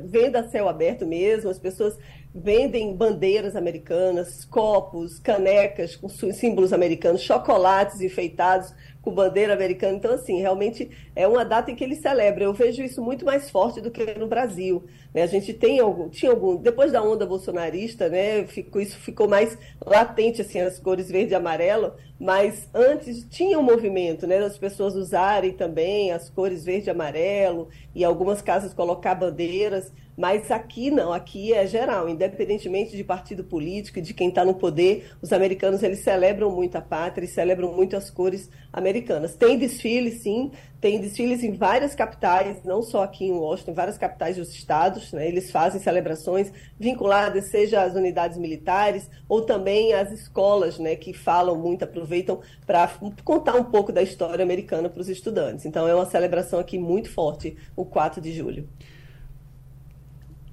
venda 0.05 0.41
a 0.41 0.49
céu 0.49 0.69
aberto 0.69 1.07
mesmo, 1.07 1.49
as 1.49 1.59
pessoas 1.59 1.97
vendem 2.35 2.97
bandeiras 2.97 3.55
americanas, 3.55 4.45
copos, 4.45 5.21
canecas 5.21 5.95
com 5.95 6.09
símbolos 6.09 6.73
americanos, 6.73 7.23
chocolates 7.23 8.01
enfeitados 8.01 8.75
com 9.01 9.15
bandeira 9.15 9.53
americana. 9.53 9.97
Então, 9.97 10.15
assim, 10.15 10.41
realmente 10.41 10.91
é 11.15 11.29
uma 11.29 11.45
data 11.45 11.71
em 11.71 11.77
que 11.77 11.85
ele 11.85 11.95
celebra. 11.95 12.43
Eu 12.43 12.53
vejo 12.53 12.83
isso 12.83 13.01
muito 13.01 13.25
mais 13.25 13.51
forte 13.51 13.81
do 13.81 13.91
que 13.91 14.19
no 14.19 14.27
Brasil. 14.27 14.83
Né? 15.13 15.23
A 15.23 15.27
gente 15.27 15.53
tem 15.53 15.79
algum, 15.79 16.09
tinha 16.09 16.33
algum, 16.33 16.57
depois 16.57 16.91
da 16.91 17.03
onda 17.03 17.25
bolsonarista, 17.25 18.09
né, 18.09 18.45
ficou, 18.47 18.81
isso 18.81 18.99
ficou 18.99 19.29
mais 19.29 19.57
latente, 19.85 20.41
assim, 20.41 20.59
as 20.59 20.79
cores 20.79 21.09
verde 21.09 21.33
e 21.33 21.37
amarelo, 21.37 21.93
mas 22.19 22.69
antes 22.75 23.25
tinha 23.31 23.59
um 23.59 23.63
movimento, 23.63 24.27
né, 24.27 24.41
das 24.41 24.59
pessoas 24.59 24.97
usarem 24.97 25.53
também 25.53 26.11
as 26.11 26.31
cores 26.31 26.65
verde 26.65 26.89
e 26.89 26.91
amarelo, 26.91 27.69
e 27.95 28.03
algumas 28.05 28.43
casas 28.43 28.75
colocar 28.75 29.15
bandeiras. 29.15 29.93
Mas 30.17 30.51
aqui 30.51 30.91
não, 30.91 31.13
aqui 31.13 31.53
é 31.53 31.67
geral, 31.67 32.09
independentemente 32.09 32.97
de 32.97 33.03
partido 33.03 33.43
político 33.43 34.01
de 34.01 34.15
quem 34.15 34.29
está 34.29 34.45
no 34.45 34.55
poder, 34.55 35.11
os 35.21 35.33
americanos 35.33 35.83
eles 35.83 36.01
celebram 36.01 36.51
muito 36.51 36.77
a 36.77 36.81
pátria 36.81 37.25
e 37.25 37.29
celebram 37.29 37.73
muito 37.73 37.97
as 37.97 38.11
cores 38.11 38.49
americanas. 38.73 39.35
Tem 39.35 39.59
desfiles, 39.59 40.23
sim, 40.23 40.53
tem 40.81 41.01
desfiles 41.01 41.43
em 41.43 41.53
várias 41.53 41.95
capitais, 41.95 42.63
não 42.63 42.83
só 42.83 43.03
aqui 43.03 43.25
em 43.25 43.33
Washington, 43.33 43.73
em 43.73 43.75
várias 43.75 43.99
capitais 43.99 44.37
dos 44.37 44.51
estados, 44.51 45.13
né? 45.13 45.27
eles 45.27 45.51
fazem 45.51 45.81
celebrações 45.81 46.53
vinculadas, 46.79 47.47
seja 47.47 47.83
às 47.83 47.95
unidades 47.95 48.39
militares 48.39 49.11
ou 49.29 49.43
também 49.43 49.95
às 49.95 50.13
escolas, 50.13 50.79
né, 50.79 50.95
que 50.95 51.13
falam 51.13 51.57
muito, 51.57 51.85
aproveitam 51.85 52.41
para 52.67 52.89
contar 53.25 53.57
um 53.57 53.65
pouco 53.65 53.93
da 53.93 54.03
história 54.03 54.43
americana 54.43 54.89
para 54.89 55.01
os 55.01 55.09
estudantes. 55.09 55.65
Então 55.65 55.89
é 55.89 55.95
uma 55.95 56.07
celebração 56.07 56.59
aqui 56.59 56.79
muito 56.79 57.11
forte, 57.11 57.57
o 57.75 57.85
4 57.85 58.21
de 58.21 58.33
julho. 58.33 58.69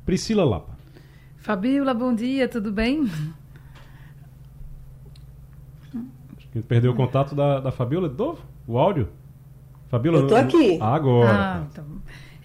Priscila 0.06 0.44
Lapa. 0.44 0.78
Fabíola, 1.38 1.94
bom 1.94 2.14
dia, 2.14 2.48
tudo 2.48 2.72
bem? 2.72 3.10
Perdeu 6.68 6.92
o 6.92 6.96
contato 6.96 7.34
da, 7.34 7.60
da 7.60 7.72
Fabíola 7.72 8.10
de 8.10 8.18
novo? 8.18 8.44
O 8.68 8.78
áudio? 8.78 9.10
Fabíola, 9.90 10.20
eu 10.20 10.24
estou 10.24 10.38
aqui. 10.38 10.78
Ah, 10.82 10.96
agora. 10.96 11.32
Ah, 11.32 11.64
então. 11.72 11.86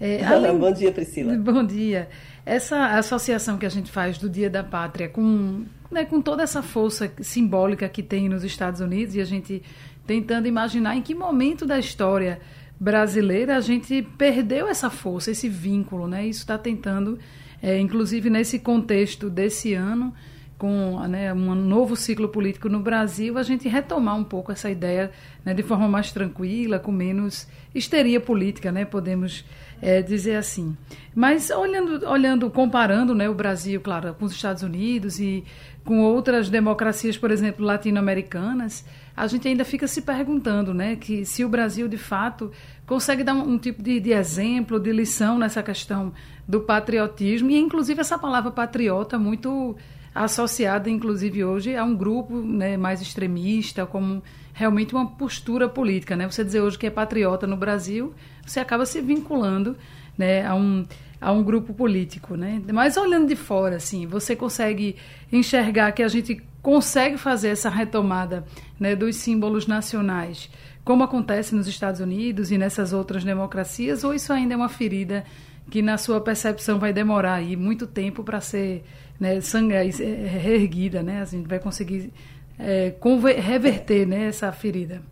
é, 0.01 0.23
além... 0.27 0.59
Bom 0.59 0.73
dia, 0.73 0.93
Priscila. 0.93 1.37
Bom 1.39 1.65
dia. 1.65 2.09
Essa 2.45 2.97
associação 2.99 3.59
que 3.59 3.67
a 3.67 3.69
gente 3.69 3.91
faz 3.91 4.19
do 4.19 4.31
Dia 4.31 4.49
da 4.49 4.63
Pátria 4.63 5.09
com, 5.09 5.65
né, 5.91 6.05
com 6.05 6.21
toda 6.23 6.43
essa 6.43 6.63
força 6.63 7.11
simbólica 7.21 7.89
que 7.89 8.03
tem 8.03 8.29
nos 8.29 8.45
Estados 8.45 8.81
Unidos 8.81 9.17
e 9.17 9.21
a 9.21 9.25
gente 9.25 9.63
tentando 10.07 10.47
imaginar 10.47 10.97
em 10.97 11.03
que 11.03 11.15
momento 11.15 11.67
da 11.67 11.79
história 11.79 12.41
brasileira 12.79 13.57
a 13.57 13.61
gente 13.61 14.03
perdeu 14.03 14.69
essa 14.69 14.91
força, 14.91 15.31
esse 15.31 15.49
vínculo, 15.49 16.07
né? 16.07 16.27
Isso 16.27 16.41
está 16.41 16.57
tentando 16.57 17.19
é, 17.63 17.79
inclusive 17.79 18.31
nesse 18.31 18.59
contexto 18.59 19.31
desse 19.31 19.75
ano, 19.75 20.13
com 20.59 20.99
né, 21.07 21.33
um 21.35 21.55
novo 21.55 21.95
ciclo 21.95 22.29
político 22.29 22.69
no 22.69 22.81
Brasil, 22.81 23.37
a 23.37 23.43
gente 23.43 23.69
retomar 23.69 24.17
um 24.17 24.25
pouco 24.25 24.51
essa 24.51 24.71
ideia 24.71 25.11
né, 25.45 25.53
de 25.53 25.63
forma 25.63 25.87
mais 25.87 26.11
tranquila, 26.13 26.79
com 26.79 26.91
menos 26.91 27.47
histeria 27.75 28.21
política, 28.21 28.73
né, 28.73 28.85
podemos 28.85 29.45
é, 29.83 30.01
dizer 30.01 30.37
assim. 30.37 30.75
Mas 31.15 31.51
olhando, 31.51 32.09
olhando 32.09 32.51
comparando 32.51 33.15
né, 33.15 33.29
o 33.29 33.35
Brasil, 33.35 33.81
claro, 33.81 34.15
com 34.15 34.25
os 34.25 34.33
Estados 34.33 34.63
Unidos 34.63 35.21
e 35.21 35.45
com 35.85 36.01
outras 36.01 36.49
democracias, 36.49 37.17
por 37.19 37.31
exemplo, 37.31 37.65
latino-americanas, 37.65 38.85
a 39.17 39.27
gente 39.27 39.47
ainda 39.47 39.65
fica 39.65 39.87
se 39.87 40.03
perguntando 40.03 40.75
né, 40.75 40.97
que 40.97 41.25
se 41.25 41.45
o 41.45 41.49
Brasil, 41.49 41.87
de 41.87 41.99
fato, 41.99 42.51
consegue 42.87 43.23
dar 43.23 43.35
um, 43.35 43.53
um 43.53 43.59
tipo 43.59 43.83
de, 43.83 44.01
de 44.01 44.13
exemplo, 44.13 44.81
de 44.81 44.91
lição 44.91 45.39
nessa 45.39 45.63
questão 45.63 46.13
do 46.47 46.61
patriotismo, 46.61 47.51
e 47.51 47.59
inclusive 47.59 48.01
essa 48.01 48.19
palavra 48.19 48.51
patriota 48.51 49.19
muito 49.19 49.77
associada, 50.15 50.89
inclusive 50.89 51.45
hoje, 51.45 51.77
a 51.77 51.85
um 51.85 51.95
grupo 51.95 52.37
né, 52.37 52.77
mais 52.77 53.03
extremista, 53.03 53.85
como 53.85 54.23
realmente 54.53 54.95
uma 54.95 55.07
postura 55.07 55.69
política. 55.69 56.17
Né? 56.17 56.29
Você 56.31 56.43
dizer 56.43 56.61
hoje 56.63 56.79
que 56.79 56.87
é 56.87 56.91
patriota 56.91 57.47
no 57.47 57.57
Brasil, 57.57 58.15
você 58.45 58.59
acaba 58.59 58.87
se 58.87 59.01
vinculando 59.01 59.77
né, 60.17 60.47
a 60.47 60.55
um 60.55 60.87
a 61.19 61.33
um 61.33 61.43
grupo 61.43 61.73
político, 61.73 62.37
né? 62.37 62.63
Mas 62.73 62.97
olhando 62.97 63.27
de 63.27 63.37
fora, 63.37 63.77
assim, 63.77 64.07
você 64.07 64.37
consegue 64.37 64.97
enxergar 65.33 65.93
que 65.93 66.03
a 66.03 66.09
gente 66.09 66.43
consegue 66.61 67.17
fazer 67.17 67.49
essa 67.49 67.71
retomada 67.71 68.45
né, 68.79 68.95
dos 68.95 69.17
símbolos 69.17 69.67
nacionais, 69.67 70.51
como 70.85 71.03
acontece 71.03 71.55
nos 71.55 71.67
Estados 71.67 72.01
Unidos 72.01 72.51
e 72.51 72.59
nessas 72.59 72.93
outras 72.93 73.25
democracias, 73.25 74.05
ou 74.05 74.13
isso 74.13 74.33
ainda 74.33 74.55
é 74.55 74.57
uma 74.57 74.69
ferida 74.69 75.25
que, 75.71 75.83
na 75.83 75.99
sua 75.99 76.21
percepção, 76.21 76.79
vai 76.79 76.93
demorar 76.93 77.35
aí 77.35 77.57
muito 77.57 77.87
tempo 77.87 78.23
para 78.23 78.41
ser 78.41 78.85
né, 79.19 79.39
reerguida, 79.39 81.03
né? 81.03 81.23
A 81.23 81.25
gente 81.25 81.49
vai 81.49 81.59
conseguir 81.59 82.13
é, 82.59 82.95
reverter 83.39 84.07
né, 84.07 84.29
essa 84.29 84.51
ferida. 84.53 85.03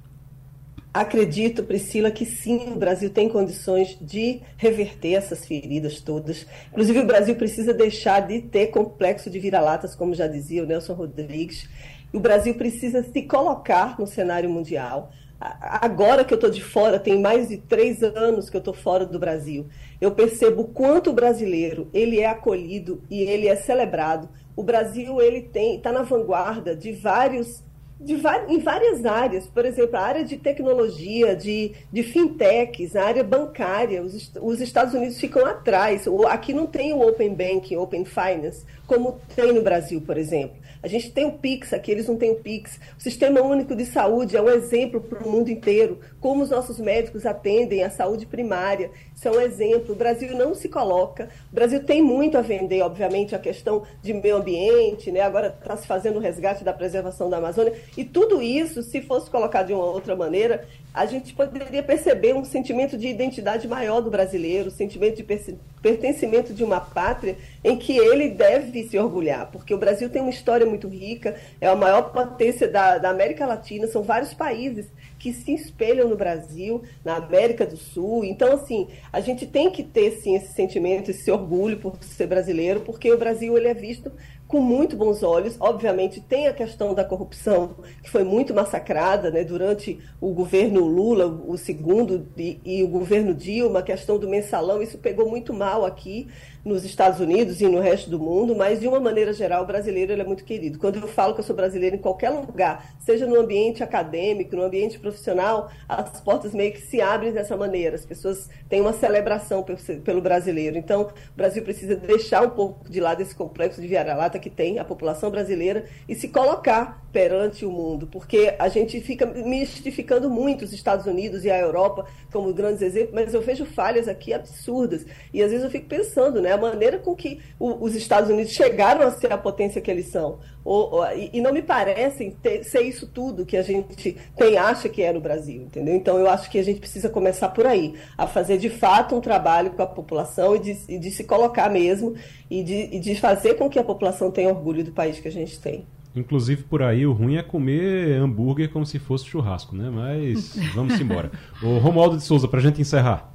Acredito, 0.94 1.64
Priscila, 1.64 2.08
que 2.08 2.24
sim, 2.24 2.72
o 2.72 2.76
Brasil 2.76 3.10
tem 3.10 3.28
condições 3.28 3.98
de 4.00 4.42
reverter 4.56 5.14
essas 5.14 5.44
feridas 5.44 6.00
todas. 6.00 6.46
Inclusive, 6.70 7.00
o 7.00 7.06
Brasil 7.06 7.34
precisa 7.34 7.74
deixar 7.74 8.20
de 8.20 8.40
ter 8.42 8.68
complexo 8.68 9.28
de 9.28 9.40
vira-latas, 9.40 9.96
como 9.96 10.14
já 10.14 10.28
dizia 10.28 10.62
o 10.62 10.66
Nelson 10.66 10.92
Rodrigues. 10.92 11.68
O 12.12 12.20
Brasil 12.20 12.54
precisa 12.54 13.02
se 13.02 13.22
colocar 13.22 13.98
no 13.98 14.06
cenário 14.06 14.48
mundial. 14.48 15.10
Agora 15.40 16.24
que 16.24 16.32
eu 16.32 16.36
estou 16.36 16.50
de 16.50 16.62
fora, 16.62 16.98
tem 16.98 17.20
mais 17.20 17.48
de 17.48 17.58
três 17.58 18.02
anos 18.02 18.48
que 18.48 18.56
eu 18.56 18.60
estou 18.60 18.72
fora 18.72 19.04
do 19.04 19.18
Brasil, 19.18 19.66
eu 20.00 20.12
percebo 20.12 20.64
quanto 20.64 21.10
o 21.10 21.12
brasileiro 21.12 21.88
ele 21.92 22.20
é 22.20 22.26
acolhido 22.26 23.02
e 23.10 23.22
ele 23.22 23.48
é 23.48 23.56
celebrado. 23.56 24.28
O 24.56 24.62
Brasil 24.62 25.20
ele 25.20 25.42
tem 25.42 25.76
está 25.76 25.92
na 25.92 26.02
vanguarda 26.02 26.74
de 26.74 26.92
vários 26.92 27.62
de, 28.00 28.14
em 28.48 28.58
várias 28.58 29.04
áreas, 29.04 29.46
por 29.46 29.64
exemplo, 29.64 29.96
a 29.96 30.02
área 30.02 30.24
de 30.24 30.36
tecnologia, 30.36 31.34
de, 31.34 31.72
de 31.92 32.02
fintechs, 32.02 32.94
a 32.96 33.04
área 33.04 33.24
bancária, 33.24 34.02
os, 34.02 34.32
os 34.40 34.60
Estados 34.60 34.94
Unidos 34.94 35.18
ficam 35.18 35.46
atrás. 35.46 36.06
Aqui 36.28 36.52
não 36.52 36.66
tem 36.66 36.92
o 36.92 37.06
Open 37.06 37.34
Banking, 37.34 37.76
Open 37.76 38.04
Finance, 38.04 38.64
como 38.86 39.20
tem 39.34 39.52
no 39.52 39.62
Brasil, 39.62 40.00
por 40.00 40.18
exemplo. 40.18 40.56
A 40.84 40.86
gente 40.86 41.10
tem 41.10 41.24
o 41.24 41.32
Pix, 41.32 41.72
aqui 41.72 41.90
eles 41.90 42.06
não 42.06 42.18
têm 42.18 42.30
o 42.30 42.34
Pix. 42.34 42.78
O 42.98 43.00
Sistema 43.00 43.40
Único 43.40 43.74
de 43.74 43.86
Saúde 43.86 44.36
é 44.36 44.42
um 44.42 44.50
exemplo 44.50 45.00
para 45.00 45.26
o 45.26 45.30
mundo 45.30 45.48
inteiro, 45.48 45.98
como 46.20 46.42
os 46.42 46.50
nossos 46.50 46.78
médicos 46.78 47.24
atendem 47.24 47.82
a 47.82 47.88
saúde 47.88 48.26
primária. 48.26 48.90
Isso 49.16 49.28
é 49.28 49.30
um 49.30 49.40
exemplo. 49.40 49.94
O 49.94 49.96
Brasil 49.96 50.36
não 50.36 50.54
se 50.54 50.68
coloca. 50.68 51.28
O 51.50 51.54
Brasil 51.54 51.82
tem 51.82 52.02
muito 52.02 52.36
a 52.36 52.42
vender, 52.42 52.82
obviamente, 52.82 53.34
a 53.34 53.38
questão 53.38 53.84
de 54.02 54.12
meio 54.12 54.36
ambiente, 54.36 55.10
né? 55.12 55.20
agora 55.20 55.56
está 55.58 55.76
se 55.76 55.86
fazendo 55.86 56.16
o 56.16 56.20
resgate 56.20 56.64
da 56.64 56.72
preservação 56.72 57.30
da 57.30 57.38
Amazônia. 57.38 57.74
E 57.96 58.04
tudo 58.04 58.42
isso, 58.42 58.82
se 58.82 59.00
fosse 59.00 59.30
colocado 59.30 59.68
de 59.68 59.72
uma 59.72 59.84
outra 59.84 60.16
maneira, 60.16 60.66
a 60.92 61.06
gente 61.06 61.34
poderia 61.34 61.82
perceber 61.82 62.34
um 62.34 62.44
sentimento 62.44 62.96
de 62.96 63.08
identidade 63.08 63.66
maior 63.66 64.00
do 64.00 64.10
brasileiro, 64.10 64.68
um 64.68 64.72
sentimento 64.72 65.16
de 65.16 65.56
pertencimento 65.82 66.54
de 66.54 66.62
uma 66.62 66.80
pátria 66.80 67.36
em 67.64 67.76
que 67.76 67.96
ele 67.98 68.28
deve 68.28 68.84
se 68.84 68.96
orgulhar, 68.96 69.50
porque 69.50 69.74
o 69.74 69.78
Brasil 69.78 70.08
tem 70.08 70.22
uma 70.22 70.30
história 70.30 70.64
muito 70.64 70.86
rica, 70.86 71.34
é 71.60 71.66
a 71.66 71.74
maior 71.74 72.12
potência 72.12 72.68
da, 72.68 72.98
da 72.98 73.10
América 73.10 73.44
Latina, 73.44 73.88
são 73.88 74.02
vários 74.02 74.32
países 74.32 74.86
que 75.24 75.32
se 75.32 75.54
espelham 75.54 76.06
no 76.06 76.18
Brasil, 76.18 76.82
na 77.02 77.16
América 77.16 77.64
do 77.64 77.78
Sul. 77.78 78.26
Então, 78.26 78.52
assim, 78.52 78.88
a 79.10 79.20
gente 79.20 79.46
tem 79.46 79.70
que 79.70 79.82
ter, 79.82 80.10
sim, 80.20 80.36
esse 80.36 80.52
sentimento, 80.52 81.10
esse 81.10 81.30
orgulho 81.30 81.78
por 81.78 81.96
ser 82.04 82.26
brasileiro, 82.26 82.80
porque 82.80 83.10
o 83.10 83.16
Brasil 83.16 83.56
ele 83.56 83.68
é 83.68 83.72
visto 83.72 84.12
com 84.46 84.60
muito 84.60 84.98
bons 84.98 85.22
olhos. 85.22 85.56
Obviamente, 85.58 86.20
tem 86.20 86.46
a 86.46 86.52
questão 86.52 86.92
da 86.92 87.06
corrupção, 87.06 87.76
que 88.02 88.10
foi 88.10 88.22
muito 88.22 88.52
massacrada 88.52 89.30
né, 89.30 89.42
durante 89.44 89.98
o 90.20 90.30
governo 90.34 90.84
Lula, 90.84 91.24
o 91.24 91.56
segundo, 91.56 92.28
e, 92.36 92.60
e 92.62 92.82
o 92.82 92.88
governo 92.88 93.32
Dilma, 93.32 93.78
a 93.78 93.82
questão 93.82 94.18
do 94.18 94.28
mensalão, 94.28 94.82
isso 94.82 94.98
pegou 94.98 95.26
muito 95.26 95.54
mal 95.54 95.86
aqui 95.86 96.28
nos 96.64 96.84
Estados 96.84 97.20
Unidos 97.20 97.60
e 97.60 97.68
no 97.68 97.78
resto 97.78 98.08
do 98.08 98.18
mundo, 98.18 98.54
mas 98.56 98.80
de 98.80 98.88
uma 98.88 98.98
maneira 98.98 99.32
geral 99.32 99.64
o 99.64 99.66
brasileiro 99.66 100.12
é 100.12 100.24
muito 100.24 100.44
querido. 100.44 100.78
Quando 100.78 100.98
eu 100.98 101.06
falo 101.06 101.34
que 101.34 101.40
eu 101.40 101.44
sou 101.44 101.54
brasileiro 101.54 101.96
em 101.96 101.98
qualquer 101.98 102.30
lugar, 102.30 102.94
seja 103.00 103.26
no 103.26 103.38
ambiente 103.38 103.82
acadêmico, 103.82 104.56
no 104.56 104.62
ambiente 104.62 104.98
profissional, 104.98 105.70
as 105.88 106.20
portas 106.20 106.54
meio 106.54 106.72
que 106.72 106.80
se 106.80 107.00
abrem 107.00 107.32
dessa 107.32 107.56
maneira. 107.56 107.96
As 107.96 108.06
pessoas 108.06 108.48
têm 108.68 108.80
uma 108.80 108.92
celebração 108.92 109.64
pelo 110.02 110.22
brasileiro. 110.22 110.78
Então, 110.78 111.02
o 111.02 111.36
Brasil 111.36 111.62
precisa 111.62 111.96
deixar 111.96 112.42
um 112.42 112.50
pouco 112.50 112.88
de 112.88 113.00
lado 113.00 113.20
esse 113.20 113.34
complexo 113.34 113.80
de 113.80 113.86
vira-lata 113.86 114.38
que 114.38 114.48
tem 114.48 114.78
a 114.78 114.84
população 114.84 115.30
brasileira 115.30 115.84
e 116.08 116.14
se 116.14 116.28
colocar 116.28 117.04
perante 117.12 117.64
o 117.64 117.70
mundo, 117.70 118.08
porque 118.08 118.56
a 118.58 118.68
gente 118.68 119.00
fica 119.00 119.24
mistificando 119.24 120.28
muito 120.28 120.64
os 120.64 120.72
Estados 120.72 121.06
Unidos 121.06 121.44
e 121.44 121.50
a 121.50 121.56
Europa 121.56 122.06
como 122.32 122.52
grandes 122.52 122.82
exemplos, 122.82 123.14
mas 123.14 123.32
eu 123.32 123.40
vejo 123.40 123.64
falhas 123.64 124.08
aqui 124.08 124.32
absurdas. 124.34 125.06
E 125.32 125.40
às 125.40 125.50
vezes 125.50 125.64
eu 125.64 125.70
fico 125.70 125.86
pensando, 125.86 126.42
né? 126.42 126.53
A 126.54 126.58
maneira 126.58 126.98
com 126.98 127.14
que 127.14 127.40
o, 127.58 127.84
os 127.84 127.94
Estados 127.94 128.30
Unidos 128.30 128.52
chegaram 128.52 129.06
a 129.06 129.10
ser 129.10 129.32
a 129.32 129.38
potência 129.38 129.80
que 129.80 129.90
eles 129.90 130.08
são. 130.08 130.38
Ou, 130.64 130.94
ou, 130.94 131.06
e, 131.12 131.30
e, 131.34 131.40
não 131.40 131.52
me 131.52 131.60
parecem 131.60 132.30
ter, 132.30 132.64
ser 132.64 132.80
isso 132.80 133.06
tudo 133.06 133.44
que 133.44 133.56
a 133.56 133.62
gente 133.62 134.16
tem, 134.36 134.56
acha 134.56 134.88
que 134.88 135.02
é 135.02 135.12
no 135.12 135.20
Brasil, 135.20 135.62
entendeu? 135.62 135.94
Então 135.94 136.18
eu 136.18 136.28
acho 136.28 136.50
que 136.50 136.58
a 136.58 136.64
gente 136.64 136.80
precisa 136.80 137.10
começar 137.10 137.50
por 137.50 137.66
aí, 137.66 137.94
a 138.16 138.26
fazer 138.26 138.56
de 138.56 138.70
fato 138.70 139.14
um 139.14 139.20
trabalho 139.20 139.72
com 139.72 139.82
a 139.82 139.86
população 139.86 140.56
e 140.56 140.58
de, 140.58 140.78
e 140.88 140.98
de 140.98 141.10
se 141.10 141.24
colocar 141.24 141.68
mesmo 141.68 142.14
e 142.50 142.62
de, 142.62 142.96
e 142.96 142.98
de 142.98 143.14
fazer 143.14 143.54
com 143.54 143.68
que 143.68 143.78
a 143.78 143.84
população 143.84 144.30
tenha 144.30 144.48
orgulho 144.48 144.82
do 144.82 144.92
país 144.92 145.20
que 145.20 145.28
a 145.28 145.32
gente 145.32 145.60
tem. 145.60 145.86
Inclusive 146.16 146.62
por 146.62 146.80
aí 146.80 147.04
o 147.04 147.12
ruim 147.12 147.36
é 147.36 147.42
comer 147.42 148.12
hambúrguer 148.12 148.70
como 148.70 148.86
se 148.86 148.98
fosse 148.98 149.26
churrasco, 149.26 149.74
né? 149.74 149.90
Mas 149.90 150.56
vamos 150.74 150.98
embora. 151.00 151.30
O 151.62 151.78
Romualdo 151.78 152.16
de 152.16 152.22
Souza, 152.22 152.46
para 152.46 152.60
a 152.60 152.62
gente 152.62 152.80
encerrar. 152.80 153.33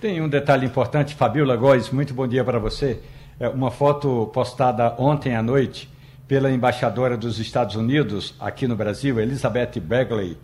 Tem 0.00 0.20
um 0.20 0.28
detalhe 0.28 0.64
importante, 0.64 1.16
Fabiola 1.16 1.56
Góes, 1.56 1.90
muito 1.90 2.14
bom 2.14 2.28
dia 2.28 2.44
para 2.44 2.60
você. 2.60 3.00
É 3.40 3.48
uma 3.48 3.68
foto 3.68 4.30
postada 4.32 4.94
ontem 4.96 5.34
à 5.34 5.42
noite 5.42 5.90
pela 6.28 6.52
embaixadora 6.52 7.16
dos 7.16 7.40
Estados 7.40 7.74
Unidos 7.74 8.32
aqui 8.38 8.68
no 8.68 8.76
Brasil, 8.76 9.18
Elizabeth 9.18 9.80
Bagley, 9.80 10.38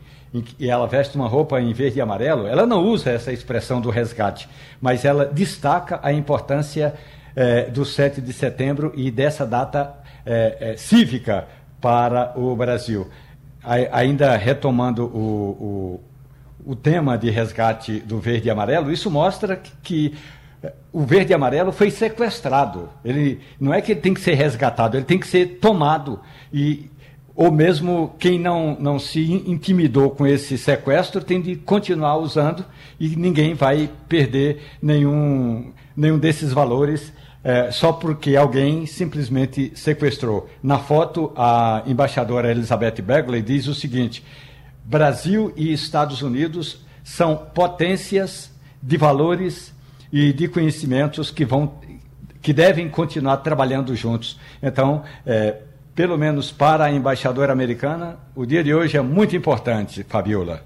e 0.59 0.69
ela 0.69 0.89
veste 0.89 1.15
uma 1.15 1.29
roupa 1.29 1.61
em 1.61 1.73
verde 1.73 1.99
e 1.99 2.01
amarelo. 2.01 2.49
Ela 2.49 2.67
não 2.67 2.83
usa 2.83 3.11
essa 3.11 3.31
expressão 3.31 3.81
do 3.81 3.91
resgate, 3.91 4.49
mas 4.81 5.05
ela 5.05 5.25
destaca 5.25 6.01
a 6.03 6.13
importância 6.13 6.93
é, 7.37 7.71
do 7.71 7.85
7 7.85 8.21
de 8.21 8.33
setembro 8.33 8.93
e 8.97 9.09
dessa 9.09 9.47
data 9.47 9.95
é, 10.27 10.57
é, 10.73 10.77
cívica 10.77 11.47
para 11.81 12.33
o 12.37 12.57
Brasil. 12.57 13.09
A, 13.63 13.75
ainda 13.93 14.37
retomando 14.37 15.05
o, 15.05 16.01
o 16.01 16.01
o 16.65 16.75
tema 16.75 17.19
de 17.19 17.31
resgate 17.31 18.01
do 18.01 18.19
verde 18.19 18.49
e 18.49 18.51
amarelo, 18.51 18.91
isso 18.91 19.11
mostra 19.11 19.61
que, 19.83 20.15
eh, 20.63 20.73
o 20.93 21.03
verde 21.03 21.33
e 21.33 21.35
amarelo 21.35 21.73
foi 21.73 21.91
sequestrado. 21.91 22.89
Ele 23.05 23.41
não 23.61 23.73
é 23.73 23.81
que 23.81 23.93
ele 23.93 24.01
tem 24.01 24.15
que 24.15 24.21
ser 24.21 24.35
resgatado, 24.35 24.97
ele 24.97 25.05
tem 25.05 25.19
que 25.19 25.27
ser 25.27 25.59
tomado 25.61 26.21
e 26.53 26.91
ou 27.37 27.51
mesmo 27.51 28.15
quem 28.19 28.39
não, 28.39 28.77
não 28.79 28.97
se 28.97 29.21
intimidou 29.21 30.11
com 30.11 30.25
esse 30.25 30.57
sequestro 30.57 31.21
tem 31.21 31.41
de 31.41 31.57
continuar 31.57 32.17
usando 32.17 32.65
e 32.99 33.09
ninguém 33.17 33.55
vai 33.55 33.91
perder 34.09 34.63
nenhum, 34.81 35.73
nenhum 35.97 36.17
desses 36.17 36.53
valores 36.53 37.13
é, 37.45 37.71
só 37.71 37.93
porque 37.93 38.37
alguém 38.37 38.87
simplesmente 38.87 39.71
sequestrou. 39.75 40.49
Na 40.63 40.79
foto, 40.79 41.31
a 41.37 41.83
embaixadora 41.87 42.51
Elizabeth 42.51 43.03
Bagley 43.03 43.43
diz 43.43 43.67
o 43.67 43.75
seguinte: 43.75 44.25
Brasil 44.85 45.53
e 45.57 45.73
Estados 45.73 46.23
Unidos 46.23 46.85
são 47.03 47.37
potências 47.37 48.51
de 48.83 48.97
valores 48.97 49.73
e 50.13 50.33
de 50.33 50.47
conhecimentos 50.49 51.31
que 51.31 51.45
vão 51.45 51.81
que 52.41 52.53
devem 52.53 52.91
continuar 52.91 53.39
trabalhando 53.39 53.97
juntos. 53.97 54.39
Então, 54.63 55.03
é, 55.25 55.63
pelo 55.95 56.19
menos 56.19 56.53
para 56.53 56.85
a 56.85 56.91
embaixadora 56.91 57.51
americana, 57.51 58.19
o 58.37 58.45
dia 58.45 58.63
de 58.63 58.75
hoje 58.75 58.99
é 58.99 59.01
muito 59.01 59.35
importante, 59.35 60.05
Fabiola. 60.05 60.63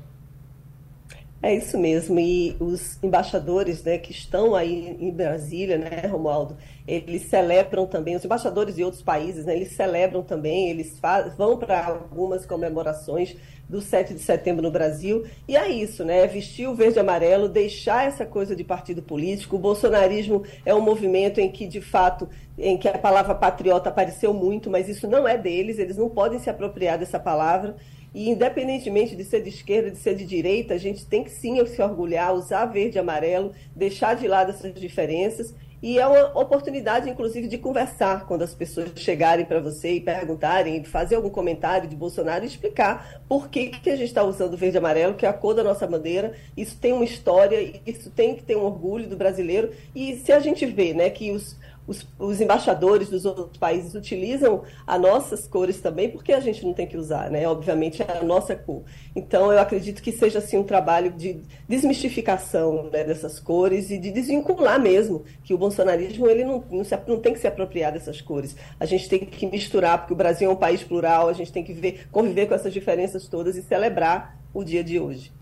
É 1.41 1.55
isso 1.55 1.79
mesmo, 1.79 2.19
e 2.19 2.57
os 2.59 3.01
embaixadores 3.01 3.85
né, 3.85 3.97
que 3.97 4.11
estão 4.11 4.57
aí 4.57 4.97
em 4.99 5.13
Brasília, 5.13 5.79
né, 5.79 6.05
Romualdo, 6.11 6.57
eles 6.85 7.23
celebram 7.29 7.87
também, 7.87 8.17
os 8.17 8.25
embaixadores 8.25 8.75
de 8.75 8.83
outros 8.83 9.03
países, 9.03 9.45
né, 9.45 9.55
eles 9.55 9.71
celebram 9.77 10.21
também, 10.25 10.69
eles 10.69 11.01
vão 11.37 11.57
para 11.57 11.87
algumas 11.87 12.45
comemorações 12.45 13.37
do 13.69 13.81
7 13.81 14.15
de 14.15 14.21
setembro 14.21 14.63
no 14.63 14.71
Brasil, 14.71 15.25
e 15.47 15.57
é 15.57 15.69
isso, 15.69 16.05
né, 16.05 16.27
vestir 16.27 16.67
o 16.67 16.75
verde 16.75 16.99
e 16.99 17.01
amarelo, 17.01 17.49
deixar 17.49 18.07
essa 18.07 18.25
coisa 18.25 18.57
de 18.57 18.65
partido 18.65 19.03
político, 19.03 19.57
o 19.57 19.59
bolsonarismo 19.59 20.43
é 20.65 20.75
um 20.75 20.81
movimento 20.81 21.39
em 21.39 21.51
que, 21.51 21.67
de 21.67 21.81
fato, 21.81 22.29
em 22.57 22.79
que 22.79 22.89
a 22.89 22.99
palavra 22.99 23.35
patriota 23.35 23.91
apareceu 23.91 24.33
muito, 24.33 24.71
mas 24.71 24.89
isso 24.89 25.07
não 25.07 25.29
é 25.29 25.37
deles, 25.37 25.79
eles 25.79 25.97
não 25.97 26.09
podem 26.09 26.39
se 26.39 26.49
apropriar 26.49 26.99
dessa 26.99 27.21
palavra, 27.21 27.77
e 28.15 28.31
independentemente 28.31 29.15
de 29.15 29.25
ser 29.25 29.43
de 29.43 29.51
esquerda, 29.51 29.91
de 29.91 29.99
ser 29.99 30.15
de 30.15 30.25
direita, 30.25 30.73
a 30.73 30.79
gente 30.79 31.05
tem 31.07 31.23
que 31.23 31.31
sim 31.31 31.65
se 31.67 31.83
orgulhar, 31.83 32.35
usar 32.35 32.65
verde 32.65 32.97
e 32.97 32.99
amarelo, 32.99 33.53
deixar 33.77 34.15
de 34.15 34.27
lado 34.27 34.51
essas 34.51 34.73
diferenças 34.73 35.55
E 35.81 35.99
é 35.99 36.07
uma 36.07 36.39
oportunidade, 36.41 37.09
inclusive, 37.09 37.47
de 37.47 37.57
conversar 37.57 38.27
quando 38.27 38.43
as 38.43 38.53
pessoas 38.53 38.91
chegarem 38.97 39.45
para 39.45 39.61
você 39.61 39.93
e 39.93 40.01
perguntarem, 40.01 40.83
fazer 40.83 41.15
algum 41.15 41.31
comentário 41.31 41.89
de 41.89 41.95
Bolsonaro 41.95 42.45
e 42.45 42.49
explicar 42.49 43.23
por 43.29 43.49
que, 43.49 43.69
que 43.69 43.91
a 43.91 43.97
gente 43.97 44.09
está 44.09 44.25
usando 44.25 44.57
verde 44.57 44.77
e 44.77 44.79
amarelo, 44.79 45.15
que 45.15 45.25
é 45.25 45.29
a 45.29 45.33
cor 45.33 45.55
da 45.55 45.63
nossa 45.63 45.87
bandeira. 45.87 46.35
Isso 46.57 46.77
tem 46.79 46.93
uma 46.93 47.05
história, 47.05 47.81
isso 47.87 48.11
tem 48.11 48.35
que 48.35 48.43
ter 48.43 48.57
um 48.57 48.65
orgulho 48.65 49.09
do 49.09 49.17
brasileiro. 49.17 49.71
E 49.95 50.17
se 50.17 50.33
a 50.33 50.41
gente 50.41 50.67
vê 50.67 50.93
né, 50.93 51.11
que 51.11 51.31
os, 51.31 51.57
os, 51.89 52.07
os, 52.19 52.39
embaixadores 52.39 53.09
dos 53.09 53.25
outros 53.25 53.57
países 53.57 53.95
utilizam 53.95 54.63
as 54.87 55.01
nossas 55.01 55.49
cores 55.49 55.81
também, 55.81 56.11
porque 56.11 56.35
a 56.35 56.41
gente 56.41 56.65
não 56.65 56.75
tem 56.75 56.87
que 56.87 56.99
usar, 56.99 57.31
né? 57.31 57.49
Obviamente 57.49 58.03
é 58.03 58.19
a 58.19 58.23
nossa 58.23 58.55
cor. 58.55 58.83
Então 59.17 59.51
eu 59.51 59.59
acredito 59.59 60.03
que 60.03 60.13
seja 60.13 60.39
assim 60.39 60.59
um 60.59 60.63
trabalho 60.63 61.11
de 61.11 61.41
desmistificação 61.67 62.91
né, 62.93 63.03
dessas 63.05 63.41
cores 63.41 63.91
e 63.91 63.97
de 63.97 64.13
desvincular 64.13 64.79
mesmo 64.79 65.25
que 65.43 65.55
o 65.55 65.59
bolsonarismo 65.59 66.27
ele 66.29 66.45
não, 66.45 66.63
não, 66.71 66.85
se, 66.85 66.97
não, 67.07 67.19
tem 67.19 67.33
que 67.33 67.41
se 67.41 67.47
apropriar 67.47 67.91
dessas 67.91 68.21
cores. 68.21 68.55
A 68.79 68.85
gente 68.85 69.09
tem 69.09 69.21
que 69.21 69.47
misturar, 69.47 69.99
porque 69.99 70.13
o 70.13 70.17
Brasil 70.17 70.51
é 70.51 70.53
um 70.53 70.57
país 70.57 70.83
plural, 70.83 71.29
a 71.29 71.33
gente 71.33 71.51
tem 71.51 71.65
que 71.65 71.73
viver, 71.73 72.07
conviver 72.13 72.47
com 72.47 72.55
essas 72.55 72.73
diferenças 72.73 73.27
todas 73.27 73.57
e 73.57 73.63
celebrar 73.63 74.39
o 74.53 74.63
dia 74.63 74.85
de 74.85 75.01
hoje. 75.01 75.33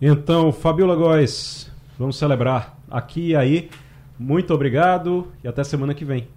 Então, 0.00 0.52
Fabiola 0.52 0.94
Góes, 0.94 1.70
vamos 1.98 2.16
celebrar 2.16 2.78
aqui 2.88 3.30
e 3.30 3.36
aí. 3.36 3.68
Muito 4.20 4.52
obrigado 4.52 5.32
e 5.42 5.48
até 5.48 5.64
semana 5.64 5.94
que 5.94 6.04
vem. 6.04 6.28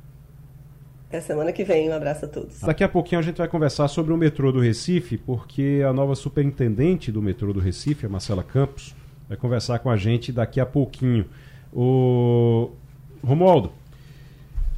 Até 1.10 1.20
semana 1.20 1.52
que 1.52 1.66
vem. 1.66 1.90
Um 1.90 1.94
abraço 1.94 2.24
a 2.24 2.28
todos. 2.30 2.62
Daqui 2.62 2.82
a 2.82 2.88
pouquinho 2.88 3.20
a 3.20 3.22
gente 3.22 3.40
vai 3.40 3.48
conversar 3.50 3.90
sobre 3.90 4.14
o 4.14 4.18
metrô 4.18 4.54
do 4.54 4.62
Recife, 4.62 5.18
porque 5.18 5.84
a 5.86 5.92
nova 5.92 6.16
superintendente 6.16 7.12
do 7.12 7.22
metrô 7.22 7.52
do 7.52 7.60
Recife, 7.60 8.06
a 8.06 8.10
Marcela 8.10 8.42
Campos, 8.42 8.96
vai 9.28 9.36
conversar 9.36 9.80
com 9.80 9.90
a 9.90 9.98
gente 9.98 10.32
daqui 10.32 10.62
a 10.62 10.66
pouquinho. 10.66 11.26
O 11.74 12.72
Romualdo, 13.22 13.74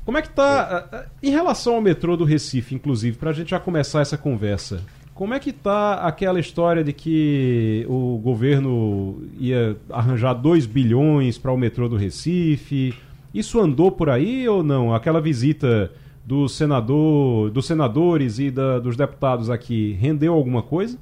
como 0.03 0.17
é 0.17 0.23
que 0.23 0.29
tá 0.31 1.07
em 1.21 1.29
relação 1.29 1.75
ao 1.75 1.81
metrô 1.81 2.17
do 2.17 2.25
Recife, 2.25 2.73
inclusive, 2.73 3.17
para 3.17 3.29
a 3.29 3.33
gente 3.33 3.51
já 3.51 3.59
começar 3.59 4.01
essa 4.01 4.17
conversa? 4.17 4.81
Como 5.15 5.33
é 5.33 5.39
que 5.39 5.53
tá 5.53 6.05
aquela 6.05 6.41
história 6.41 6.83
de 6.83 6.91
que 6.91 7.85
o 7.87 8.17
governo 8.17 9.23
ia 9.39 9.77
arranjar 9.89 10.33
2 10.33 10.65
bilhões 10.65 11.37
para 11.37 11.53
o 11.53 11.57
metrô 11.57 11.87
do 11.87 11.95
Recife? 11.95 12.93
Isso 13.33 13.57
andou 13.61 13.89
por 13.89 14.09
aí 14.09 14.45
ou 14.45 14.61
não? 14.61 14.93
Aquela 14.93 15.21
visita 15.21 15.89
do 16.25 16.49
senador, 16.49 17.49
dos 17.49 17.65
senadores 17.65 18.39
e 18.39 18.51
da, 18.51 18.77
dos 18.77 18.97
deputados 18.97 19.49
aqui 19.49 19.93
rendeu 19.93 20.33
alguma 20.33 20.61
coisa? 20.61 20.97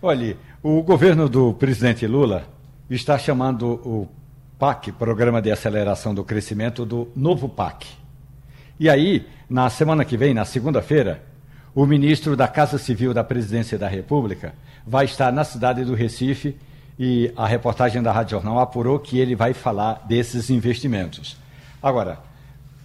Olhe, 0.00 0.34
o 0.62 0.82
governo 0.82 1.28
do 1.28 1.52
presidente 1.52 2.06
Lula 2.06 2.44
está 2.88 3.18
chamando 3.18 3.66
o 3.84 4.08
PAC, 4.58 4.92
Programa 4.92 5.42
de 5.42 5.50
Aceleração 5.50 6.14
do 6.14 6.24
Crescimento, 6.24 6.86
do 6.86 7.08
novo 7.14 7.50
PAC. 7.50 7.86
E 8.80 8.88
aí, 8.88 9.26
na 9.46 9.68
semana 9.68 10.06
que 10.06 10.16
vem, 10.16 10.32
na 10.32 10.46
segunda-feira, 10.46 11.25
o 11.76 11.84
ministro 11.84 12.34
da 12.34 12.48
Casa 12.48 12.78
Civil 12.78 13.12
da 13.12 13.22
Presidência 13.22 13.78
da 13.78 13.86
República 13.86 14.54
vai 14.86 15.04
estar 15.04 15.30
na 15.30 15.44
cidade 15.44 15.84
do 15.84 15.94
Recife 15.94 16.56
e 16.98 17.30
a 17.36 17.46
reportagem 17.46 18.02
da 18.02 18.10
Rádio 18.10 18.30
Jornal 18.30 18.58
apurou 18.60 18.98
que 18.98 19.18
ele 19.18 19.36
vai 19.36 19.52
falar 19.52 20.02
desses 20.08 20.48
investimentos. 20.48 21.36
Agora, 21.82 22.18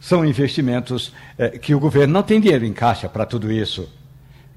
são 0.02 0.26
investimentos 0.26 1.14
eh, 1.38 1.52
que 1.52 1.74
o 1.74 1.80
governo 1.80 2.14
não 2.14 2.22
tem 2.22 2.42
dinheiro 2.42 2.66
em 2.66 2.74
caixa 2.74 3.08
para 3.08 3.26
tudo 3.26 3.50
isso. 3.50 3.89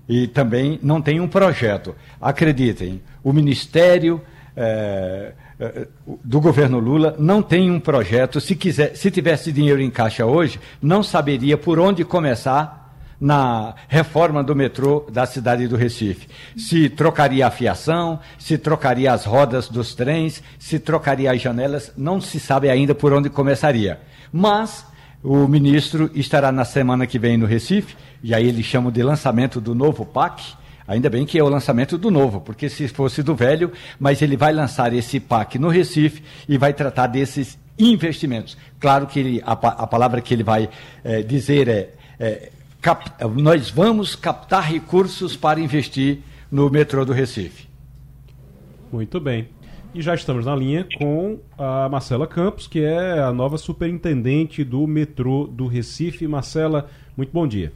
E 0.08 0.26
também 0.26 0.80
não 0.82 1.00
tem 1.00 1.20
um 1.20 1.28
projeto. 1.28 1.94
Acreditem, 2.20 3.00
o 3.22 3.32
Ministério 3.32 4.20
eh, 4.56 5.32
eh, 5.60 5.86
do 6.24 6.40
governo 6.40 6.80
Lula 6.80 7.14
não 7.20 7.40
tem 7.40 7.70
um 7.70 7.78
projeto. 7.78 8.40
Se, 8.40 8.56
quiser, 8.56 8.96
se 8.96 9.12
tivesse 9.12 9.52
dinheiro 9.52 9.80
em 9.80 9.92
caixa 9.92 10.26
hoje, 10.26 10.58
não 10.82 11.04
saberia 11.04 11.56
por 11.56 11.78
onde 11.78 12.04
começar 12.04 12.83
na 13.24 13.74
reforma 13.88 14.44
do 14.44 14.54
metrô 14.54 15.06
da 15.10 15.24
cidade 15.24 15.66
do 15.66 15.76
Recife. 15.76 16.28
Se 16.58 16.90
trocaria 16.90 17.46
a 17.46 17.50
fiação, 17.50 18.20
se 18.38 18.58
trocaria 18.58 19.10
as 19.10 19.24
rodas 19.24 19.66
dos 19.66 19.94
trens, 19.94 20.42
se 20.58 20.78
trocaria 20.78 21.32
as 21.32 21.40
janelas, 21.40 21.90
não 21.96 22.20
se 22.20 22.38
sabe 22.38 22.68
ainda 22.68 22.94
por 22.94 23.14
onde 23.14 23.30
começaria. 23.30 23.98
Mas 24.30 24.84
o 25.22 25.48
ministro 25.48 26.10
estará 26.14 26.52
na 26.52 26.66
semana 26.66 27.06
que 27.06 27.18
vem 27.18 27.38
no 27.38 27.46
Recife, 27.46 27.96
e 28.22 28.34
aí 28.34 28.46
ele 28.46 28.62
chama 28.62 28.92
de 28.92 29.02
lançamento 29.02 29.58
do 29.58 29.74
novo 29.74 30.04
PAC. 30.04 30.42
Ainda 30.86 31.08
bem 31.08 31.24
que 31.24 31.38
é 31.38 31.42
o 31.42 31.48
lançamento 31.48 31.96
do 31.96 32.10
novo, 32.10 32.42
porque 32.42 32.68
se 32.68 32.86
fosse 32.88 33.22
do 33.22 33.34
velho, 33.34 33.72
mas 33.98 34.20
ele 34.20 34.36
vai 34.36 34.52
lançar 34.52 34.92
esse 34.92 35.18
PAC 35.18 35.58
no 35.58 35.70
Recife 35.70 36.22
e 36.46 36.58
vai 36.58 36.74
tratar 36.74 37.06
desses 37.06 37.58
investimentos. 37.78 38.54
Claro 38.78 39.06
que 39.06 39.18
ele, 39.18 39.42
a, 39.46 39.52
a 39.52 39.86
palavra 39.86 40.20
que 40.20 40.34
ele 40.34 40.42
vai 40.42 40.68
é, 41.02 41.22
dizer 41.22 41.68
é, 41.68 41.88
é 42.20 42.50
cap, 42.84 43.10
nós 43.34 43.70
vamos 43.70 44.14
captar 44.14 44.70
recursos 44.70 45.34
para 45.34 45.58
investir 45.58 46.18
no 46.52 46.68
metrô 46.68 47.02
do 47.02 47.14
Recife. 47.14 47.66
Muito 48.92 49.18
bem. 49.18 49.48
E 49.94 50.02
já 50.02 50.14
estamos 50.14 50.44
na 50.44 50.54
linha 50.54 50.86
com 50.98 51.38
a 51.56 51.88
Marcela 51.88 52.26
Campos, 52.26 52.66
que 52.66 52.84
é 52.84 53.20
a 53.20 53.32
nova 53.32 53.56
superintendente 53.56 54.62
do 54.62 54.86
metrô 54.86 55.46
do 55.46 55.66
Recife. 55.66 56.28
Marcela, 56.28 56.90
muito 57.16 57.32
bom 57.32 57.46
dia. 57.46 57.72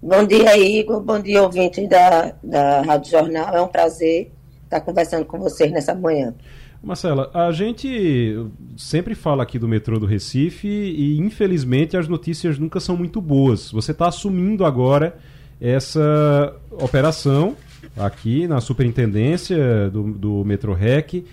Bom 0.00 0.24
dia, 0.24 0.56
Igor. 0.56 1.02
Bom 1.02 1.20
dia, 1.20 1.42
ouvintes 1.42 1.86
da, 1.90 2.32
da 2.42 2.80
Rádio 2.80 3.10
Jornal. 3.10 3.54
É 3.54 3.60
um 3.60 3.68
prazer 3.68 4.32
estar 4.64 4.80
conversando 4.80 5.26
com 5.26 5.38
vocês 5.38 5.70
nessa 5.70 5.94
manhã. 5.94 6.34
Marcela, 6.82 7.30
a 7.34 7.50
gente 7.50 8.36
sempre 8.76 9.14
fala 9.14 9.42
aqui 9.42 9.58
do 9.58 9.66
metrô 9.66 9.98
do 9.98 10.06
Recife 10.06 10.68
e 10.68 11.18
infelizmente 11.18 11.96
as 11.96 12.06
notícias 12.06 12.58
nunca 12.58 12.78
são 12.78 12.96
muito 12.96 13.20
boas. 13.20 13.70
Você 13.72 13.90
está 13.90 14.08
assumindo 14.08 14.64
agora 14.64 15.18
essa 15.60 16.54
operação 16.70 17.56
aqui 17.96 18.46
na 18.46 18.60
superintendência 18.60 19.90
do, 19.90 20.12
do 20.12 20.72
Rec. 20.72 21.24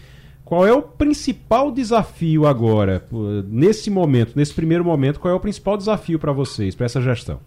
Qual 0.43 0.65
é 0.65 0.73
o 0.73 0.81
principal 0.81 1.71
desafio 1.71 2.45
agora, 2.45 3.03
nesse 3.47 3.89
momento, 3.89 4.33
nesse 4.35 4.53
primeiro 4.53 4.85
momento, 4.85 5.19
qual 5.19 5.33
é 5.33 5.35
o 5.35 5.39
principal 5.39 5.75
desafio 5.75 6.19
para 6.19 6.31
vocês, 6.31 6.75
para 6.75 6.85
essa 6.85 7.01
gestão? 7.01 7.39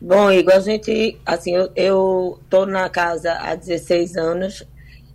Bom, 0.00 0.30
Igor, 0.30 0.54
a 0.54 0.60
gente, 0.60 1.18
assim, 1.26 1.52
eu 1.74 2.38
estou 2.44 2.66
na 2.66 2.88
casa 2.88 3.32
há 3.32 3.56
16 3.56 4.16
anos, 4.16 4.62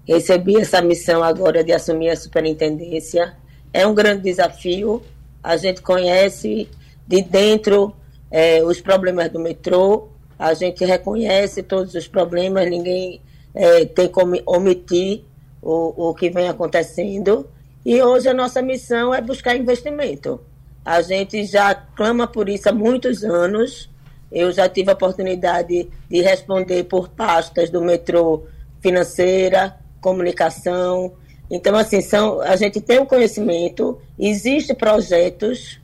Recebi 0.10 0.58
essa 0.58 0.82
missão 0.82 1.24
agora 1.24 1.64
de 1.64 1.72
assumir 1.72 2.10
a 2.10 2.16
superintendência. 2.16 3.36
É 3.72 3.86
um 3.86 3.94
grande 3.94 4.24
desafio. 4.24 5.04
A 5.44 5.56
gente 5.56 5.84
conhece 5.84 6.68
de 7.08 7.22
dentro 7.22 7.96
é, 8.32 8.64
os 8.64 8.82
problemas 8.82 9.30
do 9.30 9.40
metrô, 9.40 10.08
a 10.38 10.56
gente 10.56 10.84
reconhece 10.84 11.62
todos 11.62 11.94
os 11.94 12.08
problemas, 12.08 12.68
ninguém 12.68 13.22
é, 13.54 13.86
tem 13.86 14.08
como 14.08 14.36
omitir 14.48 15.26
o, 15.62 16.10
o 16.10 16.16
que 16.16 16.32
vem 16.32 16.50
acontecendo. 16.50 17.48
E 17.86 18.02
hoje 18.02 18.28
a 18.28 18.34
nossa 18.34 18.64
missão 18.64 19.14
é 19.14 19.22
buscar 19.22 19.56
investimento. 19.56 20.42
A 20.84 21.04
gente 21.04 21.46
já 21.46 21.76
clama 21.76 22.26
por 22.26 22.50
isso 22.50 22.68
há 22.68 22.72
muitos 22.72 23.24
anos. 23.24 23.88
Eu 24.32 24.52
já 24.52 24.68
tive 24.68 24.90
a 24.90 24.94
oportunidade 24.94 25.88
de 26.10 26.22
responder 26.24 26.86
por 26.86 27.10
pastas 27.10 27.70
do 27.70 27.80
metrô 27.80 28.48
financeira, 28.82 29.78
comunicação. 30.02 31.14
Então, 31.50 31.76
assim, 31.76 32.02
são, 32.02 32.42
a 32.42 32.56
gente 32.56 32.80
tem 32.80 33.00
o 33.00 33.04
um 33.04 33.06
conhecimento, 33.06 34.00
existem 34.18 34.76
projetos, 34.76 35.80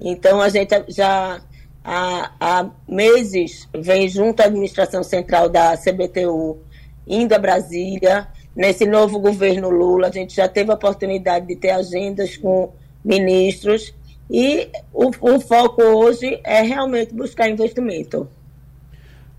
então 0.00 0.40
a 0.40 0.48
gente 0.48 0.74
já 0.88 1.40
há, 1.84 2.32
há 2.40 2.70
meses 2.88 3.68
vem 3.74 4.08
junto 4.08 4.40
à 4.40 4.46
administração 4.46 5.02
central 5.02 5.48
da 5.48 5.76
CBTU, 5.76 6.58
indo 7.06 7.34
a 7.34 7.38
Brasília. 7.38 8.28
Nesse 8.54 8.86
novo 8.86 9.18
governo 9.20 9.68
Lula, 9.70 10.08
a 10.08 10.10
gente 10.10 10.34
já 10.34 10.48
teve 10.48 10.70
a 10.70 10.74
oportunidade 10.74 11.46
de 11.46 11.56
ter 11.56 11.70
agendas 11.70 12.36
com 12.36 12.72
ministros 13.04 13.94
e 14.30 14.68
o, 14.92 15.10
o 15.20 15.40
foco 15.40 15.82
hoje 15.82 16.40
é 16.42 16.62
realmente 16.62 17.14
buscar 17.14 17.48
investimento. 17.48 18.28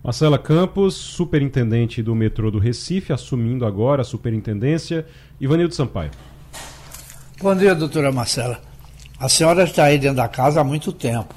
Marcela 0.08 0.38
Campos, 0.38 0.94
superintendente 0.94 2.02
do 2.02 2.14
metrô 2.14 2.50
do 2.50 2.58
Recife, 2.58 3.12
assumindo 3.12 3.66
agora 3.66 4.00
a 4.00 4.04
superintendência. 4.06 5.04
Ivanildo 5.38 5.74
Sampaio. 5.74 6.10
Bom 7.42 7.54
dia, 7.54 7.74
doutora 7.74 8.10
Marcela. 8.10 8.58
A 9.20 9.28
senhora 9.28 9.64
está 9.64 9.84
aí 9.84 9.98
dentro 9.98 10.16
da 10.16 10.26
casa 10.26 10.62
há 10.62 10.64
muito 10.64 10.92
tempo. 10.92 11.34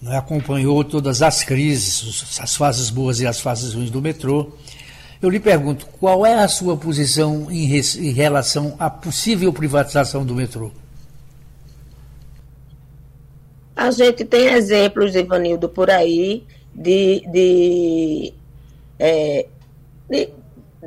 Né? 0.00 0.16
Acompanhou 0.16 0.84
todas 0.84 1.22
as 1.22 1.42
crises, 1.42 2.38
as 2.40 2.54
fases 2.54 2.88
boas 2.88 3.18
e 3.18 3.26
as 3.26 3.40
fases 3.40 3.74
ruins 3.74 3.90
do 3.90 4.00
metrô. 4.00 4.52
Eu 5.20 5.28
lhe 5.28 5.40
pergunto, 5.40 5.84
qual 5.98 6.24
é 6.24 6.34
a 6.34 6.46
sua 6.46 6.76
posição 6.76 7.50
em, 7.50 7.64
em 7.64 8.12
relação 8.12 8.76
à 8.78 8.88
possível 8.88 9.52
privatização 9.52 10.24
do 10.24 10.36
metrô? 10.36 10.70
A 13.74 13.90
gente 13.90 14.24
tem 14.24 14.50
exemplos, 14.50 15.16
Ivanildo, 15.16 15.68
por 15.68 15.90
aí 15.90 16.46
de, 16.74 17.22
de, 17.28 18.34
é, 18.98 19.46
de, 20.10 20.28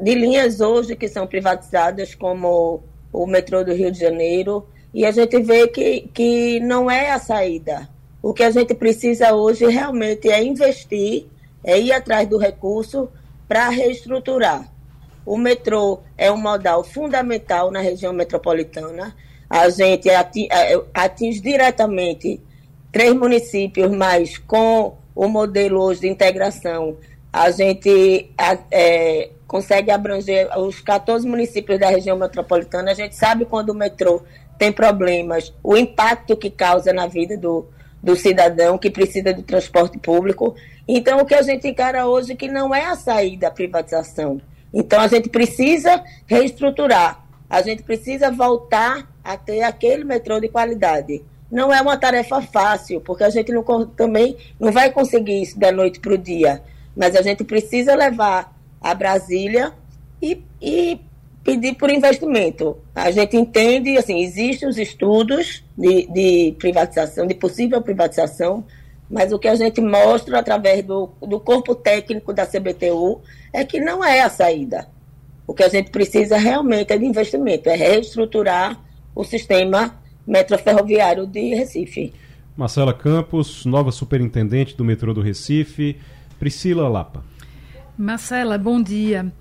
de, 0.01 0.15
linhas 0.15 0.59
hoje 0.59 0.95
que 0.95 1.07
são 1.07 1.25
privatizadas, 1.25 2.13
como 2.13 2.83
o, 3.11 3.25
metrô 3.25 3.63
do 3.63 3.73
Rio 3.73 3.91
de 3.91 3.99
Janeiro, 3.99 4.67
e 4.93 5.05
a 5.05 5.11
gente 5.11 5.39
vê 5.41 5.67
que, 5.67 6.09
que 6.13 6.59
não 6.59 6.91
é 6.91 7.11
a 7.11 7.19
saída. 7.19 7.89
O 8.21 8.33
que 8.33 8.43
a 8.43 8.51
gente 8.51 8.73
precisa 8.73 9.33
hoje 9.33 9.65
realmente 9.65 10.29
é 10.29 10.43
investir, 10.43 11.27
é 11.63 11.79
ir 11.79 11.91
atrás 11.91 12.27
do 12.27 12.37
recurso 12.37 13.09
para 13.47 13.69
reestruturar. 13.69 14.69
O 15.25 15.37
metrô 15.37 15.99
é 16.17 16.31
um 16.31 16.37
modal 16.37 16.83
fundamental 16.83 17.69
na 17.71 17.79
região 17.79 18.13
metropolitana. 18.13 19.15
A 19.49 19.69
gente 19.69 20.09
atinge, 20.09 20.49
atinge 20.93 21.39
diretamente 21.39 22.41
três 22.91 23.13
municípios, 23.13 23.91
mas 23.91 24.37
com 24.37 24.97
o 25.17 25.27
modelo 25.27 25.81
hoje 25.81 26.01
de 26.01 26.07
integração, 26.07 26.95
a 27.33 27.49
gente 27.49 28.29
é, 28.71 29.31
consegue 29.47 29.89
abranger 29.89 30.47
os 30.59 30.79
14 30.79 31.27
municípios 31.27 31.79
da 31.79 31.89
região 31.89 32.15
metropolitana. 32.15 32.91
A 32.91 32.93
gente 32.93 33.15
sabe 33.15 33.43
quando 33.43 33.69
o 33.69 33.73
metrô 33.73 34.21
tem 34.59 34.71
problemas, 34.71 35.51
o 35.63 35.75
impacto 35.75 36.37
que 36.37 36.51
causa 36.51 36.93
na 36.93 37.07
vida 37.07 37.35
do, 37.35 37.65
do 38.01 38.15
cidadão 38.15 38.77
que 38.77 38.91
precisa 38.91 39.33
do 39.33 39.41
transporte 39.41 39.97
público. 39.97 40.55
Então, 40.87 41.17
o 41.19 41.25
que 41.25 41.33
a 41.33 41.41
gente 41.41 41.67
encara 41.67 42.05
hoje 42.05 42.35
que 42.35 42.47
não 42.47 42.73
é 42.73 42.85
a 42.85 42.95
saída 42.95 43.47
da 43.47 43.51
privatização. 43.51 44.39
Então, 44.71 44.99
a 44.99 45.07
gente 45.07 45.29
precisa 45.29 46.03
reestruturar, 46.27 47.25
a 47.49 47.61
gente 47.63 47.81
precisa 47.81 48.29
voltar 48.31 49.11
a 49.23 49.35
ter 49.35 49.63
aquele 49.63 50.03
metrô 50.03 50.39
de 50.39 50.47
qualidade. 50.47 51.23
Não 51.51 51.73
é 51.73 51.81
uma 51.81 51.97
tarefa 51.97 52.41
fácil, 52.41 52.99
porque 53.01 53.23
a 53.23 53.29
gente 53.29 53.51
não, 53.51 53.63
também 53.87 54.35
não 54.59 54.71
vai 54.71 54.91
conseguir 54.91 55.41
isso 55.41 55.57
da 55.57 55.71
noite 55.71 55.99
para 55.99 56.13
o 56.13 56.17
dia, 56.17 56.61
mas 56.95 57.15
a 57.15 57.21
gente 57.21 57.43
precisa 57.43 57.95
levar 57.95 58.55
a 58.81 58.93
Brasília 58.93 59.73
e, 60.21 60.43
e 60.61 60.99
pedir 61.43 61.75
por 61.75 61.89
investimento. 61.89 62.77
A 62.93 63.09
gente 63.11 63.37
entende, 63.37 63.97
assim, 63.97 64.21
existem 64.21 64.67
os 64.67 64.77
estudos 64.77 65.63
de, 65.77 66.07
de 66.07 66.55
privatização, 66.59 67.25
de 67.25 67.33
possível 67.33 67.81
privatização, 67.81 68.65
mas 69.09 69.31
o 69.31 69.39
que 69.39 69.47
a 69.47 69.55
gente 69.55 69.79
mostra 69.79 70.39
através 70.39 70.83
do, 70.83 71.09
do 71.21 71.39
corpo 71.39 71.73
técnico 71.73 72.33
da 72.33 72.45
CBTU 72.45 73.21
é 73.53 73.63
que 73.63 73.79
não 73.79 74.03
é 74.03 74.21
a 74.21 74.29
saída. 74.29 74.89
O 75.47 75.53
que 75.53 75.63
a 75.63 75.69
gente 75.69 75.89
precisa 75.91 76.37
realmente 76.37 76.91
é 76.91 76.97
de 76.97 77.05
investimento, 77.05 77.69
é 77.69 77.75
reestruturar 77.75 78.77
o 79.15 79.23
sistema 79.23 79.97
metroferroviário 80.27 81.25
de 81.25 81.55
Recife. 81.55 82.13
Marcela 82.55 82.93
Campos, 82.93 83.65
nova 83.65 83.91
superintendente 83.91 84.75
do 84.75 84.83
metrô 84.83 85.13
do 85.13 85.21
Recife. 85.21 85.95
Priscila 86.39 86.87
Lapa. 86.87 87.23
Marcela, 87.97 88.57
bom 88.57 88.81
dia. 88.81 89.31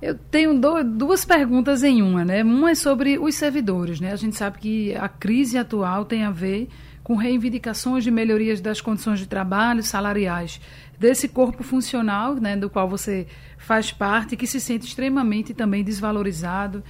Eu 0.00 0.16
tenho 0.16 0.58
do, 0.58 0.82
duas 0.82 1.24
perguntas 1.24 1.84
em 1.84 2.02
uma, 2.02 2.24
né? 2.24 2.42
Uma 2.42 2.72
é 2.72 2.74
sobre 2.74 3.18
os 3.18 3.36
servidores, 3.36 4.00
né? 4.00 4.12
A 4.12 4.16
gente 4.16 4.36
sabe 4.36 4.58
que 4.58 4.94
a 4.96 5.08
crise 5.08 5.56
atual 5.56 6.04
tem 6.04 6.24
a 6.24 6.30
ver 6.30 6.68
com 7.02 7.16
reivindicações 7.16 8.04
de 8.04 8.10
melhorias 8.10 8.60
das 8.60 8.80
condições 8.80 9.18
de 9.18 9.26
trabalho 9.26 9.82
salariais 9.82 10.60
desse 10.98 11.28
corpo 11.28 11.64
funcional, 11.64 12.36
né, 12.36 12.56
do 12.56 12.70
qual 12.70 12.88
você 12.88 13.26
faz 13.58 13.90
parte, 13.90 14.36
que 14.36 14.46
se 14.46 14.60
sente 14.60 14.86
extremamente 14.86 15.52
também 15.52 15.82
desvalorizado, 15.82 16.82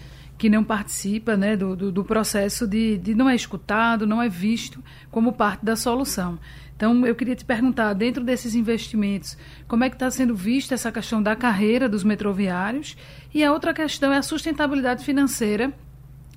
que 0.42 0.50
não 0.50 0.64
participa 0.64 1.36
né, 1.36 1.56
do, 1.56 1.76
do, 1.76 1.92
do 1.92 2.04
processo 2.04 2.66
de, 2.66 2.98
de 2.98 3.14
não 3.14 3.30
é 3.30 3.36
escutado, 3.36 4.04
não 4.08 4.20
é 4.20 4.28
visto 4.28 4.82
como 5.08 5.32
parte 5.32 5.64
da 5.64 5.76
solução. 5.76 6.36
Então, 6.74 7.06
eu 7.06 7.14
queria 7.14 7.36
te 7.36 7.44
perguntar, 7.44 7.92
dentro 7.92 8.24
desses 8.24 8.56
investimentos, 8.56 9.38
como 9.68 9.84
é 9.84 9.88
que 9.88 9.94
está 9.94 10.10
sendo 10.10 10.34
vista 10.34 10.74
essa 10.74 10.90
questão 10.90 11.22
da 11.22 11.36
carreira 11.36 11.88
dos 11.88 12.02
metroviários? 12.02 12.96
E 13.32 13.44
a 13.44 13.52
outra 13.52 13.72
questão 13.72 14.12
é 14.12 14.16
a 14.16 14.22
sustentabilidade 14.22 15.04
financeira 15.04 15.72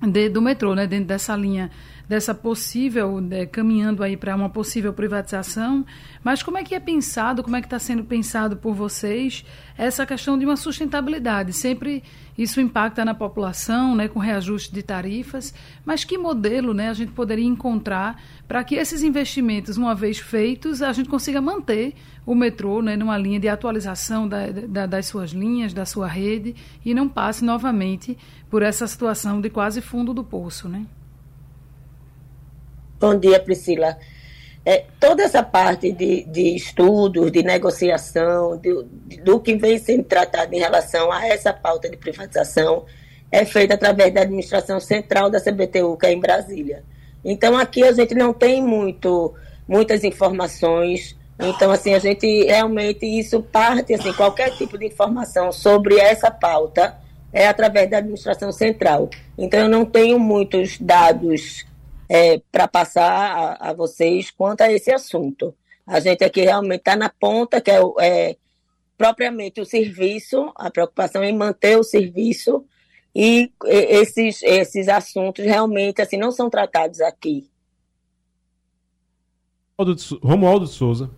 de, 0.00 0.28
do 0.28 0.40
metrô, 0.40 0.76
né, 0.76 0.86
dentro 0.86 1.06
dessa 1.06 1.34
linha 1.34 1.68
dessa 2.08 2.34
possível, 2.34 3.20
né, 3.20 3.46
caminhando 3.46 4.02
aí 4.02 4.16
para 4.16 4.36
uma 4.36 4.48
possível 4.48 4.92
privatização, 4.92 5.84
mas 6.22 6.42
como 6.42 6.56
é 6.58 6.62
que 6.62 6.74
é 6.74 6.80
pensado, 6.80 7.42
como 7.42 7.56
é 7.56 7.60
que 7.60 7.66
está 7.66 7.78
sendo 7.78 8.04
pensado 8.04 8.56
por 8.56 8.74
vocês 8.74 9.44
essa 9.76 10.06
questão 10.06 10.38
de 10.38 10.44
uma 10.44 10.56
sustentabilidade? 10.56 11.52
Sempre 11.52 12.04
isso 12.38 12.60
impacta 12.60 13.04
na 13.04 13.14
população, 13.14 13.96
né, 13.96 14.08
com 14.08 14.20
reajuste 14.20 14.72
de 14.72 14.82
tarifas, 14.82 15.52
mas 15.84 16.04
que 16.04 16.16
modelo 16.16 16.72
né, 16.72 16.90
a 16.90 16.92
gente 16.92 17.12
poderia 17.12 17.46
encontrar 17.46 18.22
para 18.46 18.62
que 18.62 18.76
esses 18.76 19.02
investimentos, 19.02 19.76
uma 19.76 19.94
vez 19.94 20.18
feitos, 20.18 20.82
a 20.82 20.92
gente 20.92 21.08
consiga 21.08 21.40
manter 21.40 21.94
o 22.24 22.34
metrô 22.34 22.82
né, 22.82 22.96
numa 22.96 23.16
linha 23.16 23.40
de 23.40 23.48
atualização 23.48 24.28
da, 24.28 24.50
da, 24.50 24.86
das 24.86 25.06
suas 25.06 25.30
linhas, 25.30 25.72
da 25.72 25.86
sua 25.86 26.06
rede, 26.06 26.54
e 26.84 26.92
não 26.94 27.08
passe 27.08 27.44
novamente 27.44 28.16
por 28.50 28.62
essa 28.62 28.86
situação 28.86 29.40
de 29.40 29.48
quase 29.48 29.80
fundo 29.80 30.12
do 30.12 30.22
poço, 30.22 30.68
né? 30.68 30.86
Bom 32.98 33.18
dia, 33.18 33.38
Priscila. 33.38 33.98
É, 34.64 34.84
toda 34.98 35.22
essa 35.22 35.42
parte 35.42 35.92
de, 35.92 36.24
de 36.24 36.56
estudos, 36.56 37.30
de 37.30 37.42
negociação, 37.42 38.56
de, 38.56 38.84
de, 39.06 39.18
do 39.18 39.38
que 39.38 39.54
vem 39.54 39.78
sendo 39.78 40.04
tratado 40.04 40.54
em 40.54 40.58
relação 40.58 41.12
a 41.12 41.26
essa 41.26 41.52
pauta 41.52 41.90
de 41.90 41.96
privatização, 41.98 42.86
é 43.30 43.44
feita 43.44 43.74
através 43.74 44.14
da 44.14 44.22
administração 44.22 44.80
central 44.80 45.28
da 45.28 45.40
CBTU, 45.40 45.96
que 45.98 46.06
é 46.06 46.12
em 46.12 46.18
Brasília. 46.18 46.82
Então, 47.22 47.56
aqui 47.56 47.84
a 47.84 47.92
gente 47.92 48.14
não 48.14 48.32
tem 48.32 48.62
muito, 48.62 49.34
muitas 49.68 50.02
informações. 50.04 51.14
Então, 51.38 51.70
assim, 51.70 51.92
a 51.92 51.98
gente 51.98 52.26
realmente, 52.44 53.04
isso 53.04 53.42
parte, 53.42 53.92
assim, 53.92 54.12
qualquer 54.14 54.56
tipo 54.56 54.78
de 54.78 54.86
informação 54.86 55.52
sobre 55.52 55.98
essa 55.98 56.30
pauta 56.30 56.96
é 57.30 57.46
através 57.46 57.90
da 57.90 57.98
administração 57.98 58.50
central. 58.50 59.10
Então, 59.36 59.60
eu 59.60 59.68
não 59.68 59.84
tenho 59.84 60.18
muitos 60.18 60.78
dados 60.78 61.66
é, 62.08 62.40
para 62.50 62.68
passar 62.68 63.58
a, 63.60 63.70
a, 63.70 63.72
vocês 63.72 64.30
quanto 64.30 64.62
a 64.62 64.72
esse 64.72 64.92
assunto. 64.92 65.54
A 65.86 66.00
gente 66.00 66.24
aqui 66.24 66.42
realmente 66.42 66.80
está 66.80 66.96
na 66.96 67.08
ponta, 67.08 67.60
que 67.60 67.70
é, 67.70 67.80
é, 68.00 68.36
propriamente 68.96 69.60
o 69.60 69.64
serviço, 69.64 70.52
a 70.56 70.70
preocupação 70.70 71.22
em 71.22 71.36
manter 71.36 71.78
o 71.78 71.84
serviço, 71.84 72.64
e 73.14 73.50
esses, 73.64 74.42
esses 74.42 74.88
assuntos 74.88 75.44
realmente 75.44 76.02
assim 76.02 76.18
não 76.18 76.30
são 76.30 76.50
tratados 76.50 77.00
aqui. 77.00 77.48
Romualdo 80.22 80.66
de 80.66 80.72
Souza. 80.72 81.10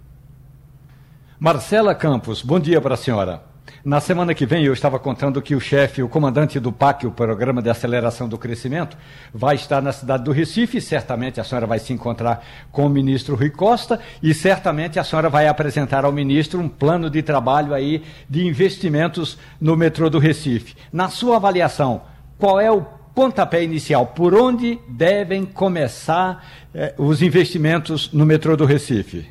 Marcela 1.40 1.94
Campos, 1.94 2.42
bom 2.42 2.58
dia 2.58 2.80
para 2.80 2.94
a 2.94 2.96
senhora. 2.96 3.47
Na 3.84 4.00
semana 4.00 4.34
que 4.34 4.44
vem, 4.44 4.64
eu 4.64 4.72
estava 4.72 4.98
contando 4.98 5.40
que 5.40 5.54
o 5.54 5.60
chefe, 5.60 6.02
o 6.02 6.08
comandante 6.08 6.58
do 6.58 6.72
PAC, 6.72 7.06
o 7.06 7.12
Programa 7.12 7.62
de 7.62 7.70
Aceleração 7.70 8.28
do 8.28 8.36
Crescimento, 8.36 8.96
vai 9.32 9.54
estar 9.54 9.80
na 9.80 9.92
cidade 9.92 10.24
do 10.24 10.32
Recife. 10.32 10.80
Certamente 10.80 11.40
a 11.40 11.44
senhora 11.44 11.66
vai 11.66 11.78
se 11.78 11.92
encontrar 11.92 12.44
com 12.72 12.84
o 12.86 12.88
ministro 12.90 13.36
Rui 13.36 13.50
Costa 13.50 14.00
e 14.20 14.34
certamente 14.34 14.98
a 14.98 15.04
senhora 15.04 15.28
vai 15.28 15.46
apresentar 15.46 16.04
ao 16.04 16.10
ministro 16.10 16.58
um 16.60 16.68
plano 16.68 17.08
de 17.08 17.22
trabalho 17.22 17.72
aí 17.72 18.02
de 18.28 18.44
investimentos 18.44 19.38
no 19.60 19.76
metrô 19.76 20.10
do 20.10 20.18
Recife. 20.18 20.74
Na 20.92 21.08
sua 21.08 21.36
avaliação, 21.36 22.02
qual 22.36 22.60
é 22.60 22.70
o 22.70 22.82
pontapé 23.14 23.62
inicial? 23.62 24.06
Por 24.06 24.34
onde 24.34 24.80
devem 24.88 25.44
começar 25.44 26.44
eh, 26.74 26.94
os 26.98 27.22
investimentos 27.22 28.12
no 28.12 28.26
metrô 28.26 28.56
do 28.56 28.64
Recife? 28.64 29.28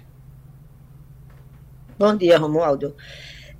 Bom 1.99 2.15
dia, 2.15 2.37
Romualdo. 2.37 2.95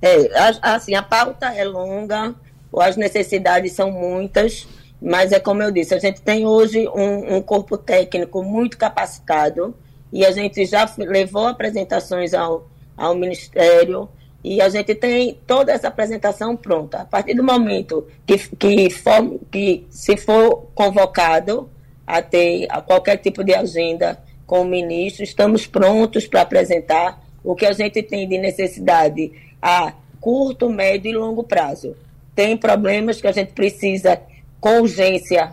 É, 0.00 0.30
assim, 0.62 0.94
a 0.94 1.02
pauta 1.02 1.46
é 1.46 1.64
longa, 1.64 2.34
as 2.76 2.96
necessidades 2.96 3.72
são 3.72 3.90
muitas, 3.90 4.66
mas 5.00 5.32
é 5.32 5.40
como 5.40 5.62
eu 5.62 5.70
disse, 5.70 5.94
a 5.94 5.98
gente 5.98 6.20
tem 6.20 6.46
hoje 6.46 6.88
um, 6.88 7.36
um 7.36 7.42
corpo 7.42 7.76
técnico 7.76 8.42
muito 8.42 8.76
capacitado 8.76 9.74
e 10.12 10.24
a 10.24 10.30
gente 10.30 10.64
já 10.64 10.88
levou 10.98 11.46
apresentações 11.46 12.34
ao, 12.34 12.68
ao 12.96 13.14
Ministério 13.14 14.08
e 14.42 14.60
a 14.60 14.68
gente 14.68 14.94
tem 14.94 15.38
toda 15.46 15.72
essa 15.72 15.88
apresentação 15.88 16.56
pronta. 16.56 16.98
A 16.98 17.04
partir 17.04 17.34
do 17.34 17.42
momento 17.42 18.06
que, 18.26 18.38
que, 18.38 18.90
for, 18.90 19.38
que 19.50 19.86
se 19.90 20.16
for 20.16 20.68
convocado 20.74 21.68
a 22.06 22.22
ter 22.22 22.66
a 22.70 22.80
qualquer 22.80 23.16
tipo 23.16 23.42
de 23.44 23.54
agenda 23.54 24.18
com 24.46 24.62
o 24.62 24.64
ministro, 24.64 25.22
estamos 25.22 25.66
prontos 25.66 26.26
para 26.26 26.42
apresentar 26.42 27.22
o 27.44 27.54
que 27.54 27.66
a 27.66 27.72
gente 27.72 28.02
tem 28.02 28.28
de 28.28 28.38
necessidade 28.38 29.30
a 29.60 29.92
curto, 30.20 30.68
médio 30.68 31.10
e 31.10 31.14
longo 31.14 31.42
prazo. 31.42 31.96
Tem 32.34 32.56
problemas 32.56 33.20
que 33.20 33.26
a 33.26 33.32
gente 33.32 33.52
precisa, 33.52 34.20
com 34.60 34.80
urgência, 34.80 35.52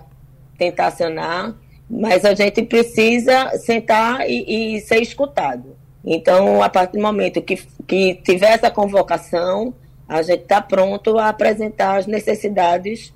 tentar 0.58 0.92
sanar, 0.92 1.56
mas 1.90 2.26
a 2.26 2.34
gente 2.34 2.64
precisa 2.64 3.58
sentar 3.58 4.30
e, 4.30 4.76
e 4.76 4.82
ser 4.82 5.02
escutado. 5.02 5.76
Então, 6.04 6.62
a 6.62 6.70
partir 6.70 6.98
do 6.98 7.02
momento 7.02 7.42
que, 7.42 7.58
que 7.88 8.16
tiver 8.16 8.52
essa 8.52 8.70
convocação, 8.70 9.74
a 10.08 10.22
gente 10.22 10.44
está 10.44 10.62
pronto 10.62 11.18
a 11.18 11.30
apresentar 11.30 11.98
as 11.98 12.06
necessidades 12.06 13.12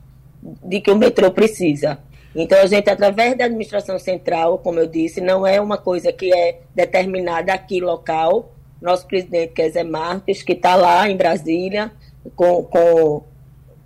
de 0.63 0.81
que 0.81 0.89
o 0.89 0.95
metrô 0.95 1.31
precisa. 1.31 1.99
Então, 2.35 2.59
a 2.59 2.65
gente, 2.65 2.89
através 2.89 3.37
da 3.37 3.45
administração 3.45 3.99
central, 3.99 4.59
como 4.59 4.79
eu 4.79 4.87
disse, 4.87 5.19
não 5.19 5.45
é 5.45 5.59
uma 5.59 5.77
coisa 5.77 6.11
que 6.11 6.33
é 6.33 6.61
determinada 6.73 7.53
aqui 7.53 7.79
local, 7.79 8.51
nosso 8.81 9.07
presidente, 9.07 9.53
que 9.53 9.61
é 9.61 9.69
Zé 9.69 9.83
Marques, 9.83 10.43
que 10.43 10.53
está 10.53 10.75
lá 10.75 11.09
em 11.09 11.17
Brasília 11.17 11.91
com, 12.35 12.63
com 12.63 13.23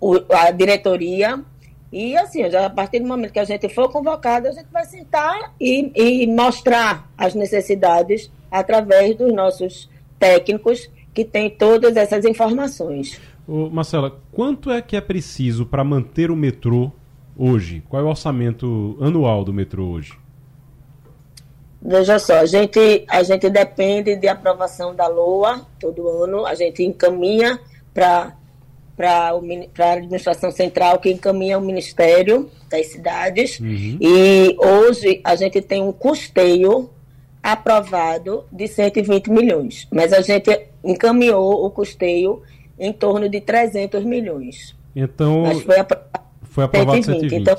o, 0.00 0.20
a 0.30 0.50
diretoria, 0.50 1.42
E 1.92 2.16
assim, 2.16 2.50
já 2.50 2.66
a 2.66 2.70
partir 2.70 2.98
do 2.98 3.06
momento 3.06 3.32
que 3.32 3.38
a 3.38 3.44
gente 3.44 3.68
for 3.68 3.88
convocado, 3.88 4.48
a 4.48 4.50
gente 4.50 4.66
vai 4.72 4.84
sentar 4.84 5.54
e, 5.60 5.92
e 5.94 6.26
mostrar 6.26 7.08
as 7.16 7.36
necessidades 7.36 8.28
através 8.50 9.16
dos 9.16 9.32
nossos 9.32 9.88
técnicos 10.18 10.90
que 11.14 11.24
têm 11.24 11.48
todas 11.48 11.96
essas 11.96 12.24
informações. 12.24 13.20
Ô, 13.46 13.70
Marcela, 13.70 14.20
quanto 14.32 14.72
é 14.72 14.82
que 14.82 14.96
é 14.96 15.00
preciso 15.00 15.64
para 15.64 15.84
manter 15.84 16.32
o 16.32 16.36
metrô 16.36 16.90
hoje? 17.36 17.84
Qual 17.88 18.02
é 18.02 18.04
o 18.04 18.08
orçamento 18.08 18.98
anual 19.00 19.44
do 19.44 19.52
metrô 19.52 19.86
hoje? 19.86 20.23
Veja 21.84 22.18
só, 22.18 22.38
a 22.38 22.46
gente, 22.46 23.04
a 23.08 23.22
gente 23.22 23.50
depende 23.50 24.16
de 24.16 24.26
aprovação 24.26 24.94
da 24.94 25.06
LOA 25.06 25.66
todo 25.78 26.08
ano, 26.08 26.46
a 26.46 26.54
gente 26.54 26.82
encaminha 26.82 27.60
para 27.92 28.32
para 28.96 29.32
a 29.80 29.92
administração 29.92 30.52
central 30.52 31.00
que 31.00 31.10
encaminha 31.10 31.58
o 31.58 31.60
Ministério 31.60 32.48
das 32.70 32.86
Cidades. 32.86 33.58
Uhum. 33.58 33.98
E 34.00 34.56
hoje 34.56 35.20
a 35.24 35.34
gente 35.34 35.60
tem 35.60 35.82
um 35.82 35.92
custeio 35.92 36.88
aprovado 37.42 38.44
de 38.52 38.68
120 38.68 39.30
milhões, 39.30 39.88
mas 39.92 40.12
a 40.12 40.20
gente 40.20 40.68
encaminhou 40.82 41.66
o 41.66 41.70
custeio 41.70 42.42
em 42.78 42.92
torno 42.92 43.28
de 43.28 43.40
300 43.40 44.04
milhões. 44.04 44.76
Então, 44.94 45.42
mas 45.42 45.60
foi, 45.62 45.78
aprovado 45.78 46.08
foi 46.42 46.64
aprovado 46.64 47.02
120. 47.02 47.30
120. 47.30 47.40
Então, 47.40 47.58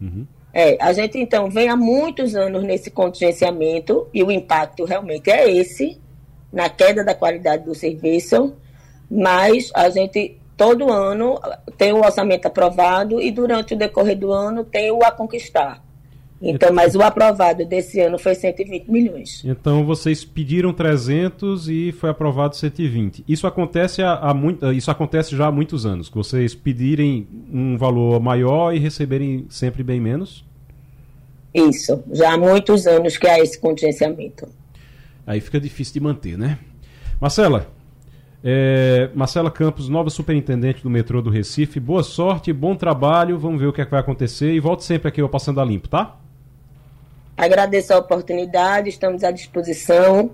uhum. 0.00 0.26
É, 0.54 0.76
a 0.80 0.92
gente 0.92 1.18
então 1.18 1.50
vem 1.50 1.68
há 1.68 1.76
muitos 1.76 2.34
anos 2.34 2.62
nesse 2.62 2.90
contingenciamento 2.90 4.08
e 4.12 4.22
o 4.22 4.30
impacto 4.30 4.84
realmente 4.84 5.30
é 5.30 5.50
esse, 5.50 5.98
na 6.52 6.68
queda 6.68 7.02
da 7.02 7.14
qualidade 7.14 7.64
do 7.64 7.74
serviço, 7.74 8.54
mas 9.10 9.70
a 9.74 9.88
gente 9.88 10.38
todo 10.56 10.92
ano 10.92 11.40
tem 11.78 11.92
o 11.92 12.00
orçamento 12.00 12.46
aprovado 12.46 13.20
e 13.20 13.30
durante 13.30 13.74
o 13.74 13.78
decorrer 13.78 14.18
do 14.18 14.30
ano 14.30 14.62
tem 14.64 14.90
o 14.90 15.02
a 15.02 15.10
conquistar. 15.10 15.82
Então, 16.44 16.72
mas 16.72 16.96
o 16.96 17.02
aprovado 17.02 17.64
desse 17.64 18.00
ano 18.00 18.18
foi 18.18 18.34
120 18.34 18.88
milhões. 18.90 19.44
Então 19.44 19.86
vocês 19.86 20.24
pediram 20.24 20.72
300 20.72 21.68
e 21.68 21.92
foi 21.92 22.10
aprovado 22.10 22.56
120. 22.56 23.24
Isso 23.28 23.46
acontece 23.46 24.02
há, 24.02 24.14
há 24.14 24.34
muito, 24.34 24.72
isso 24.72 24.90
acontece 24.90 25.36
já 25.36 25.46
há 25.46 25.52
muitos 25.52 25.86
anos. 25.86 26.08
Que 26.08 26.16
vocês 26.16 26.52
pedirem 26.52 27.28
um 27.52 27.78
valor 27.78 28.20
maior 28.20 28.74
e 28.74 28.80
receberem 28.80 29.46
sempre 29.48 29.84
bem 29.84 30.00
menos? 30.00 30.44
Isso, 31.54 32.02
já 32.10 32.32
há 32.32 32.36
muitos 32.36 32.88
anos 32.88 33.16
que 33.16 33.28
há 33.28 33.38
esse 33.38 33.60
contingenciamento. 33.60 34.48
Aí 35.24 35.40
fica 35.40 35.60
difícil 35.60 35.94
de 35.94 36.00
manter, 36.00 36.36
né? 36.36 36.58
Marcela, 37.20 37.68
é, 38.42 39.10
Marcela 39.14 39.48
Campos, 39.48 39.88
nova 39.88 40.10
superintendente 40.10 40.82
do 40.82 40.90
metrô 40.90 41.22
do 41.22 41.30
Recife. 41.30 41.78
Boa 41.78 42.02
sorte, 42.02 42.52
bom 42.52 42.74
trabalho. 42.74 43.38
Vamos 43.38 43.60
ver 43.60 43.68
o 43.68 43.72
que, 43.72 43.80
é 43.80 43.84
que 43.84 43.90
vai 43.92 44.00
acontecer. 44.00 44.52
E 44.52 44.58
volte 44.58 44.82
sempre 44.82 45.06
aqui 45.06 45.20
ao 45.20 45.28
Passando 45.28 45.60
a 45.60 45.64
Limpo, 45.64 45.88
tá? 45.88 46.18
Agradeço 47.42 47.92
a 47.92 47.98
oportunidade, 47.98 48.88
estamos 48.88 49.24
à 49.24 49.32
disposição. 49.32 50.30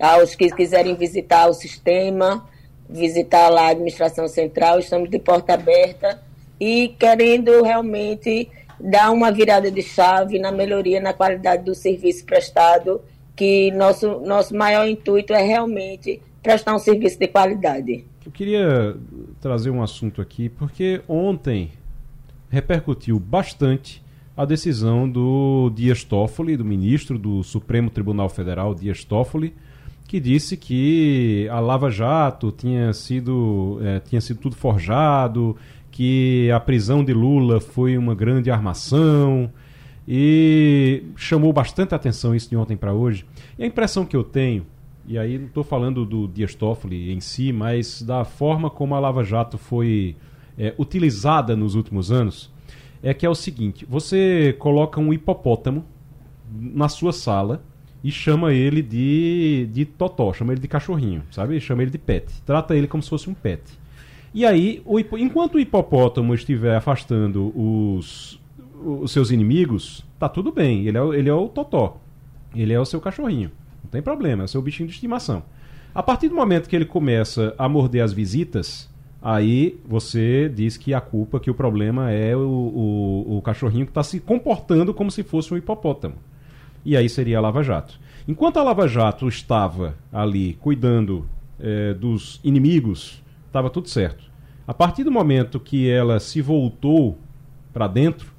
Aos 0.00 0.34
que 0.34 0.48
quiserem 0.48 0.94
visitar 0.94 1.46
o 1.46 1.52
sistema, 1.52 2.48
visitar 2.88 3.50
lá 3.50 3.64
a 3.64 3.68
administração 3.72 4.26
central, 4.26 4.78
estamos 4.78 5.10
de 5.10 5.18
porta 5.18 5.52
aberta 5.52 6.18
e 6.58 6.96
querendo 6.98 7.62
realmente 7.62 8.48
dar 8.80 9.10
uma 9.10 9.30
virada 9.30 9.70
de 9.70 9.82
chave 9.82 10.38
na 10.38 10.50
melhoria 10.50 10.98
na 10.98 11.12
qualidade 11.12 11.62
do 11.62 11.74
serviço 11.74 12.24
prestado, 12.24 13.02
que 13.36 13.70
nosso, 13.72 14.20
nosso 14.20 14.56
maior 14.56 14.88
intuito 14.88 15.34
é 15.34 15.42
realmente 15.42 16.22
prestar 16.42 16.74
um 16.74 16.78
serviço 16.78 17.18
de 17.18 17.28
qualidade. 17.28 18.06
Eu 18.24 18.32
queria 18.32 18.96
trazer 19.42 19.68
um 19.68 19.82
assunto 19.82 20.22
aqui, 20.22 20.48
porque 20.48 21.02
ontem 21.06 21.72
repercutiu 22.48 23.20
bastante 23.20 24.02
a 24.40 24.46
decisão 24.46 25.06
do 25.06 25.70
Dias 25.74 26.02
Toffoli, 26.02 26.56
do 26.56 26.64
ministro 26.64 27.18
do 27.18 27.42
Supremo 27.42 27.90
Tribunal 27.90 28.30
Federal, 28.30 28.74
Dias 28.74 29.04
Toffoli, 29.04 29.54
que 30.08 30.18
disse 30.18 30.56
que 30.56 31.46
a 31.50 31.60
Lava 31.60 31.90
Jato 31.90 32.50
tinha 32.50 32.90
sido, 32.94 33.78
é, 33.82 34.00
tinha 34.00 34.18
sido 34.18 34.40
tudo 34.40 34.56
forjado, 34.56 35.54
que 35.90 36.50
a 36.52 36.58
prisão 36.58 37.04
de 37.04 37.12
Lula 37.12 37.60
foi 37.60 37.98
uma 37.98 38.14
grande 38.14 38.50
armação 38.50 39.52
e 40.08 41.02
chamou 41.16 41.52
bastante 41.52 41.94
atenção 41.94 42.34
isso 42.34 42.48
de 42.48 42.56
ontem 42.56 42.78
para 42.78 42.94
hoje. 42.94 43.26
E 43.58 43.62
a 43.62 43.66
impressão 43.66 44.06
que 44.06 44.16
eu 44.16 44.24
tenho 44.24 44.64
e 45.06 45.18
aí 45.18 45.36
não 45.38 45.48
estou 45.48 45.64
falando 45.64 46.06
do 46.06 46.26
Dias 46.26 46.54
Toffoli 46.54 47.12
em 47.12 47.20
si, 47.20 47.52
mas 47.52 48.00
da 48.00 48.24
forma 48.24 48.70
como 48.70 48.94
a 48.94 48.98
Lava 48.98 49.22
Jato 49.22 49.58
foi 49.58 50.16
é, 50.56 50.74
utilizada 50.78 51.54
nos 51.54 51.74
últimos 51.74 52.10
anos, 52.10 52.50
é 53.02 53.14
que 53.14 53.24
é 53.24 53.30
o 53.30 53.34
seguinte: 53.34 53.86
você 53.88 54.54
coloca 54.58 55.00
um 55.00 55.12
hipopótamo 55.12 55.84
na 56.52 56.88
sua 56.88 57.12
sala 57.12 57.62
e 58.02 58.10
chama 58.10 58.52
ele 58.52 58.82
de, 58.82 59.68
de 59.72 59.84
totó, 59.84 60.32
chama 60.32 60.52
ele 60.52 60.60
de 60.60 60.68
cachorrinho, 60.68 61.22
sabe? 61.30 61.60
Chama 61.60 61.82
ele 61.82 61.90
de 61.90 61.98
pet. 61.98 62.32
Trata 62.44 62.74
ele 62.74 62.86
como 62.86 63.02
se 63.02 63.10
fosse 63.10 63.28
um 63.28 63.34
pet. 63.34 63.62
E 64.32 64.46
aí, 64.46 64.80
o, 64.84 64.98
enquanto 65.18 65.56
o 65.56 65.60
hipopótamo 65.60 66.34
estiver 66.34 66.76
afastando 66.76 67.52
os, 67.54 68.40
os 68.84 69.10
seus 69.10 69.30
inimigos, 69.30 70.04
tá 70.18 70.28
tudo 70.28 70.52
bem. 70.52 70.86
Ele 70.86 70.96
é, 70.96 71.00
ele 71.18 71.28
é 71.28 71.34
o 71.34 71.48
totó. 71.48 72.00
Ele 72.54 72.72
é 72.72 72.80
o 72.80 72.84
seu 72.84 73.00
cachorrinho. 73.00 73.50
Não 73.82 73.90
tem 73.90 74.02
problema, 74.02 74.42
é 74.42 74.46
o 74.46 74.48
seu 74.48 74.62
bichinho 74.62 74.88
de 74.88 74.94
estimação. 74.94 75.42
A 75.94 76.02
partir 76.02 76.28
do 76.28 76.34
momento 76.34 76.68
que 76.68 76.76
ele 76.76 76.84
começa 76.84 77.54
a 77.58 77.68
morder 77.68 78.02
as 78.04 78.12
visitas, 78.12 78.88
aí 79.22 79.78
você 79.86 80.48
diz 80.48 80.76
que 80.76 80.94
a 80.94 81.00
culpa, 81.00 81.40
que 81.40 81.50
o 81.50 81.54
problema 81.54 82.10
é 82.10 82.36
o, 82.36 82.40
o, 82.40 83.36
o 83.38 83.42
cachorrinho 83.42 83.86
que 83.86 83.90
está 83.90 84.02
se 84.02 84.20
comportando 84.20 84.94
como 84.94 85.10
se 85.10 85.22
fosse 85.22 85.52
um 85.52 85.56
hipopótamo. 85.56 86.16
E 86.84 86.96
aí 86.96 87.08
seria 87.08 87.38
a 87.38 87.40
Lava 87.40 87.62
Jato. 87.62 87.98
Enquanto 88.26 88.58
a 88.58 88.62
Lava 88.62 88.86
Jato 88.88 89.28
estava 89.28 89.94
ali 90.12 90.54
cuidando 90.54 91.26
é, 91.58 91.94
dos 91.94 92.40
inimigos, 92.42 93.22
estava 93.46 93.68
tudo 93.68 93.88
certo. 93.88 94.30
A 94.66 94.72
partir 94.72 95.04
do 95.04 95.10
momento 95.10 95.58
que 95.58 95.90
ela 95.90 96.20
se 96.20 96.40
voltou 96.40 97.18
para 97.72 97.86
dentro, 97.88 98.32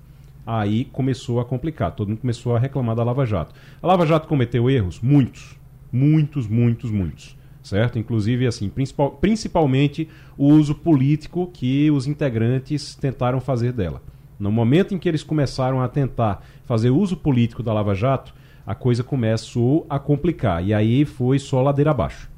aí 0.46 0.86
começou 0.86 1.40
a 1.40 1.46
complicar. 1.46 1.92
Todo 1.92 2.10
mundo 2.10 2.22
começou 2.22 2.56
a 2.56 2.60
reclamar 2.60 2.96
da 2.96 3.04
Lava 3.04 3.26
Jato. 3.26 3.54
A 3.82 3.88
Lava 3.88 4.06
Jato 4.06 4.28
cometeu 4.28 4.70
erros? 4.70 5.00
Muitos. 5.02 5.60
Muitos, 5.92 6.48
muitos, 6.48 6.90
muitos. 6.90 7.38
Certo? 7.64 8.00
Inclusive, 8.00 8.48
assim, 8.48 8.70
principal, 8.70 9.12
principalmente 9.12 10.08
o 10.38 10.48
uso 10.48 10.74
político 10.74 11.50
que 11.54 11.92
os 11.92 12.08
integrantes 12.08 12.96
tentaram 12.96 13.40
fazer 13.40 13.72
dela. 13.72 14.02
No 14.40 14.52
momento 14.52 14.96
em 14.96 14.98
que 14.98 15.08
eles 15.08 15.22
começaram 15.22 15.82
a 15.82 15.88
tentar 15.88 16.44
fazer 16.66 16.90
uso 16.90 17.16
político 17.16 17.62
da 17.62 17.72
Lava 17.72 17.94
Jato, 17.94 18.34
a 18.66 18.74
coisa 18.74 19.04
começou 19.04 19.86
a 19.88 20.00
complicar. 20.00 20.66
E 20.66 20.74
aí 20.74 21.06
foi 21.06 21.38
só 21.38 21.62
ladeira 21.62 21.92
abaixo. 21.92 22.30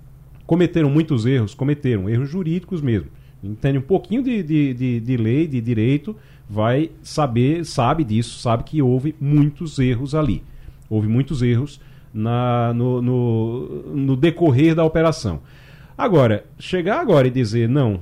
Cometeram 0.45 0.89
muitos 0.89 1.25
erros? 1.25 1.53
Cometeram. 1.53 2.09
Erros 2.09 2.29
jurídicos 2.29 2.81
mesmo. 2.81 3.07
Entende 3.41 3.77
um 3.77 3.81
pouquinho 3.81 4.21
de, 4.21 4.43
de, 4.43 4.73
de, 4.73 4.99
de 4.99 5.17
lei, 5.17 5.47
de 5.47 5.59
direito, 5.59 6.15
vai 6.49 6.91
saber, 7.01 7.65
sabe 7.65 8.03
disso, 8.03 8.39
sabe 8.39 8.63
que 8.63 8.81
houve 8.81 9.15
muitos 9.19 9.79
erros 9.79 10.15
ali. 10.15 10.43
Houve 10.89 11.07
muitos 11.07 11.41
erros 11.41 11.79
na, 12.13 12.73
no, 12.73 13.01
no, 13.01 13.67
no 13.93 14.15
decorrer 14.15 14.75
da 14.75 14.83
operação. 14.83 15.41
Agora, 15.97 16.45
chegar 16.57 16.99
agora 16.99 17.27
e 17.27 17.31
dizer, 17.31 17.69
não, 17.69 17.99